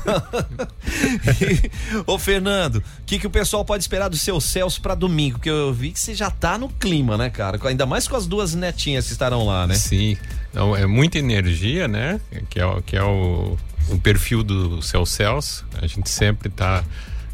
Ô, 2.08 2.18
Fernando, 2.18 2.78
o 2.78 2.84
que, 3.06 3.20
que 3.20 3.28
o 3.28 3.30
pessoal 3.30 3.66
pode 3.66 3.84
esperar 3.84 4.08
do 4.08 4.16
seu 4.16 4.40
Celso 4.40 4.82
pra 4.82 4.96
domingo? 4.96 5.40
Porque 5.40 5.50
eu 5.50 5.74
vi 5.74 5.92
que 5.92 6.00
você 6.00 6.16
já 6.16 6.32
tá 6.32 6.58
no 6.58 6.70
clima, 6.70 7.18
né, 7.18 7.30
cara? 7.30 7.60
Ainda 7.66 7.86
mais 7.86 8.08
com 8.08 8.16
as 8.16 8.26
duas 8.28 8.56
netinhas 8.56 9.08
que 9.08 9.12
estarão 9.12 9.46
lá, 9.46 9.68
né? 9.68 9.76
Sim. 9.76 10.16
Então, 10.52 10.74
é 10.74 10.86
muita 10.86 11.20
energia, 11.20 11.86
né? 11.86 12.22
Que 12.50 12.62
é, 12.62 12.66
o- 12.66 12.82
que 12.82 12.96
é 12.96 13.04
o, 13.04 13.58
o 13.90 14.00
perfil 14.00 14.42
do 14.42 14.82
Céu 14.82 15.06
Celso. 15.06 15.66
A 15.82 15.86
gente 15.86 16.10
sempre 16.10 16.48
tá 16.50 16.82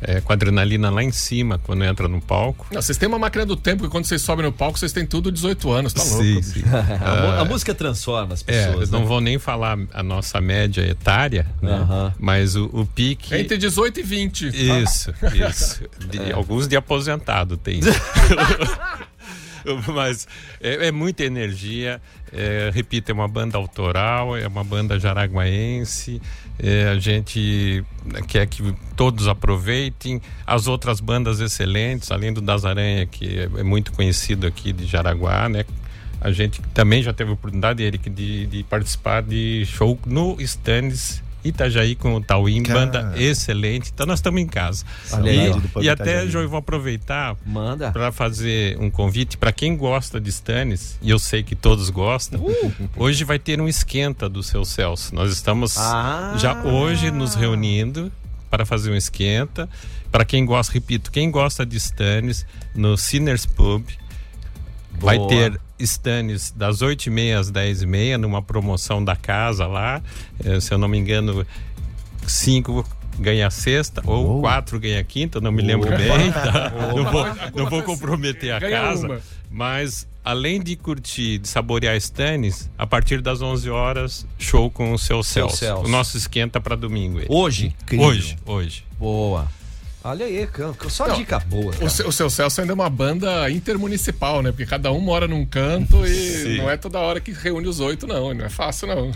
é, 0.02 0.22
com 0.22 0.32
a 0.32 0.36
adrenalina 0.36 0.90
lá 0.90 1.04
em 1.04 1.12
cima 1.12 1.60
quando 1.64 1.84
entra 1.84 2.08
no 2.08 2.22
palco. 2.22 2.68
Não, 2.72 2.82
vocês 2.82 2.98
têm 2.98 3.08
uma 3.08 3.18
máquina 3.20 3.46
do 3.46 3.56
tempo 3.56 3.84
que 3.84 3.90
quando 3.90 4.06
vocês 4.06 4.22
sobem 4.22 4.46
no 4.46 4.52
palco, 4.52 4.78
vocês 4.78 4.92
têm 4.94 5.06
tudo 5.06 5.32
18 5.32 5.72
anos, 5.72 5.94
tá 5.94 6.04
louco? 6.04 6.24
Sim, 6.24 6.42
sim. 6.42 6.64
a, 6.70 7.16
mu- 7.22 7.32
Ah, 7.32 7.42
a 7.42 7.46
música 7.46 7.74
transforma 7.74 8.34
as 8.34 8.44
É, 8.48 8.66
pessoas. 8.68 8.90
não 8.90 9.00
né? 9.02 9.06
vou 9.06 9.22
nem 9.22 9.40
falar 9.40 9.78
a 9.94 10.04
nossa 10.04 10.40
média 10.42 10.82
etária, 10.82 11.46
né? 11.62 12.12
Mas 12.20 12.56
o, 12.56 12.66
o 12.74 12.86
pique. 12.86 13.34
Entre 13.36 13.58
18 13.58 14.00
e 14.00 14.04
20. 14.04 14.48
Isso, 14.84 15.14
isso. 15.50 15.82
De- 16.10 16.32
Alguns 16.32 16.68
de 16.68 16.76
aposentado 16.76 17.58
tem. 17.58 17.80
Mas 19.94 20.28
é, 20.62 20.88
é 20.88 20.92
muita 20.92 21.24
energia. 21.24 22.00
É, 22.32 22.70
repito, 22.74 23.10
é 23.12 23.14
uma 23.14 23.28
banda 23.28 23.58
autoral, 23.58 24.36
é 24.38 24.48
uma 24.48 24.64
banda 24.64 25.00
jaraguaense. 25.00 26.22
É, 26.58 26.90
a 26.90 27.00
gente 27.00 27.84
quer 28.28 28.46
que 28.48 28.76
todos 28.96 29.28
aproveitem. 29.28 30.22
As 30.46 30.68
outras 30.68 31.00
bandas 31.00 31.40
excelentes, 31.40 32.12
além 32.12 32.32
do 32.32 32.42
Das 32.42 32.66
Aranha, 32.66 33.06
que 33.06 33.40
é, 33.40 33.44
é 33.60 33.64
muito 33.64 33.92
conhecido 33.92 34.48
aqui 34.48 34.72
de 34.72 34.86
Jaraguá, 34.86 35.50
né? 35.50 35.66
A 36.22 36.32
gente 36.32 36.62
também 36.74 37.04
já 37.04 37.14
teve 37.14 37.32
a 37.32 37.34
oportunidade, 37.34 37.84
Eric, 37.84 38.10
de, 38.10 38.48
de 38.48 38.64
participar 38.64 39.22
de 39.22 39.66
show 39.66 40.00
no 40.06 40.38
Stannis 40.40 41.22
Itajaí 41.46 41.96
com 41.96 42.16
o 42.16 42.22
Tauim, 42.22 42.64
banda 42.64 43.14
excelente. 43.16 43.92
Então 43.94 44.06
nós 44.06 44.20
estamos 44.20 44.42
em 44.42 44.48
casa. 44.48 44.84
E, 45.78 45.84
e 45.84 45.90
até. 45.90 46.28
João, 46.28 46.44
eu 46.44 46.50
vou 46.50 46.60
aproveitar 46.60 47.38
Manda. 47.46 47.92
para 47.92 48.12
fazer 48.12 48.78
um 48.80 48.90
convite 48.90 49.38
para 49.38 49.52
quem 49.52 49.78
gosta 49.78 50.20
de 50.20 50.30
Stannis, 50.30 50.98
e 51.02 51.10
eu 51.10 51.20
sei 51.20 51.44
que 51.44 51.56
todos 51.56 51.90
gostam. 51.90 52.42
Uh! 52.42 52.74
Hoje 52.98 53.24
vai 53.24 53.38
ter 53.40 53.62
um 53.62 53.68
esquenta 53.68 54.28
do 54.28 54.42
seu 54.42 54.66
Celso. 54.66 55.14
Nós 55.14 55.32
estamos 55.32 55.78
Ah! 55.78 56.34
já 56.38 56.64
hoje 56.64 57.12
nos 57.12 57.36
reunindo 57.36 58.12
para 58.50 58.66
fazer 58.66 58.92
um 58.92 58.96
esquenta. 58.96 59.70
Para 60.12 60.26
quem 60.26 60.46
gosta, 60.46 60.74
repito, 60.74 61.12
quem 61.12 61.30
gosta 61.30 61.66
de 61.66 61.78
Stannis, 61.78 62.46
no 62.74 62.98
Sinners 62.98 63.46
Pub, 63.46 63.84
vai 64.94 65.18
Boa. 65.18 65.30
ter 65.30 65.62
Stannis 65.80 66.52
das 66.56 66.80
8h30 66.80 67.38
às 67.40 67.52
10h30, 67.52 68.18
numa 68.18 68.42
promoção 68.42 69.04
da 69.04 69.16
casa 69.16 69.68
lá. 69.68 70.02
Eh, 70.44 70.60
se 70.60 70.74
eu 70.74 70.78
não 70.78 70.88
me 70.88 70.98
engano, 70.98 71.46
cinco 72.28 72.86
ganha 73.18 73.48
a 73.48 73.50
sexta, 73.52 74.02
ou 74.06 74.42
quatro 74.42 74.80
ganha 74.80 75.00
a 75.00 75.04
quinta, 75.04 75.40
não 75.40 75.52
me 75.52 75.62
lembro 75.62 75.90
bem. 75.90 76.32
tá? 76.32 76.72
Não 76.96 77.10
vou, 77.12 77.26
não 77.56 77.70
vou 77.70 77.82
comprometer 77.84 78.52
a 78.52 78.60
Ganha 78.60 78.82
casa. 78.82 79.06
uma. 79.08 79.22
Mas 79.50 80.06
além 80.24 80.62
de 80.62 80.76
curtir, 80.76 81.38
de 81.38 81.48
saborear 81.48 81.96
Stannis, 81.96 82.70
a 82.78 82.86
partir 82.86 83.22
das 83.22 83.42
11 83.42 83.70
horas, 83.70 84.26
show 84.38 84.70
com 84.70 84.92
o 84.92 85.00
seu 85.00 85.24
Celso. 85.24 85.56
Celso. 85.58 85.86
O 85.86 85.88
nosso 85.88 86.18
esquenta 86.18 86.60
para 86.60 86.76
domingo. 86.76 87.20
ele. 87.20 87.28
Hoje? 87.30 87.74
Hoje, 87.98 88.36
hoje. 88.46 88.84
Boa. 89.00 89.48
Olha 90.08 90.26
aí, 90.26 90.46
can- 90.46 90.74
só 90.88 91.08
Não, 91.08 91.16
dica 91.16 91.40
boa. 91.40 91.74
O, 91.82 91.90
seu- 91.90 92.08
o 92.08 92.12
seu 92.12 92.30
Celso 92.30 92.62
ainda 92.62 92.74
é 92.74 92.76
uma 92.76 92.90
banda 92.90 93.50
intermunicipal, 93.50 94.44
né? 94.44 94.52
Porque 94.52 94.66
cada 94.66 94.92
um 94.92 95.00
mora 95.00 95.28
num 95.28 95.44
canto 95.46 96.06
e 96.06 96.14
Sim. 96.14 96.58
não 96.58 96.70
é 96.70 96.78
toda 96.78 97.00
hora 97.00 97.20
que 97.20 97.32
reúne 97.32 97.68
os 97.68 97.80
oito, 97.80 98.06
não. 98.06 98.32
Não 98.34 98.46
é 98.46 98.50
fácil, 98.50 98.88
não. 98.88 99.12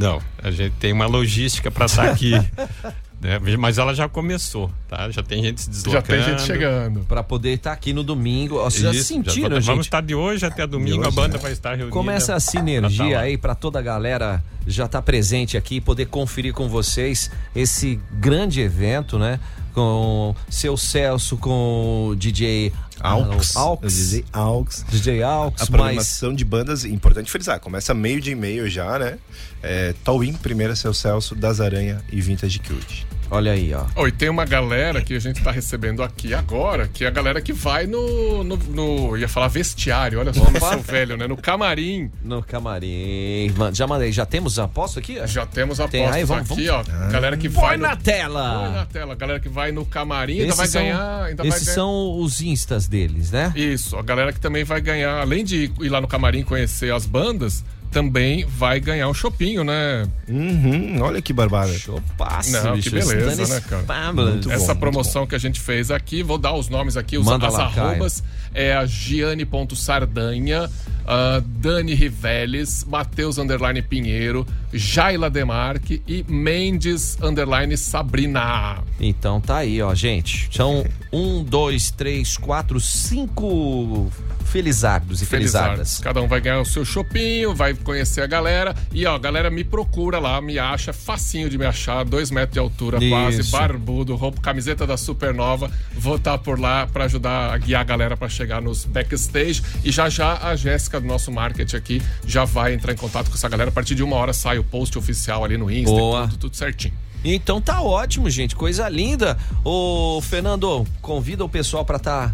Não, 0.00 0.22
a 0.40 0.50
gente 0.52 0.74
tem 0.78 0.92
uma 0.92 1.06
logística 1.06 1.70
para 1.72 1.86
estar 1.86 2.08
aqui. 2.08 2.32
né? 3.20 3.38
Mas 3.58 3.78
ela 3.78 3.94
já 3.94 4.08
começou, 4.08 4.70
tá? 4.88 5.10
Já 5.10 5.22
tem 5.22 5.42
gente 5.42 5.60
se 5.62 5.70
deslocando. 5.70 7.00
Pra 7.08 7.22
poder 7.22 7.54
estar 7.54 7.72
aqui 7.72 7.92
no 7.92 8.02
domingo. 8.02 8.56
Vocês 8.62 8.82
já 8.82 9.02
sentiram, 9.02 9.50
já- 9.50 9.54
gente? 9.56 9.66
Vamos 9.66 9.86
estar 9.86 10.00
de 10.00 10.14
hoje 10.14 10.46
até 10.46 10.66
domingo, 10.66 11.02
a 11.04 11.08
hoje, 11.08 11.16
banda 11.16 11.36
né? 11.36 11.42
vai 11.42 11.52
estar 11.52 11.70
reunida. 11.70 11.90
Como 11.90 12.10
essa 12.10 12.32
pra 12.32 12.40
sinergia 12.40 13.16
tá 13.16 13.20
aí 13.22 13.36
pra 13.36 13.54
toda 13.54 13.78
a 13.78 13.82
galera 13.82 14.42
já 14.66 14.86
tá 14.86 15.00
presente 15.00 15.56
aqui 15.56 15.76
e 15.76 15.80
poder 15.80 16.06
conferir 16.06 16.52
com 16.52 16.68
vocês 16.68 17.30
esse 17.56 17.98
grande 18.12 18.60
evento, 18.60 19.18
né? 19.18 19.40
Com 19.74 20.34
seu 20.48 20.76
Celso, 20.76 21.36
com 21.36 22.08
o 22.10 22.16
DJ 22.16 22.72
Aux. 23.02 23.56
Aux. 23.56 23.78
DJ 23.88 24.24
Aux. 24.34 24.66
DJ 24.90 25.22
Aux, 25.22 25.52
A 25.58 25.66
programação 25.66 26.34
de 26.34 26.44
bandas, 26.44 26.84
importante 26.84 27.30
frisar, 27.30 27.60
começa 27.60 27.94
meio 27.94 28.20
de 28.20 28.32
e-mail 28.32 28.68
já, 28.68 28.98
né? 28.98 29.18
É, 29.62 29.94
Tauim, 30.04 30.34
primeira 30.34 30.74
Seu 30.74 30.92
Celso, 30.92 31.34
Das 31.34 31.60
Aranha 31.60 32.02
e 32.12 32.20
Vintage 32.20 32.58
Cute. 32.60 33.06
Olha 33.30 33.52
aí, 33.52 33.74
ó. 33.74 33.84
Oh, 33.94 34.06
e 34.08 34.12
tem 34.12 34.28
uma 34.28 34.44
galera 34.44 35.02
que 35.02 35.14
a 35.14 35.18
gente 35.18 35.42
tá 35.42 35.50
recebendo 35.50 36.02
aqui 36.02 36.32
agora, 36.32 36.88
que 36.88 37.04
é 37.04 37.08
a 37.08 37.10
galera 37.10 37.40
que 37.40 37.52
vai 37.52 37.86
no. 37.86 38.42
no, 38.42 38.56
no- 38.56 39.16
ia 39.16 39.28
falar 39.28 39.48
vestiário, 39.48 40.18
olha 40.18 40.32
só 40.32 40.44
como 40.44 40.56
eu 40.56 40.62
Opa. 40.62 40.72
sou 40.74 40.82
velho, 40.82 41.16
né? 41.16 41.26
No 41.26 41.36
camarim. 41.36 42.10
No 42.22 42.42
camarim. 42.42 43.52
Já 43.72 43.86
mandei, 43.86 44.12
já 44.12 44.24
temos 44.24 44.58
aposto 44.58 44.98
aqui? 44.98 45.18
Já 45.26 45.44
temos 45.46 45.78
Tem, 45.90 46.00
apostas 46.02 46.16
aí, 46.16 46.24
vamos- 46.24 46.50
aqui, 46.50 46.66
vamos- 46.66 46.88
ó. 46.88 47.08
Galera 47.10 47.36
que 47.36 47.48
Põe 47.48 47.62
vai. 47.62 47.76
na 47.76 47.96
tela! 47.96 48.60
Põe 48.64 48.72
na 48.74 48.86
tela. 48.86 49.14
Galera 49.14 49.40
que 49.40 49.48
vai 49.48 49.72
no 49.72 49.84
camarim 49.84 50.34
ainda 50.40 50.44
Esses 50.46 50.56
vai 50.56 50.66
são- 50.68 50.82
ganhar. 50.82 51.22
Ainda 51.24 51.42
vai 51.42 51.48
esses 51.48 51.64
ganhar- 51.64 51.74
são 51.74 52.20
os 52.20 52.40
instas 52.40 52.88
deles, 52.88 53.30
né? 53.30 53.52
Isso, 53.54 53.96
a 53.96 54.02
galera 54.02 54.32
que 54.32 54.40
também 54.40 54.64
vai 54.64 54.80
ganhar, 54.80 55.20
além 55.20 55.44
de 55.44 55.70
ir 55.80 55.88
lá 55.88 56.00
no 56.00 56.08
camarim 56.08 56.42
conhecer 56.42 56.92
as 56.92 57.04
bandas, 57.04 57.64
também 57.90 58.44
vai 58.44 58.80
ganhar 58.80 59.08
um 59.08 59.14
chopinho, 59.14 59.64
né? 59.64 60.06
Uhum, 60.28 61.00
olha 61.00 61.20
que 61.22 61.32
barbada. 61.32 61.72
Chopaço, 61.72 62.52
Não, 62.52 62.74
bicho. 62.74 62.90
que 62.90 62.96
beleza, 62.96 63.46
né, 63.54 63.60
cara? 63.68 64.12
Muito 64.12 64.48
bom, 64.48 64.54
Essa 64.54 64.66
muito 64.68 64.80
promoção 64.80 65.26
que 65.26 65.34
a 65.34 65.38
gente 65.38 65.60
fez 65.60 65.90
aqui, 65.90 66.22
vou 66.22 66.38
dar 66.38 66.52
os 66.54 66.68
nomes 66.68 66.96
aqui, 66.96 67.16
os, 67.18 67.24
Manda 67.24 67.46
as 67.46 67.54
lá, 67.54 67.70
Caio. 67.70 67.88
arrobas. 67.88 68.22
É 68.54 68.74
a 68.74 68.84
Giane.sardanha, 68.86 70.68
a 71.06 71.42
Dani 71.44 71.94
Riveles, 71.94 72.84
Matheus 72.84 73.38
Underline 73.38 73.80
Pinheiro, 73.82 74.46
Jaila 74.72 75.30
Demarque 75.30 76.02
e 76.06 76.24
Mendes 76.28 77.16
Underline 77.22 77.76
Sabrina. 77.76 78.78
Então 79.00 79.40
tá 79.40 79.58
aí, 79.58 79.80
ó, 79.80 79.94
gente. 79.94 80.48
São 80.54 80.84
um, 81.12 81.42
dois, 81.42 81.90
três, 81.90 82.36
quatro, 82.36 82.78
cinco 82.80 84.10
felizardos 84.44 85.20
e 85.22 85.26
felizadas. 85.26 85.68
Felizardos. 85.68 85.98
Cada 86.00 86.22
um 86.22 86.28
vai 86.28 86.40
ganhar 86.40 86.60
o 86.60 86.64
seu 86.64 86.84
chopinho, 86.84 87.54
vai 87.54 87.74
conhecer 87.82 88.22
a 88.22 88.26
galera. 88.26 88.74
E 88.92 89.06
ó, 89.06 89.14
a 89.14 89.18
galera 89.18 89.50
me 89.50 89.64
procura 89.64 90.18
lá, 90.18 90.40
me 90.40 90.58
acha, 90.58 90.92
facinho 90.92 91.48
de 91.48 91.58
me 91.58 91.66
achar, 91.66 92.04
dois 92.04 92.30
metros 92.30 92.54
de 92.54 92.58
altura, 92.58 92.98
quase, 93.08 93.40
Isso. 93.40 93.50
barbudo, 93.50 94.14
roupa, 94.16 94.40
camiseta 94.40 94.86
da 94.86 94.96
Supernova. 94.96 95.70
Vou 95.94 96.16
estar 96.16 96.38
por 96.38 96.58
lá 96.58 96.86
pra 96.86 97.04
ajudar 97.04 97.52
a 97.52 97.58
guiar 97.58 97.80
a 97.80 97.84
galera 97.84 98.16
pra 98.16 98.28
chegar 98.28 98.60
nos 98.60 98.84
backstage. 98.84 99.62
E 99.84 99.90
já 99.90 100.08
já 100.08 100.38
a 100.48 100.56
Jéssica 100.56 101.00
do 101.00 101.06
nosso 101.06 101.30
marketing 101.30 101.76
aqui 101.76 102.02
já 102.26 102.44
vai 102.44 102.74
entrar 102.74 102.92
em 102.92 102.96
contato 102.96 103.28
com 103.28 103.34
essa 103.34 103.48
galera. 103.48 103.70
A 103.70 103.72
partir 103.72 103.94
de 103.94 104.02
uma 104.02 104.16
hora 104.16 104.32
sai 104.32 104.58
o 104.58 104.64
post 104.64 104.96
oficial 104.98 105.44
ali 105.44 105.56
no 105.56 105.70
Insta, 105.70 105.94
tudo, 105.94 106.36
tudo 106.38 106.56
certinho. 106.56 106.94
Então 107.24 107.60
tá 107.60 107.82
ótimo, 107.82 108.30
gente. 108.30 108.54
Coisa 108.54 108.88
linda. 108.88 109.36
Ô, 109.64 110.20
Fernando, 110.22 110.86
convida 111.02 111.44
o 111.44 111.48
pessoal 111.48 111.84
pra 111.84 111.98
tá 111.98 112.32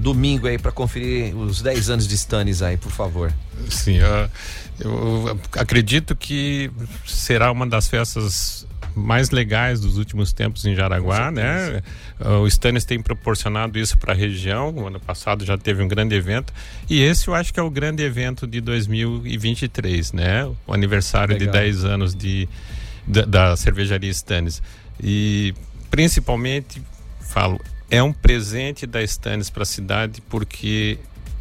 domingo 0.00 0.46
aí 0.46 0.58
pra 0.58 0.72
conferir 0.72 1.36
os 1.36 1.60
10 1.62 1.90
anos 1.90 2.08
de 2.08 2.14
Stannis 2.14 2.62
aí, 2.62 2.76
por 2.76 2.90
favor. 2.90 3.32
Sim, 3.68 4.00
ah, 4.00 4.28
eu 4.78 5.38
acredito 5.56 6.16
que 6.16 6.70
será 7.06 7.52
uma 7.52 7.66
das 7.66 7.86
festas 7.88 8.66
mais 8.96 9.30
legais 9.30 9.80
dos 9.80 9.98
últimos 9.98 10.32
tempos 10.32 10.64
em 10.64 10.74
Jaraguá, 10.74 11.30
né? 11.30 11.82
Ah, 12.18 12.38
O 12.38 12.46
Stannis 12.46 12.84
tem 12.84 13.00
proporcionado 13.00 13.78
isso 13.78 13.96
para 13.96 14.12
a 14.12 14.16
região. 14.16 14.74
O 14.74 14.86
ano 14.86 14.98
passado 14.98 15.44
já 15.44 15.56
teve 15.56 15.82
um 15.82 15.88
grande 15.88 16.14
evento 16.14 16.52
e 16.88 17.00
esse 17.00 17.28
eu 17.28 17.34
acho 17.34 17.52
que 17.52 17.60
é 17.60 17.62
o 17.62 17.70
grande 17.70 18.02
evento 18.02 18.46
de 18.46 18.60
2023, 18.60 20.12
né? 20.12 20.44
O 20.66 20.72
aniversário 20.72 21.34
Legal. 21.34 21.52
de 21.52 21.58
10 21.60 21.84
anos 21.84 22.14
de 22.14 22.48
da, 23.06 23.22
da 23.24 23.56
cervejaria 23.56 24.10
Stannis 24.10 24.62
e 25.02 25.54
principalmente 25.90 26.82
falo 27.20 27.60
é 27.90 28.02
um 28.02 28.12
presente 28.12 28.86
da 28.86 29.02
Stannis 29.02 29.50
para 29.50 29.64
a 29.64 29.66
cidade 29.66 30.22
porque 30.28 30.98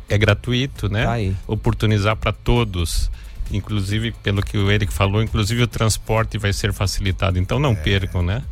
é 0.09 0.17
gratuito, 0.17 0.89
né? 0.89 1.05
Tá 1.05 1.13
aí. 1.13 1.35
Oportunizar 1.47 2.15
para 2.15 2.31
todos. 2.31 3.09
Inclusive, 3.51 4.11
pelo 4.23 4.41
que 4.43 4.57
o 4.57 4.69
Eric 4.71 4.91
falou, 4.93 5.21
inclusive 5.23 5.61
o 5.63 5.67
transporte 5.67 6.37
vai 6.37 6.53
ser 6.53 6.71
facilitado. 6.73 7.39
Então 7.39 7.57
É. 7.57 7.61
não 7.61 7.75
percam, 7.75 8.21
né? 8.23 8.43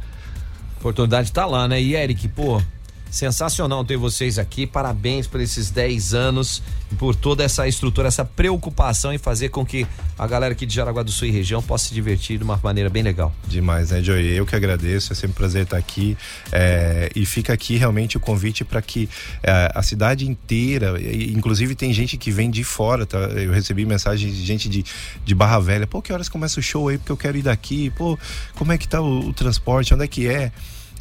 Oportunidade 0.80 1.32
tá 1.32 1.46
lá, 1.46 1.68
né? 1.68 1.82
E 1.82 1.96
Eric, 1.96 2.28
pô, 2.30 2.62
sensacional 3.10 3.84
ter 3.84 3.98
vocês 3.98 4.40
aqui. 4.40 4.66
Parabéns 4.66 5.28
por 5.28 5.40
esses 5.40 5.70
10 5.70 6.14
anos, 6.14 6.62
por 6.98 7.16
toda 7.16 7.44
essa 7.44 7.68
estrutura, 7.68 8.08
essa 8.08 8.26
preocupação 8.26 9.14
em 9.14 9.18
fazer 9.18 9.50
com 9.50 9.66
que 9.66 9.86
a 10.18 10.28
galera 10.28 10.54
aqui 10.54 10.66
de 10.66 10.74
Jaraguá 10.74 11.04
do 11.04 11.12
Sul 11.12 11.28
e 11.28 11.32
região 11.32 11.62
possa 11.62 11.90
se 11.90 11.94
divertir 11.94 12.38
de 12.38 12.44
uma 12.44 12.60
maneira 12.64 12.90
bem 12.90 13.04
legal. 13.04 13.34
Demais, 13.48 13.92
né, 13.92 14.02
Joey? 14.02 14.36
Eu 14.36 14.46
que 14.46 14.56
agradeço, 14.56 15.14
é 15.14 15.16
sempre 15.16 15.32
um 15.32 15.36
prazer 15.36 15.64
estar 15.64 15.78
aqui. 15.78 16.18
é, 16.52 17.10
e 17.16 17.26
fica 17.26 17.54
aqui 17.54 17.78
realmente 17.78 18.18
o 18.18 18.20
convite 18.20 18.64
para 18.64 18.82
que 18.82 19.10
é, 19.44 19.72
a 19.74 19.82
cidade 19.84 20.28
inteira, 20.28 20.96
inclusive 21.02 21.76
tem 21.76 21.94
gente 21.94 22.18
que 22.18 22.32
vem 22.32 22.50
de 22.50 22.64
fora, 22.64 23.06
tá? 23.06 23.18
Eu 23.18 23.52
recebi 23.52 23.86
mensagem 23.86 24.32
de 24.32 24.46
gente 24.46 24.70
de, 24.70 24.84
de 25.26 25.36
Barra 25.36 25.60
Velha, 25.60 25.88
pô, 25.88 26.02
que 26.02 26.12
horas 26.12 26.30
começa 26.30 26.60
o 26.60 26.64
show 26.64 26.88
aí? 26.88 26.98
Porque 26.98 27.12
eu 27.12 27.18
quero 27.18 27.38
ir 27.38 27.44
daqui, 27.44 27.90
pô, 27.92 28.18
como 28.56 28.72
é 28.72 28.78
que 28.78 28.88
tá 28.88 29.02
o, 29.02 29.30
o 29.30 29.34
transporte? 29.34 29.94
Onde 29.94 30.04
é 30.04 30.08
que 30.08 30.28
é? 30.28 30.52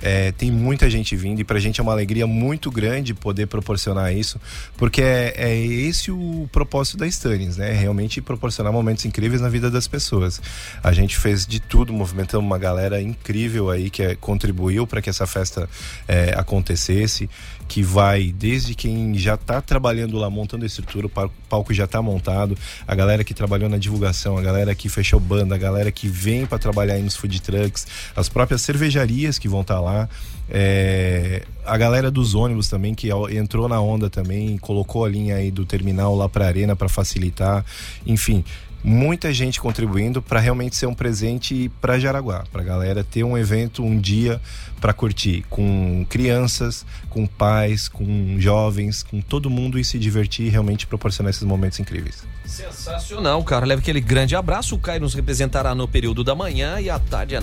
É, 0.02 0.32
tem 0.32 0.50
muita 0.50 0.90
gente 0.90 1.16
vindo 1.16 1.40
e 1.40 1.44
pra 1.44 1.58
gente 1.58 1.80
é 1.80 1.82
uma 1.82 1.92
alegria 1.92 2.26
muito 2.26 2.70
grande 2.70 3.14
poder 3.14 3.46
proporcionar 3.46 4.14
isso, 4.14 4.40
porque 4.76 5.02
é, 5.02 5.34
é 5.36 5.56
esse 5.56 6.10
o 6.10 6.48
propósito 6.52 6.98
da 6.98 7.06
Stannis, 7.06 7.56
né? 7.56 7.72
Realmente 7.72 8.20
proporcionar 8.20 8.72
momentos 8.72 9.04
incríveis 9.04 9.40
na 9.40 9.48
vida 9.48 9.70
das 9.70 9.88
pessoas. 9.88 10.40
A 10.82 10.92
gente 10.92 11.16
fez 11.16 11.46
de 11.46 11.60
tudo, 11.60 11.92
movimentamos 11.92 12.46
uma 12.46 12.58
galera 12.58 13.00
incrível 13.00 13.70
aí 13.70 13.90
que 13.90 14.02
é, 14.02 14.14
contribuiu 14.14 14.86
para 14.86 15.00
que 15.00 15.08
essa 15.08 15.26
festa 15.26 15.68
é, 16.06 16.34
acontecesse, 16.36 17.28
que 17.68 17.82
vai 17.82 18.32
desde 18.32 18.74
quem 18.74 19.16
já 19.18 19.34
está 19.34 19.60
trabalhando 19.60 20.16
lá, 20.16 20.30
montando 20.30 20.64
a 20.64 20.66
estrutura, 20.66 21.06
o 21.06 21.10
pal- 21.10 21.30
palco 21.48 21.74
já 21.74 21.84
está 21.84 22.00
montado, 22.00 22.56
a 22.86 22.94
galera 22.94 23.24
que 23.24 23.34
trabalhou 23.34 23.68
na 23.68 23.76
divulgação, 23.78 24.38
a 24.38 24.42
galera 24.42 24.74
que 24.74 24.88
fechou 24.88 25.18
banda, 25.20 25.54
a 25.54 25.58
galera 25.58 25.90
que 25.90 26.08
vem 26.08 26.46
para 26.46 26.58
trabalhar 26.58 26.94
aí 26.94 27.02
nos 27.02 27.16
food 27.16 27.40
trucks, 27.42 27.86
as 28.14 28.28
próprias 28.28 28.62
cervejarias 28.62 29.38
que 29.38 29.48
vão 29.48 29.62
estar 29.62 29.80
lá. 29.80 30.08
é, 30.48 31.42
a 31.64 31.76
galera 31.76 32.08
dos 32.10 32.34
ônibus 32.34 32.68
também 32.68 32.94
que 32.94 33.08
entrou 33.36 33.68
na 33.68 33.80
onda 33.80 34.08
também 34.08 34.56
colocou 34.58 35.04
a 35.04 35.08
linha 35.08 35.34
aí 35.34 35.50
do 35.50 35.66
terminal 35.66 36.14
lá 36.14 36.28
para 36.28 36.46
arena 36.46 36.76
para 36.76 36.88
facilitar 36.88 37.64
enfim 38.06 38.44
muita 38.82 39.32
gente 39.32 39.60
contribuindo 39.60 40.22
para 40.22 40.40
realmente 40.40 40.76
ser 40.76 40.86
um 40.86 40.94
presente 40.94 41.70
para 41.80 41.98
Jaraguá, 41.98 42.44
para 42.52 42.62
galera 42.62 43.02
ter 43.04 43.24
um 43.24 43.36
evento 43.36 43.82
um 43.82 43.98
dia 43.98 44.40
para 44.80 44.92
curtir 44.92 45.44
com 45.48 46.04
crianças, 46.08 46.84
com 47.08 47.26
pais, 47.26 47.88
com 47.88 48.36
jovens, 48.38 49.02
com 49.02 49.20
todo 49.20 49.50
mundo 49.50 49.78
e 49.78 49.84
se 49.84 49.98
divertir 49.98 50.46
e 50.46 50.48
realmente 50.48 50.86
proporcionar 50.86 51.30
esses 51.30 51.42
momentos 51.42 51.80
incríveis. 51.80 52.24
Sensacional, 52.44 53.42
cara. 53.42 53.66
Leva 53.66 53.80
aquele 53.80 54.00
grande 54.00 54.36
abraço. 54.36 54.76
O 54.76 54.78
Caio 54.78 55.00
nos 55.00 55.14
representará 55.14 55.74
no 55.74 55.88
período 55.88 56.22
da 56.22 56.34
manhã 56.34 56.80
e 56.80 56.88
à 56.88 56.98
tarde 56.98 57.34
é 57.34 57.40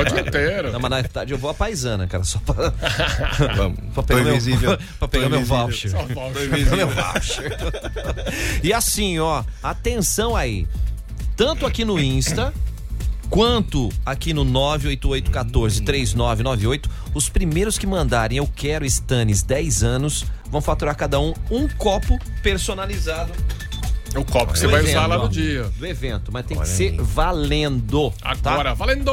o 0.00 0.04
dia 0.04 0.20
inteiro. 0.20 0.72
Não, 0.72 0.80
mas 0.80 0.90
na 0.90 1.02
tarde 1.04 1.32
eu 1.32 1.38
vou 1.38 1.50
a 1.50 1.54
paisana, 1.54 2.06
cara, 2.06 2.24
só 2.24 2.38
pra, 2.40 2.72
Vamos. 3.56 3.78
pra 3.94 4.02
pegar, 4.02 4.24
meu, 4.24 4.78
pra 4.98 5.08
pegar 5.08 5.28
meu 5.28 5.44
voucher. 5.44 5.90
Só 5.90 6.02
voucher. 6.04 6.48
Pra 6.48 6.58
pegar 6.58 6.76
meu 6.76 6.88
voucher. 6.88 7.56
e 8.62 8.72
assim, 8.72 9.18
ó, 9.20 9.44
atenção 9.82 10.36
aí. 10.36 10.68
Tanto 11.36 11.66
aqui 11.66 11.84
no 11.84 11.98
Insta 11.98 12.54
quanto 13.28 13.88
aqui 14.06 14.32
no 14.32 14.44
988143998, 14.44 16.88
os 17.14 17.28
primeiros 17.28 17.76
que 17.76 17.86
mandarem 17.86 18.38
eu 18.38 18.48
quero 18.54 18.84
Stannis 18.84 19.42
10 19.42 19.82
anos 19.82 20.24
vão 20.48 20.60
faturar 20.60 20.94
cada 20.94 21.18
um 21.18 21.34
um 21.50 21.66
copo 21.66 22.16
personalizado 22.42 23.32
O 24.14 24.24
copo 24.24 24.52
que 24.52 24.58
você 24.58 24.66
vai 24.66 24.80
evento, 24.80 24.90
usar 24.90 25.06
lá 25.06 25.16
no 25.16 25.28
dia. 25.28 25.64
Do 25.78 25.86
evento, 25.86 26.30
mas 26.30 26.44
tem 26.44 26.58
que 26.58 26.68
ser 26.68 26.94
valendo. 27.00 28.12
Agora, 28.20 28.70
tá? 28.70 28.74
valendo! 28.74 29.10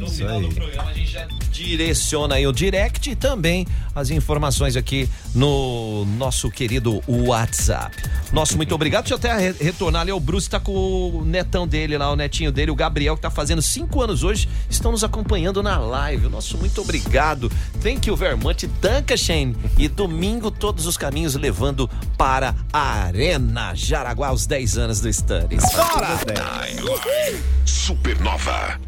No 0.00 0.08
final 0.08 0.40
do 0.40 0.48
programa 0.48 0.90
a 0.90 0.94
gente 0.94 1.10
já 1.10 1.28
direciona 1.52 2.36
aí 2.36 2.46
o 2.46 2.52
direct 2.52 3.10
e 3.10 3.16
também 3.16 3.66
as 3.94 4.10
informações 4.10 4.76
aqui 4.76 5.08
no 5.38 6.04
nosso 6.18 6.50
querido 6.50 7.00
WhatsApp. 7.06 7.96
Nosso 8.32 8.56
muito 8.56 8.74
obrigado. 8.74 9.04
Deixa 9.04 9.14
eu 9.14 9.18
até 9.18 9.50
re- 9.50 9.64
retornar 9.64 10.02
ali. 10.02 10.10
O 10.10 10.18
Bruce 10.18 10.50
tá 10.50 10.58
com 10.58 10.72
o 10.72 11.24
netão 11.24 11.66
dele 11.66 11.96
lá, 11.96 12.10
o 12.10 12.16
netinho 12.16 12.50
dele, 12.50 12.72
o 12.72 12.74
Gabriel, 12.74 13.14
que 13.14 13.22
tá 13.22 13.30
fazendo 13.30 13.62
cinco 13.62 14.02
anos 14.02 14.24
hoje, 14.24 14.48
estão 14.68 14.90
nos 14.90 15.04
acompanhando 15.04 15.62
na 15.62 15.78
live. 15.78 16.28
Nosso 16.28 16.58
muito 16.58 16.80
obrigado. 16.80 17.50
Thank 17.80 18.08
you 18.08 18.16
very 18.16 18.36
much. 18.36 18.64
Danka, 18.80 19.16
Shane. 19.16 19.56
E 19.78 19.86
domingo, 19.88 20.50
todos 20.50 20.86
os 20.86 20.96
caminhos 20.96 21.36
levando 21.36 21.88
para 22.18 22.54
a 22.72 23.04
Arena 23.04 23.74
Jaraguá, 23.76 24.32
os 24.32 24.44
10 24.44 24.76
anos 24.76 25.00
do 25.00 25.08
Stanley. 25.08 25.58
Bora! 25.76 26.18
Supernova. 27.64 28.80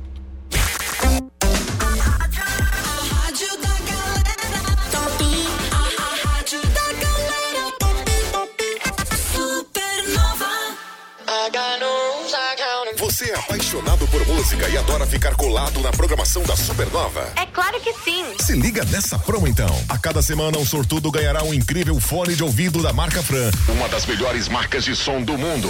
Você 13.21 13.33
é 13.33 13.39
apaixonado 13.39 14.09
por 14.09 14.27
música 14.27 14.66
e 14.71 14.79
adora 14.79 15.05
ficar 15.05 15.35
colado 15.35 15.79
na 15.81 15.91
programação 15.91 16.43
da 16.43 16.57
Supernova? 16.57 17.31
É 17.37 17.45
claro 17.45 17.79
que 17.79 17.93
sim. 18.03 18.25
Se 18.41 18.55
liga 18.55 18.83
nessa 18.87 19.18
promo 19.18 19.47
então. 19.47 19.68
A 19.91 19.99
cada 19.99 20.23
semana 20.23 20.57
um 20.57 20.64
sortudo 20.64 21.11
ganhará 21.11 21.45
um 21.45 21.53
incrível 21.53 22.01
fone 22.01 22.35
de 22.35 22.43
ouvido 22.43 22.83
da 22.83 22.95
marca 22.95 23.23
Fran, 23.23 23.51
uma 23.68 23.91
das 23.91 24.07
melhores 24.07 24.49
marcas 24.49 24.85
de 24.85 24.97
som 24.97 25.21
do 25.21 25.37
mundo. 25.37 25.68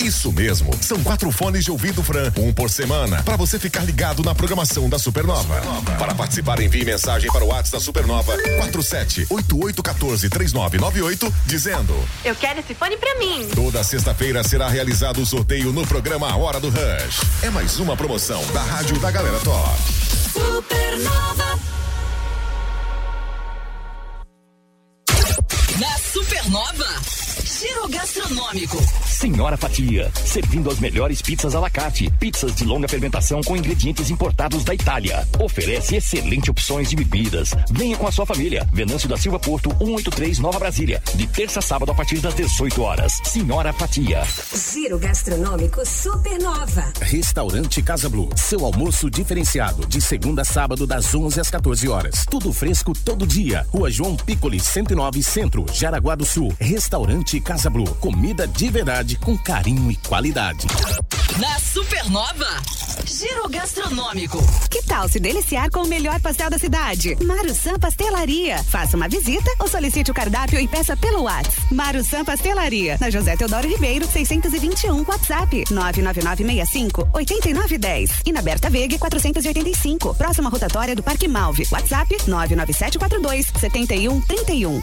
Isso 0.00 0.32
mesmo, 0.32 0.70
são 0.80 1.02
quatro 1.02 1.30
fones 1.30 1.64
de 1.64 1.70
ouvido 1.70 2.02
Fran, 2.02 2.32
um 2.38 2.52
por 2.52 2.70
semana, 2.70 3.22
para 3.22 3.36
você 3.36 3.58
ficar 3.58 3.84
ligado 3.84 4.22
na 4.22 4.34
programação 4.34 4.88
da 4.88 4.98
Supernova. 4.98 5.60
Para 5.98 6.14
participar, 6.14 6.60
envie 6.60 6.84
mensagem 6.84 7.30
para 7.30 7.44
o 7.44 7.48
WhatsApp 7.48 7.72
da 7.72 7.80
Supernova 7.80 8.36
4788143998 8.36 11.32
dizendo: 11.46 11.94
Eu 12.24 12.34
quero 12.34 12.60
esse 12.60 12.74
fone 12.74 12.96
pra 12.96 13.18
mim. 13.18 13.48
Toda 13.54 13.82
sexta-feira 13.82 14.42
será 14.44 14.68
realizado 14.68 15.20
o 15.20 15.26
sorteio 15.26 15.72
no 15.72 15.86
programa 15.86 16.30
A 16.30 16.36
Hora 16.36 16.60
do 16.60 16.68
Rush. 16.68 17.20
É 17.42 17.50
mais 17.50 17.78
uma 17.78 17.96
promoção 17.96 18.44
da 18.52 18.62
Rádio 18.62 18.98
da 19.00 19.10
Galera 19.10 19.38
Top. 19.40 19.78
Supernova. 20.32 21.58
Na 25.78 25.98
Supernova, 25.98 26.86
giro 27.44 27.88
gastronômico. 27.88 28.78
Senhora 29.18 29.56
Fatia, 29.56 30.12
servindo 30.14 30.70
as 30.70 30.78
melhores 30.78 31.20
pizzas 31.20 31.56
à 31.56 31.58
la 31.58 31.68
carte. 31.68 32.08
Pizzas 32.20 32.54
de 32.54 32.64
longa 32.64 32.86
fermentação 32.86 33.40
com 33.42 33.56
ingredientes 33.56 34.10
importados 34.10 34.62
da 34.62 34.72
Itália. 34.72 35.26
Oferece 35.40 35.96
excelentes 35.96 36.48
opções 36.48 36.88
de 36.88 36.94
bebidas. 36.94 37.50
Venha 37.68 37.96
com 37.96 38.06
a 38.06 38.12
sua 38.12 38.24
família. 38.24 38.64
Venâncio 38.72 39.08
da 39.08 39.16
Silva 39.16 39.40
Porto, 39.40 39.70
183 39.70 40.38
Nova 40.38 40.60
Brasília. 40.60 41.02
De 41.16 41.26
terça 41.26 41.58
a 41.58 41.62
sábado 41.62 41.90
a 41.90 41.94
partir 41.96 42.20
das 42.20 42.32
18 42.32 42.80
horas. 42.80 43.20
Senhora 43.24 43.72
Fatia. 43.72 44.22
Giro 44.72 45.00
gastronômico 45.00 45.84
Supernova. 45.84 46.92
Restaurante 47.00 47.82
Casa 47.82 48.08
Blue. 48.08 48.28
Seu 48.36 48.64
almoço 48.64 49.10
diferenciado 49.10 49.84
de 49.84 50.00
segunda 50.00 50.42
a 50.42 50.44
sábado 50.44 50.86
das 50.86 51.12
11 51.12 51.40
às 51.40 51.50
14 51.50 51.88
horas. 51.88 52.24
Tudo 52.30 52.52
fresco 52.52 52.92
todo 52.92 53.26
dia. 53.26 53.66
Rua 53.72 53.90
João 53.90 54.14
Piccoli 54.14 54.60
109 54.60 55.24
Centro, 55.24 55.66
Jaraguá 55.72 56.14
do 56.14 56.24
Sul. 56.24 56.54
Restaurante 56.60 57.40
Casa 57.40 57.68
Blue. 57.68 57.92
Comida 57.96 58.46
de 58.46 58.70
verdade 58.70 59.07
com 59.16 59.36
carinho 59.36 59.90
e 59.90 59.96
qualidade. 59.96 60.66
Na 61.36 61.56
Supernova, 61.60 62.48
giro 63.04 63.48
gastronômico. 63.48 64.38
Que 64.68 64.82
tal 64.82 65.08
se 65.08 65.20
deliciar 65.20 65.70
com 65.70 65.82
o 65.82 65.86
melhor 65.86 66.18
pastel 66.20 66.50
da 66.50 66.58
cidade? 66.58 67.16
Marusan 67.22 67.78
Pastelaria. 67.78 68.64
Faça 68.64 68.96
uma 68.96 69.08
visita 69.08 69.48
ou 69.60 69.68
solicite 69.68 70.10
o 70.10 70.14
cardápio 70.14 70.58
e 70.58 70.66
peça 70.66 70.96
pelo 70.96 71.22
WhatsApp. 71.22 71.72
Marusan 71.72 72.24
Pastelaria, 72.24 72.98
na 73.00 73.08
José 73.08 73.36
Teodoro 73.36 73.68
Ribeiro, 73.68 74.04
621, 74.08 75.04
WhatsApp 75.06 75.64
99965 75.70 77.08
8910 77.12 78.22
e 78.26 78.32
na 78.32 78.42
Berta 78.42 78.68
Veg 78.68 78.98
485, 78.98 80.14
próxima 80.14 80.50
rotatória 80.50 80.96
do 80.96 81.02
Parque 81.04 81.28
Malve. 81.28 81.68
WhatsApp 81.70 82.16
99742 82.26 83.46
7131. 83.60 84.82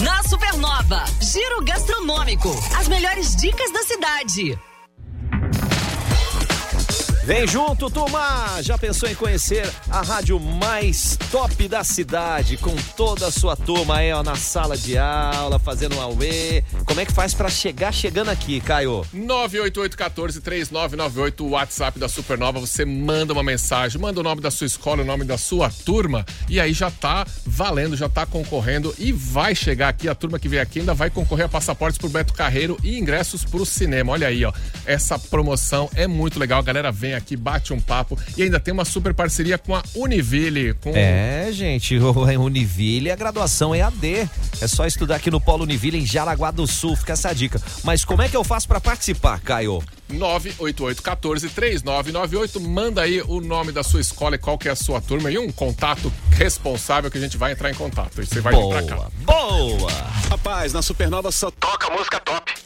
Na 0.00 0.22
Supernova, 0.24 1.04
giro 1.22 1.64
gastronômico. 1.64 2.50
As 2.78 2.86
melhores 2.86 3.34
dicas 3.36 3.72
da 3.72 3.82
cidade. 3.84 4.58
Vem 7.26 7.44
junto, 7.44 7.90
turma! 7.90 8.62
Já 8.62 8.78
pensou 8.78 9.08
em 9.08 9.14
conhecer 9.16 9.68
a 9.90 10.00
rádio 10.00 10.38
mais 10.38 11.18
top 11.32 11.66
da 11.66 11.82
cidade, 11.82 12.56
com 12.56 12.76
toda 12.96 13.26
a 13.26 13.32
sua 13.32 13.56
turma 13.56 13.96
aí, 13.96 14.12
ó, 14.12 14.22
na 14.22 14.36
sala 14.36 14.76
de 14.76 14.96
aula, 14.96 15.58
fazendo 15.58 15.96
um 15.96 16.00
auê. 16.00 16.62
Como 16.84 17.00
é 17.00 17.04
que 17.04 17.12
faz 17.12 17.34
pra 17.34 17.48
chegar 17.48 17.90
chegando 17.90 18.28
aqui, 18.28 18.60
Caio? 18.60 19.04
988-14-3998, 19.12 21.40
o 21.40 21.48
WhatsApp 21.48 21.98
da 21.98 22.08
Supernova. 22.08 22.60
Você 22.60 22.84
manda 22.84 23.32
uma 23.32 23.42
mensagem, 23.42 24.00
manda 24.00 24.20
o 24.20 24.22
nome 24.22 24.40
da 24.40 24.52
sua 24.52 24.68
escola, 24.68 25.02
o 25.02 25.04
nome 25.04 25.24
da 25.24 25.36
sua 25.36 25.68
turma, 25.84 26.24
e 26.48 26.60
aí 26.60 26.72
já 26.72 26.92
tá 26.92 27.26
valendo, 27.44 27.96
já 27.96 28.08
tá 28.08 28.24
concorrendo 28.24 28.94
e 29.00 29.10
vai 29.10 29.52
chegar 29.52 29.88
aqui. 29.88 30.08
A 30.08 30.14
turma 30.14 30.38
que 30.38 30.48
vem 30.48 30.60
aqui 30.60 30.78
ainda 30.78 30.94
vai 30.94 31.10
concorrer 31.10 31.46
a 31.46 31.48
passaportes 31.48 31.98
pro 31.98 32.08
Beto 32.08 32.34
Carreiro 32.34 32.78
e 32.84 32.96
ingressos 32.96 33.44
pro 33.44 33.66
cinema. 33.66 34.12
Olha 34.12 34.28
aí, 34.28 34.44
ó. 34.44 34.52
Essa 34.84 35.18
promoção 35.18 35.90
é 35.96 36.06
muito 36.06 36.38
legal. 36.38 36.60
A 36.60 36.62
galera 36.62 36.92
vem 36.92 37.15
aqui, 37.16 37.36
bate 37.36 37.72
um 37.72 37.80
papo 37.80 38.18
e 38.36 38.42
ainda 38.42 38.60
tem 38.60 38.72
uma 38.72 38.84
super 38.84 39.14
parceria 39.14 39.58
com 39.58 39.74
a 39.74 39.82
Univille. 39.94 40.74
Com... 40.74 40.92
É, 40.94 41.48
gente, 41.52 41.96
o 41.98 42.42
Univille, 42.42 43.10
a 43.10 43.16
graduação 43.16 43.74
é 43.74 43.82
AD. 43.82 44.28
É 44.60 44.66
só 44.66 44.86
estudar 44.86 45.16
aqui 45.16 45.30
no 45.30 45.40
Polo 45.40 45.64
Univille, 45.64 45.98
em 45.98 46.06
Jaraguá 46.06 46.50
do 46.50 46.66
Sul, 46.66 46.96
fica 46.96 47.14
essa 47.14 47.34
dica. 47.34 47.60
Mas 47.84 48.04
como 48.04 48.20
é 48.22 48.28
que 48.28 48.36
eu 48.36 48.44
faço 48.44 48.68
pra 48.68 48.80
participar, 48.80 49.40
Caio? 49.40 49.82
988-14-3998. 50.12 52.60
Manda 52.60 53.02
aí 53.02 53.20
o 53.22 53.40
nome 53.40 53.72
da 53.72 53.82
sua 53.82 54.00
escola 54.00 54.36
e 54.36 54.38
qual 54.38 54.56
que 54.56 54.68
é 54.68 54.72
a 54.72 54.76
sua 54.76 55.00
turma 55.00 55.28
e 55.30 55.38
um 55.38 55.50
contato 55.50 56.12
responsável 56.30 57.10
que 57.10 57.18
a 57.18 57.20
gente 57.20 57.36
vai 57.36 57.50
entrar 57.52 57.70
em 57.70 57.74
contato. 57.74 58.22
E 58.22 58.26
você 58.26 58.40
vai 58.40 58.54
vir 58.54 58.68
pra 58.68 58.84
cá. 58.84 59.08
Boa! 59.24 59.90
Rapaz, 60.30 60.72
na 60.72 60.82
Supernova 60.82 61.32
só 61.32 61.50
toca 61.50 61.90
música 61.90 62.20
top. 62.20 62.65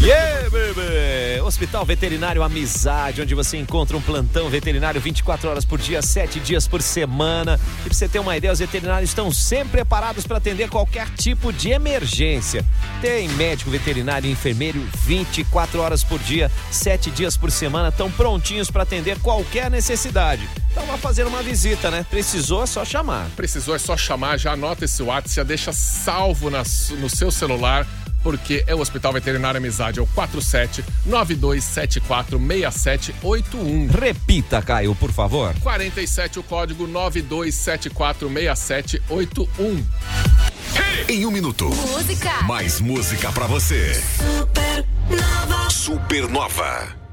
Yeah, 0.00 0.50
baby! 0.50 1.40
Hospital 1.42 1.84
Veterinário 1.84 2.42
Amizade, 2.42 3.22
onde 3.22 3.34
você 3.34 3.56
encontra 3.56 3.96
um 3.96 4.00
plantão 4.00 4.50
veterinário 4.50 5.00
24 5.00 5.48
horas 5.48 5.64
por 5.64 5.78
dia, 5.78 6.02
7 6.02 6.40
dias 6.40 6.66
por 6.66 6.82
semana. 6.82 7.58
E 7.80 7.84
pra 7.84 7.94
você 7.94 8.08
ter 8.08 8.18
uma 8.18 8.36
ideia, 8.36 8.52
os 8.52 8.58
veterinários 8.58 9.10
estão 9.10 9.30
sempre 9.30 9.70
preparados 9.70 10.26
para 10.26 10.38
atender 10.38 10.68
qualquer 10.68 11.08
tipo 11.10 11.52
de 11.52 11.70
emergência. 11.70 12.64
Tem 13.00 13.28
médico 13.28 13.70
veterinário 13.70 14.28
e 14.28 14.32
enfermeiro 14.32 14.84
24 15.04 15.80
horas 15.80 16.02
por 16.02 16.18
dia, 16.18 16.50
7 16.70 17.10
dias 17.12 17.36
por 17.36 17.50
semana, 17.50 17.88
estão 17.88 18.10
prontinhos 18.10 18.70
para 18.70 18.82
atender 18.82 19.18
qualquer 19.20 19.70
necessidade. 19.70 20.48
Então 20.72 20.84
vá 20.84 20.98
fazer 20.98 21.24
uma 21.26 21.42
visita, 21.42 21.90
né? 21.90 22.04
Precisou 22.10 22.64
é 22.64 22.66
só 22.66 22.84
chamar. 22.84 23.28
Precisou 23.34 23.74
é 23.74 23.78
só 23.78 23.96
chamar, 23.96 24.38
já 24.38 24.52
anota 24.52 24.84
esse 24.84 25.02
WhatsApp, 25.02 25.36
já 25.36 25.42
deixa 25.42 25.72
salvo 25.72 26.50
na 26.50 26.62
no 26.98 27.08
seu 27.08 27.30
celular, 27.30 27.86
porque 28.26 28.64
é 28.66 28.74
o 28.74 28.80
Hospital 28.80 29.12
Veterinário 29.12 29.58
Amizade, 29.58 30.00
é 30.00 30.02
o 30.02 30.06
47 30.08 30.84
9274 31.04 32.40
6781. 32.40 33.86
Repita, 33.86 34.60
Caio, 34.60 34.96
por 34.96 35.12
favor. 35.12 35.54
47 35.60 36.40
o 36.40 36.42
código 36.42 36.88
9274 36.88 38.28
6781. 38.28 39.86
Em 41.08 41.24
um 41.24 41.30
minuto, 41.30 41.66
Música. 41.66 42.42
mais 42.42 42.80
música 42.80 43.30
pra 43.30 43.46
você. 43.46 43.94
Supernova. 43.94 45.70
Supernova. 45.70 47.05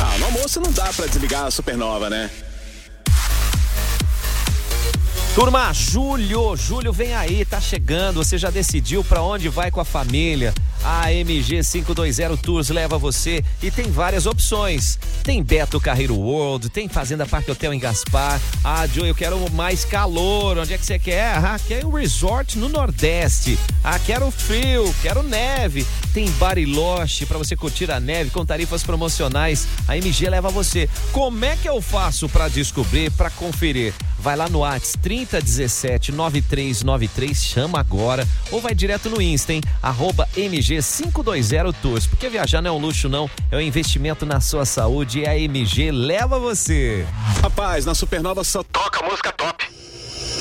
Ah, 0.00 0.18
no 0.18 0.26
almoço 0.26 0.60
não 0.60 0.72
dá 0.72 0.92
pra 0.92 1.06
desligar 1.06 1.46
a 1.46 1.50
supernova, 1.50 2.08
né? 2.08 2.30
Turma, 5.34 5.72
julho, 5.72 6.56
julho 6.56 6.92
vem 6.92 7.14
aí, 7.14 7.44
tá 7.44 7.60
chegando. 7.60 8.16
Você 8.16 8.36
já 8.36 8.50
decidiu 8.50 9.04
pra 9.04 9.22
onde 9.22 9.48
vai 9.48 9.70
com 9.70 9.80
a 9.80 9.84
família? 9.84 10.52
A 10.84 11.12
MG 11.12 11.62
520 11.62 12.40
Tours 12.42 12.68
leva 12.70 12.98
você 12.98 13.44
e 13.62 13.70
tem 13.70 13.90
várias 13.90 14.26
opções. 14.26 14.98
Tem 15.22 15.42
Beto 15.42 15.80
Carreiro 15.80 16.14
World, 16.14 16.68
tem 16.68 16.88
Fazenda 16.88 17.26
Parque 17.26 17.50
Hotel 17.50 17.74
em 17.74 17.78
Gaspar. 17.78 18.40
Ah, 18.64 18.86
Joe, 18.86 19.08
eu 19.08 19.14
quero 19.14 19.38
mais 19.52 19.84
calor. 19.84 20.58
Onde 20.58 20.74
é 20.74 20.78
que 20.78 20.86
você 20.86 20.98
quer? 20.98 21.36
Ah, 21.36 21.58
quero 21.66 21.88
um 21.88 21.92
resort 21.92 22.58
no 22.58 22.68
Nordeste. 22.68 23.58
Ah, 23.84 23.98
quero 23.98 24.30
frio, 24.30 24.94
quero 25.02 25.22
neve. 25.22 25.86
Tem 26.14 26.30
Bariloche 26.32 27.26
para 27.26 27.38
você 27.38 27.54
curtir 27.54 27.90
a 27.90 28.00
neve 28.00 28.30
com 28.30 28.44
tarifas 28.44 28.82
promocionais. 28.82 29.66
A 29.86 29.96
MG 29.96 30.28
leva 30.30 30.48
você. 30.48 30.88
Como 31.12 31.44
é 31.44 31.56
que 31.56 31.68
eu 31.68 31.80
faço 31.82 32.28
para 32.28 32.48
descobrir, 32.48 33.10
para 33.12 33.30
conferir? 33.30 33.92
Vai 34.20 34.36
lá 34.36 34.48
no 34.48 34.60
Whats 34.60 34.94
3017 35.00 36.10
9393, 36.10 37.36
chama 37.36 37.78
agora 37.78 38.26
ou 38.50 38.60
vai 38.60 38.74
direto 38.74 39.08
no 39.08 39.22
Insta, 39.22 39.52
hein? 39.52 39.60
Arroba 39.80 40.28
MG520 40.74 41.74
Tours. 41.80 42.06
Porque 42.06 42.28
viajar 42.28 42.60
não 42.60 42.70
é 42.70 42.72
um 42.72 42.78
luxo, 42.78 43.08
não, 43.08 43.30
é 43.50 43.56
um 43.56 43.60
investimento 43.60 44.26
na 44.26 44.40
sua 44.40 44.64
saúde 44.64 45.20
e 45.20 45.26
a 45.26 45.38
MG 45.38 45.90
leva 45.90 46.38
você. 46.38 47.06
Rapaz, 47.42 47.86
na 47.86 47.94
supernova 47.94 48.44
só 48.44 48.62
toca 48.62 49.02
música 49.04 49.32
top. 49.32 49.68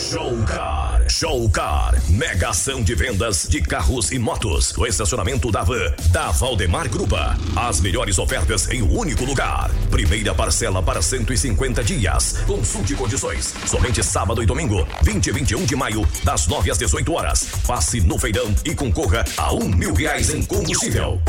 Showcar, 0.09 1.03
Showcar, 1.09 2.01
mega 2.07 2.51
ação 2.51 2.81
de 2.81 2.95
vendas 2.95 3.45
de 3.49 3.61
carros 3.61 4.09
e 4.13 4.17
motos. 4.17 4.73
O 4.77 4.87
estacionamento 4.87 5.51
da 5.51 5.63
Van, 5.63 5.93
da 6.11 6.31
Valdemar 6.31 6.87
Grupa. 6.87 7.37
As 7.57 7.81
melhores 7.81 8.17
ofertas 8.17 8.69
em 8.71 8.81
um 8.81 8.97
único 8.97 9.25
lugar. 9.25 9.69
Primeira 9.91 10.33
parcela 10.33 10.81
para 10.81 11.01
150 11.01 11.83
dias. 11.83 12.37
Consulte 12.47 12.95
condições. 12.95 13.53
Somente 13.65 14.01
sábado 14.01 14.41
e 14.41 14.45
domingo, 14.45 14.87
20 15.01 15.27
e 15.27 15.31
21 15.33 15.65
de 15.65 15.75
maio, 15.75 16.07
das 16.23 16.47
9 16.47 16.71
às 16.71 16.77
18 16.77 17.11
horas. 17.11 17.45
Passe 17.67 17.99
no 17.99 18.17
feirão 18.17 18.55
e 18.63 18.73
concorra 18.73 19.25
a 19.35 19.53
um 19.53 19.67
mil 19.67 19.93
reais 19.93 20.29
em 20.29 20.41
combustível. 20.41 21.21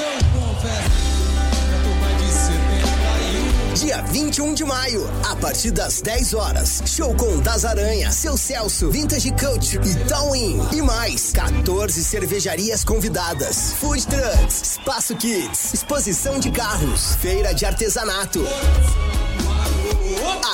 Dia 3.86 4.02
21 4.02 4.56
de 4.56 4.66
maio, 4.66 5.08
a 5.30 5.36
partir 5.36 5.70
das 5.70 6.02
10 6.02 6.34
horas. 6.34 6.82
Show 6.88 7.16
com 7.16 7.40
Das 7.42 7.64
Aranha, 7.64 8.12
Seu 8.12 8.36
Celso, 8.36 8.90
Vintage 8.90 9.30
Coach 9.34 9.76
e 9.78 9.96
Towin. 10.10 10.60
E 10.74 10.82
mais, 10.82 11.32
14 11.32 12.04
cervejarias 12.04 12.84
convidadas. 12.84 13.74
Food 13.74 14.08
Trucks, 14.08 14.72
Espaço 14.80 15.16
Kids, 15.16 15.76
exposição 15.76 16.40
de 16.40 16.50
carros, 16.50 17.14
feira 17.22 17.54
de 17.54 17.64
artesanato. 17.64 18.44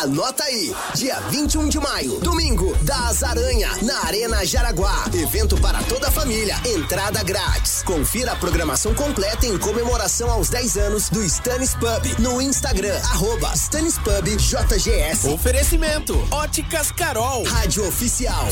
Anota 0.01 0.43
aí, 0.43 0.75
dia 0.95 1.19
21 1.29 1.69
de 1.69 1.79
maio, 1.79 2.19
domingo, 2.19 2.75
das 2.81 3.23
Aranha, 3.23 3.69
na 3.83 4.05
Arena 4.05 4.45
Jaraguá. 4.45 5.05
Evento 5.13 5.59
para 5.61 5.81
toda 5.83 6.07
a 6.07 6.11
família, 6.11 6.55
entrada 6.65 7.23
grátis. 7.23 7.83
Confira 7.83 8.31
a 8.31 8.35
programação 8.35 8.93
completa 8.93 9.45
em 9.45 9.57
comemoração 9.57 10.29
aos 10.31 10.49
10 10.49 10.77
anos 10.77 11.09
do 11.09 11.23
Stannis 11.23 11.75
Pub 11.75 12.19
no 12.19 12.41
Instagram, 12.41 12.99
arroba 13.11 13.53
Stannis 13.53 13.97
Pub 13.97 14.27
JGS. 14.27 15.29
Oferecimento, 15.29 16.27
Óticas 16.31 16.91
Carol. 16.91 17.43
Rádio 17.43 17.87
Oficial. 17.87 18.47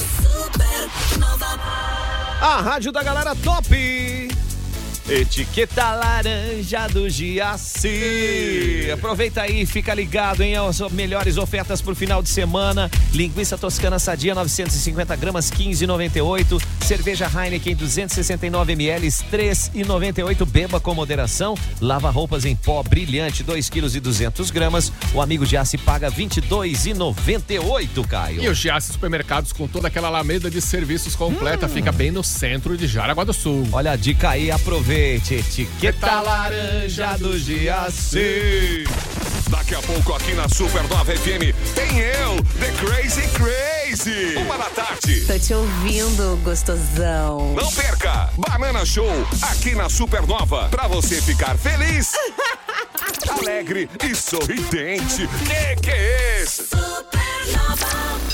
A 2.42 2.62
rádio 2.62 2.92
da 2.92 3.04
galera 3.04 3.36
top. 3.36 4.49
Etiqueta 5.10 5.96
laranja 5.96 6.88
do 6.88 7.10
Giaci. 7.10 8.92
aproveita 8.94 9.42
aí, 9.42 9.66
fica 9.66 9.92
ligado, 9.92 10.42
hein? 10.44 10.56
As 10.58 10.80
melhores 10.92 11.36
ofertas 11.36 11.82
pro 11.82 11.96
final 11.96 12.22
de 12.22 12.30
semana. 12.30 12.92
Linguiça 13.12 13.58
toscana 13.58 13.98
sadia, 13.98 14.36
950 14.36 15.16
gramas, 15.16 15.50
15,98. 15.50 16.62
Cerveja 16.82 17.28
Heineken, 17.28 17.76
269 17.76 18.74
ml, 18.74 19.08
3,98. 19.08 20.46
Beba 20.46 20.80
com 20.80 20.94
moderação. 20.94 21.56
Lava 21.82 22.12
roupas 22.12 22.46
em 22.46 22.56
pó 22.56 22.84
brilhante, 22.84 23.44
2 23.44 23.68
quilos 23.68 23.96
e 23.96 24.00
200 24.00 24.52
gramas. 24.52 24.92
O 25.12 25.22
amigo 25.24 25.44
Giasse 25.44 25.76
paga 25.80 26.12
22,98, 26.12 28.06
Caio. 28.08 28.44
E 28.44 28.48
o 28.48 28.54
Giasse 28.54 28.92
Supermercados 28.94 29.54
com 29.54 29.68
toda 29.68 29.88
aquela 29.88 30.08
alameda 30.08 30.52
de 30.52 30.62
serviços 30.62 31.16
completa 31.16 31.66
Hum. 31.66 31.70
fica 31.70 31.92
bem 31.92 32.12
no 32.12 32.24
centro 32.24 32.78
de 32.78 32.86
Jaraguá 32.86 33.24
do 33.24 33.34
Sul. 33.34 33.68
Olha 33.72 33.92
a 33.94 33.96
dica 33.96 34.30
aí, 34.30 34.52
Etiqueta 35.00 36.20
laranja 36.20 37.18
do 37.18 37.40
Giasse. 37.40 38.84
Daqui 39.50 39.74
a 39.74 39.82
pouco 39.82 40.14
aqui 40.14 40.34
na 40.34 40.50
Supernova 40.50 41.06
FM 41.16 41.56
tem 41.74 42.00
eu, 42.00 42.36
The 42.60 42.72
Crazy 42.74 43.28
Crazy. 43.30 44.36
Uma 44.36 44.58
da 44.58 44.66
tarde. 44.66 45.22
Tô 45.26 45.40
te 45.40 45.54
ouvindo, 45.54 46.38
gostosão. 46.44 47.54
Não 47.56 47.72
perca! 47.72 48.30
Banana 48.38 48.86
Show 48.86 49.10
aqui 49.42 49.74
na 49.74 49.90
Supernova 49.90 50.68
pra 50.70 50.88
você 50.88 51.22
ficar 51.22 51.58
feliz, 51.58 52.12
alegre 53.40 53.90
e 54.04 54.14
sorridente. 54.14 55.30
Que 55.46 55.82
que 55.82 55.90
é 55.92 56.42
esse? 56.42 56.68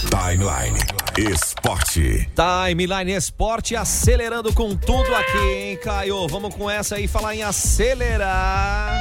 Timeline 0.10 0.80
Esporte. 1.18 2.30
Timeline 2.36 3.12
Esporte 3.14 3.76
acelerando 3.76 4.54
com 4.54 4.76
tudo 4.76 5.16
aqui, 5.16 5.38
hein, 5.38 5.78
Caio? 5.78 6.28
Vamos 6.28 6.54
com 6.56 6.70
essa 6.70 6.96
aí, 6.96 7.08
falar 7.08 7.36
em 7.36 7.44
acelerar. 7.44 8.98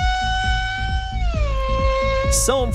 São, 2.34 2.70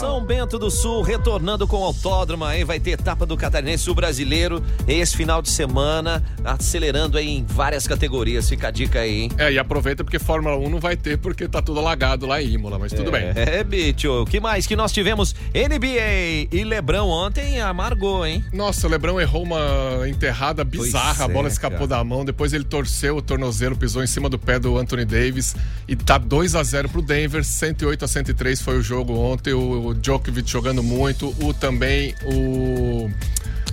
São 0.00 0.24
Bento 0.24 0.58
do 0.58 0.70
Sul 0.70 1.02
retornando 1.02 1.66
com 1.66 1.78
o 1.78 1.84
autódromo 1.84 2.44
aí, 2.44 2.64
vai 2.64 2.80
ter 2.80 2.90
etapa 2.90 3.24
do 3.24 3.36
Catarinense 3.36 3.88
o 3.88 3.94
Brasileiro 3.94 4.62
esse 4.86 5.16
final 5.16 5.40
de 5.40 5.48
semana, 5.48 6.22
acelerando 6.44 7.16
aí 7.16 7.28
em 7.28 7.44
várias 7.44 7.86
categorias, 7.86 8.48
fica 8.48 8.68
a 8.68 8.70
dica 8.70 9.00
aí, 9.00 9.22
hein? 9.22 9.30
É, 9.38 9.52
e 9.52 9.58
aproveita 9.58 10.02
porque 10.02 10.18
Fórmula 10.18 10.56
1 10.56 10.68
não 10.68 10.80
vai 10.80 10.96
ter 10.96 11.18
porque 11.18 11.46
tá 11.48 11.62
tudo 11.62 11.78
alagado 11.78 12.26
lá 12.26 12.42
em 12.42 12.48
Imola, 12.54 12.78
mas 12.78 12.92
tudo 12.92 13.10
bem. 13.10 13.28
É, 13.34 13.62
bicho, 13.62 14.24
que 14.26 14.40
mais 14.40 14.66
que 14.66 14.74
nós 14.74 14.92
tivemos? 14.92 15.34
NBA 15.54 16.48
e 16.52 16.64
Lebrão 16.64 17.08
ontem 17.08 17.60
amargou, 17.60 18.26
hein? 18.26 18.44
Nossa, 18.52 18.86
o 18.86 18.90
Lebrão 18.90 19.20
errou 19.20 19.44
uma 19.44 20.08
enterrada 20.08 20.64
bizarra, 20.64 21.24
a 21.24 21.26
Pois 21.26 21.32
bola 21.32 21.48
é, 21.48 21.50
escapou 21.52 21.86
cara. 21.86 21.98
da 21.98 22.04
mão, 22.04 22.24
depois 22.24 22.52
ele 22.52 22.64
torceu 22.64 23.16
o 23.16 23.22
tornozelo, 23.22 23.76
pisou 23.76 24.02
em 24.02 24.06
cima 24.06 24.28
do 24.28 24.38
pé 24.38 24.58
do 24.58 24.76
Anthony 24.76 25.04
Davis 25.04 25.54
e 25.86 25.94
tá 25.94 26.18
2 26.18 26.54
a 26.54 26.62
0 26.62 26.88
pro 26.88 27.00
Denver, 27.00 27.44
108 27.44 28.04
a 28.04 28.08
103 28.08 28.47
foi 28.56 28.78
o 28.78 28.82
jogo 28.82 29.14
ontem, 29.14 29.52
o 29.52 29.94
Djokovic 29.94 30.50
jogando 30.50 30.82
muito, 30.82 31.34
o 31.42 31.52
também 31.52 32.14
o 32.24 33.10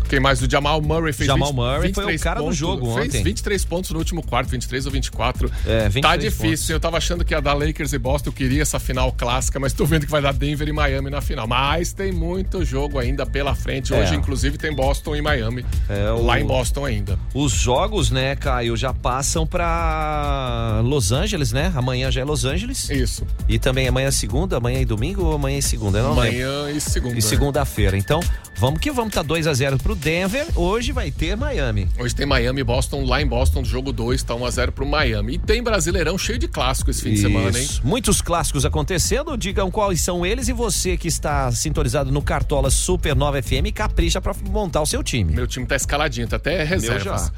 quem 0.05 0.19
mais? 0.19 0.41
O 0.41 0.49
Jamal 0.49 0.81
Murray 0.81 1.13
fez 1.13 1.27
Jamal 1.27 1.49
20, 1.49 1.55
Murray 1.55 1.93
foi 1.93 2.03
o 2.03 2.07
23 2.07 2.21
cara 2.23 2.39
do 2.39 2.43
pontos, 2.45 2.57
jogo 2.57 2.93
fez 2.95 3.07
ontem. 3.07 3.23
23 3.23 3.65
pontos 3.65 3.91
no 3.91 3.97
último 3.99 4.23
quarto, 4.23 4.49
23 4.49 4.85
ou 4.85 4.91
24. 4.91 5.51
É, 5.65 5.89
23 5.89 6.01
tá 6.01 6.15
difícil, 6.17 6.47
pontos. 6.49 6.69
eu 6.69 6.79
tava 6.79 6.97
achando 6.97 7.25
que 7.25 7.33
ia 7.33 7.41
dar 7.41 7.53
Lakers 7.53 7.93
e 7.93 7.97
Boston, 7.97 8.29
eu 8.29 8.33
queria 8.33 8.61
essa 8.61 8.79
final 8.79 9.11
clássica, 9.11 9.59
mas 9.59 9.73
tô 9.73 9.85
vendo 9.85 10.05
que 10.05 10.11
vai 10.11 10.21
dar 10.21 10.33
Denver 10.33 10.67
e 10.67 10.71
Miami 10.73 11.09
na 11.09 11.21
final. 11.21 11.47
Mas 11.47 11.93
tem 11.93 12.11
muito 12.11 12.63
jogo 12.65 12.99
ainda 12.99 13.25
pela 13.25 13.55
frente. 13.55 13.93
Hoje, 13.93 14.13
É. 14.13 14.15
inclusive, 14.15 14.57
tem 14.57 14.73
Boston 14.73 15.15
e 15.15 15.21
Miami. 15.21 15.65
É, 15.89 16.11
o- 16.11 16.23
Lá 16.25 16.39
em 16.39 16.45
Boston 16.45 16.85
ainda. 16.85 17.17
Os 17.33 17.51
jogos, 17.51 18.09
né, 18.11 18.35
Caio, 18.35 18.75
já 18.77 18.93
passam 18.93 19.45
pra 19.45 20.81
Los 20.83 21.11
Angeles, 21.11 21.51
né? 21.51 21.71
Amanhã 21.75 22.11
já 22.11 22.21
é 22.21 22.23
Los 22.23 22.45
Angeles. 22.45 22.89
Isso. 22.89 23.25
E 23.47 23.57
também 23.59 23.87
amanhã 23.87 24.07
é 24.07 24.11
segunda, 24.11 24.57
amanhã 24.57 24.79
e 24.79 24.85
domingo 24.85 25.23
ou 25.23 25.33
amanhã 25.35 25.57
e 25.57 25.61
segunda? 25.61 25.99
Eu 25.99 26.03
não 26.05 26.15
lembro. 26.19 26.29
Amanhã 26.49 26.71
e 26.71 26.79
segunda. 26.81 27.17
E 27.17 27.21
segunda-feira. 27.21 27.97
Então, 27.97 28.19
vamos 28.57 28.79
que 28.79 28.91
vamos, 28.91 29.13
tá 29.13 29.21
2 29.21 29.47
a 29.47 29.53
0 29.53 29.77
pro 29.77 29.94
Denver. 29.95 30.47
Hoje 30.55 30.91
vai 30.91 31.09
ter 31.09 31.35
Miami. 31.35 31.87
Hoje 31.97 32.13
tem 32.13 32.25
Miami 32.25 32.61
e 32.61 32.63
Boston, 32.63 33.05
lá 33.05 33.21
em 33.21 33.27
Boston, 33.27 33.63
jogo 33.63 33.91
2, 33.91 34.21
tá 34.23 34.33
1x0 34.33 34.71
pro 34.71 34.85
Miami. 34.85 35.33
E 35.33 35.37
tem 35.37 35.63
Brasileirão 35.63 36.17
cheio 36.17 36.37
de 36.37 36.47
clássicos 36.47 36.97
esse 36.97 37.03
fim 37.03 37.13
de 37.15 37.21
semana, 37.21 37.57
hein? 37.57 37.65
Isso. 37.65 37.81
Muitos 37.83 38.21
clássicos 38.21 38.65
acontecendo. 38.65 39.37
Digam 39.37 39.71
quais 39.71 40.01
são 40.01 40.25
eles 40.25 40.47
e 40.47 40.53
você 40.53 40.97
que 40.97 41.07
está 41.07 41.51
sintonizado 41.51 42.11
no 42.11 42.21
Cartola 42.21 42.69
Supernova 42.69 43.41
FM, 43.41 43.73
capricha 43.73 44.21
pra 44.21 44.33
montar 44.49 44.81
o 44.81 44.85
seu 44.85 45.03
time. 45.03 45.33
Meu 45.33 45.47
time 45.47 45.65
tá 45.65 45.75
escaladinho, 45.75 46.27
tá 46.27 46.35
até 46.35 46.63
reservas. 46.63 47.31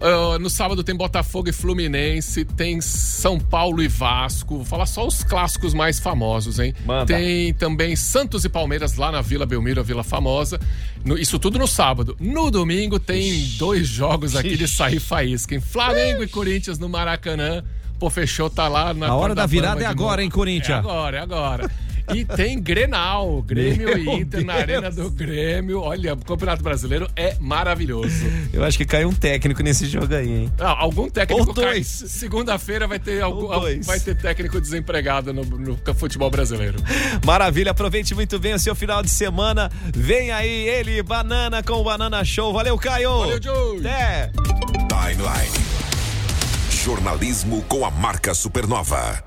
Ah, 0.00 0.38
no 0.38 0.50
sábado 0.50 0.82
tem 0.82 0.94
Botafogo 0.94 1.48
e 1.48 1.52
Fluminense, 1.52 2.44
tem 2.44 2.80
São 2.80 3.38
Paulo 3.38 3.82
e 3.82 3.88
Vasco. 3.88 4.56
Vou 4.56 4.64
falar 4.64 4.86
só 4.86 5.06
os 5.06 5.22
clássicos 5.22 5.72
mais 5.74 5.98
famosos, 5.98 6.58
hein? 6.58 6.74
Manda. 6.84 7.06
Tem 7.06 7.54
também 7.54 7.94
Santos 7.94 8.44
e 8.44 8.48
Palmeiras 8.48 8.96
lá 8.96 9.12
na 9.12 9.20
Vila 9.20 9.46
Belmiro, 9.46 9.80
a 9.80 9.84
Vila 9.84 10.02
Famosa. 10.02 10.58
No- 11.04 11.18
isso 11.18 11.38
tudo 11.38 11.58
no 11.58 11.66
sábado. 11.66 12.16
No 12.20 12.50
domingo 12.50 12.98
tem 12.98 13.44
dois 13.58 13.88
jogos 13.88 14.36
aqui 14.36 14.56
de 14.56 14.68
sair 14.68 15.00
faísca, 15.00 15.54
hein? 15.54 15.60
Flamengo 15.60 16.22
e 16.22 16.28
Corinthians 16.28 16.78
no 16.78 16.88
Maracanã. 16.88 17.62
Pô, 17.98 18.08
fechou, 18.10 18.50
tá 18.50 18.66
lá 18.68 18.92
na 18.92 19.08
A 19.08 19.14
hora 19.14 19.34
da 19.34 19.46
virada 19.46 19.82
é 19.82 19.86
agora, 19.86 20.22
hein, 20.22 20.30
Corinthians? 20.30 20.76
É 20.76 20.78
agora, 20.78 21.16
é 21.16 21.20
agora. 21.20 21.70
E 22.14 22.24
tem 22.24 22.60
Grenal, 22.60 23.42
Grêmio 23.42 23.88
Meu 23.88 23.98
e 23.98 24.20
Inter 24.20 24.44
na 24.44 24.54
Deus. 24.54 24.62
Arena 24.62 24.90
do 24.90 25.10
Grêmio. 25.10 25.80
Olha, 25.80 26.14
o 26.14 26.16
Campeonato 26.24 26.62
Brasileiro 26.62 27.08
é 27.16 27.36
maravilhoso. 27.40 28.24
Eu 28.52 28.64
acho 28.64 28.76
que 28.78 28.84
caiu 28.84 29.08
um 29.08 29.12
técnico 29.14 29.62
nesse 29.62 29.86
jogo 29.86 30.14
aí, 30.14 30.28
hein? 30.28 30.52
Ah, 30.58 30.76
algum 30.78 31.08
técnico 31.08 31.48
Ou 31.48 31.54
dois. 31.54 31.98
cai- 32.00 32.08
Segunda-feira 32.08 32.86
vai 32.86 32.98
ter 32.98 33.22
algum, 33.22 33.48
vai 33.82 33.98
ter 34.00 34.16
técnico 34.16 34.60
desempregado 34.60 35.32
no, 35.32 35.42
no 35.44 35.78
futebol 35.94 36.30
brasileiro. 36.30 36.78
Maravilha, 37.24 37.70
aproveite 37.70 38.14
muito 38.14 38.38
bem 38.38 38.54
o 38.54 38.58
seu 38.58 38.74
final 38.74 39.02
de 39.02 39.10
semana. 39.10 39.70
Vem 39.94 40.30
aí 40.30 40.68
ele, 40.68 41.02
Banana 41.02 41.62
com 41.62 41.74
o 41.74 41.84
Banana 41.84 42.24
Show. 42.24 42.52
Valeu, 42.52 42.76
Caio! 42.78 43.18
Valeu, 43.18 43.42
Joe! 43.42 43.78
Até! 43.80 44.30
Timeline. 44.88 45.72
Jornalismo 46.70 47.62
com 47.68 47.84
a 47.86 47.90
marca 47.90 48.34
Supernova. 48.34 49.22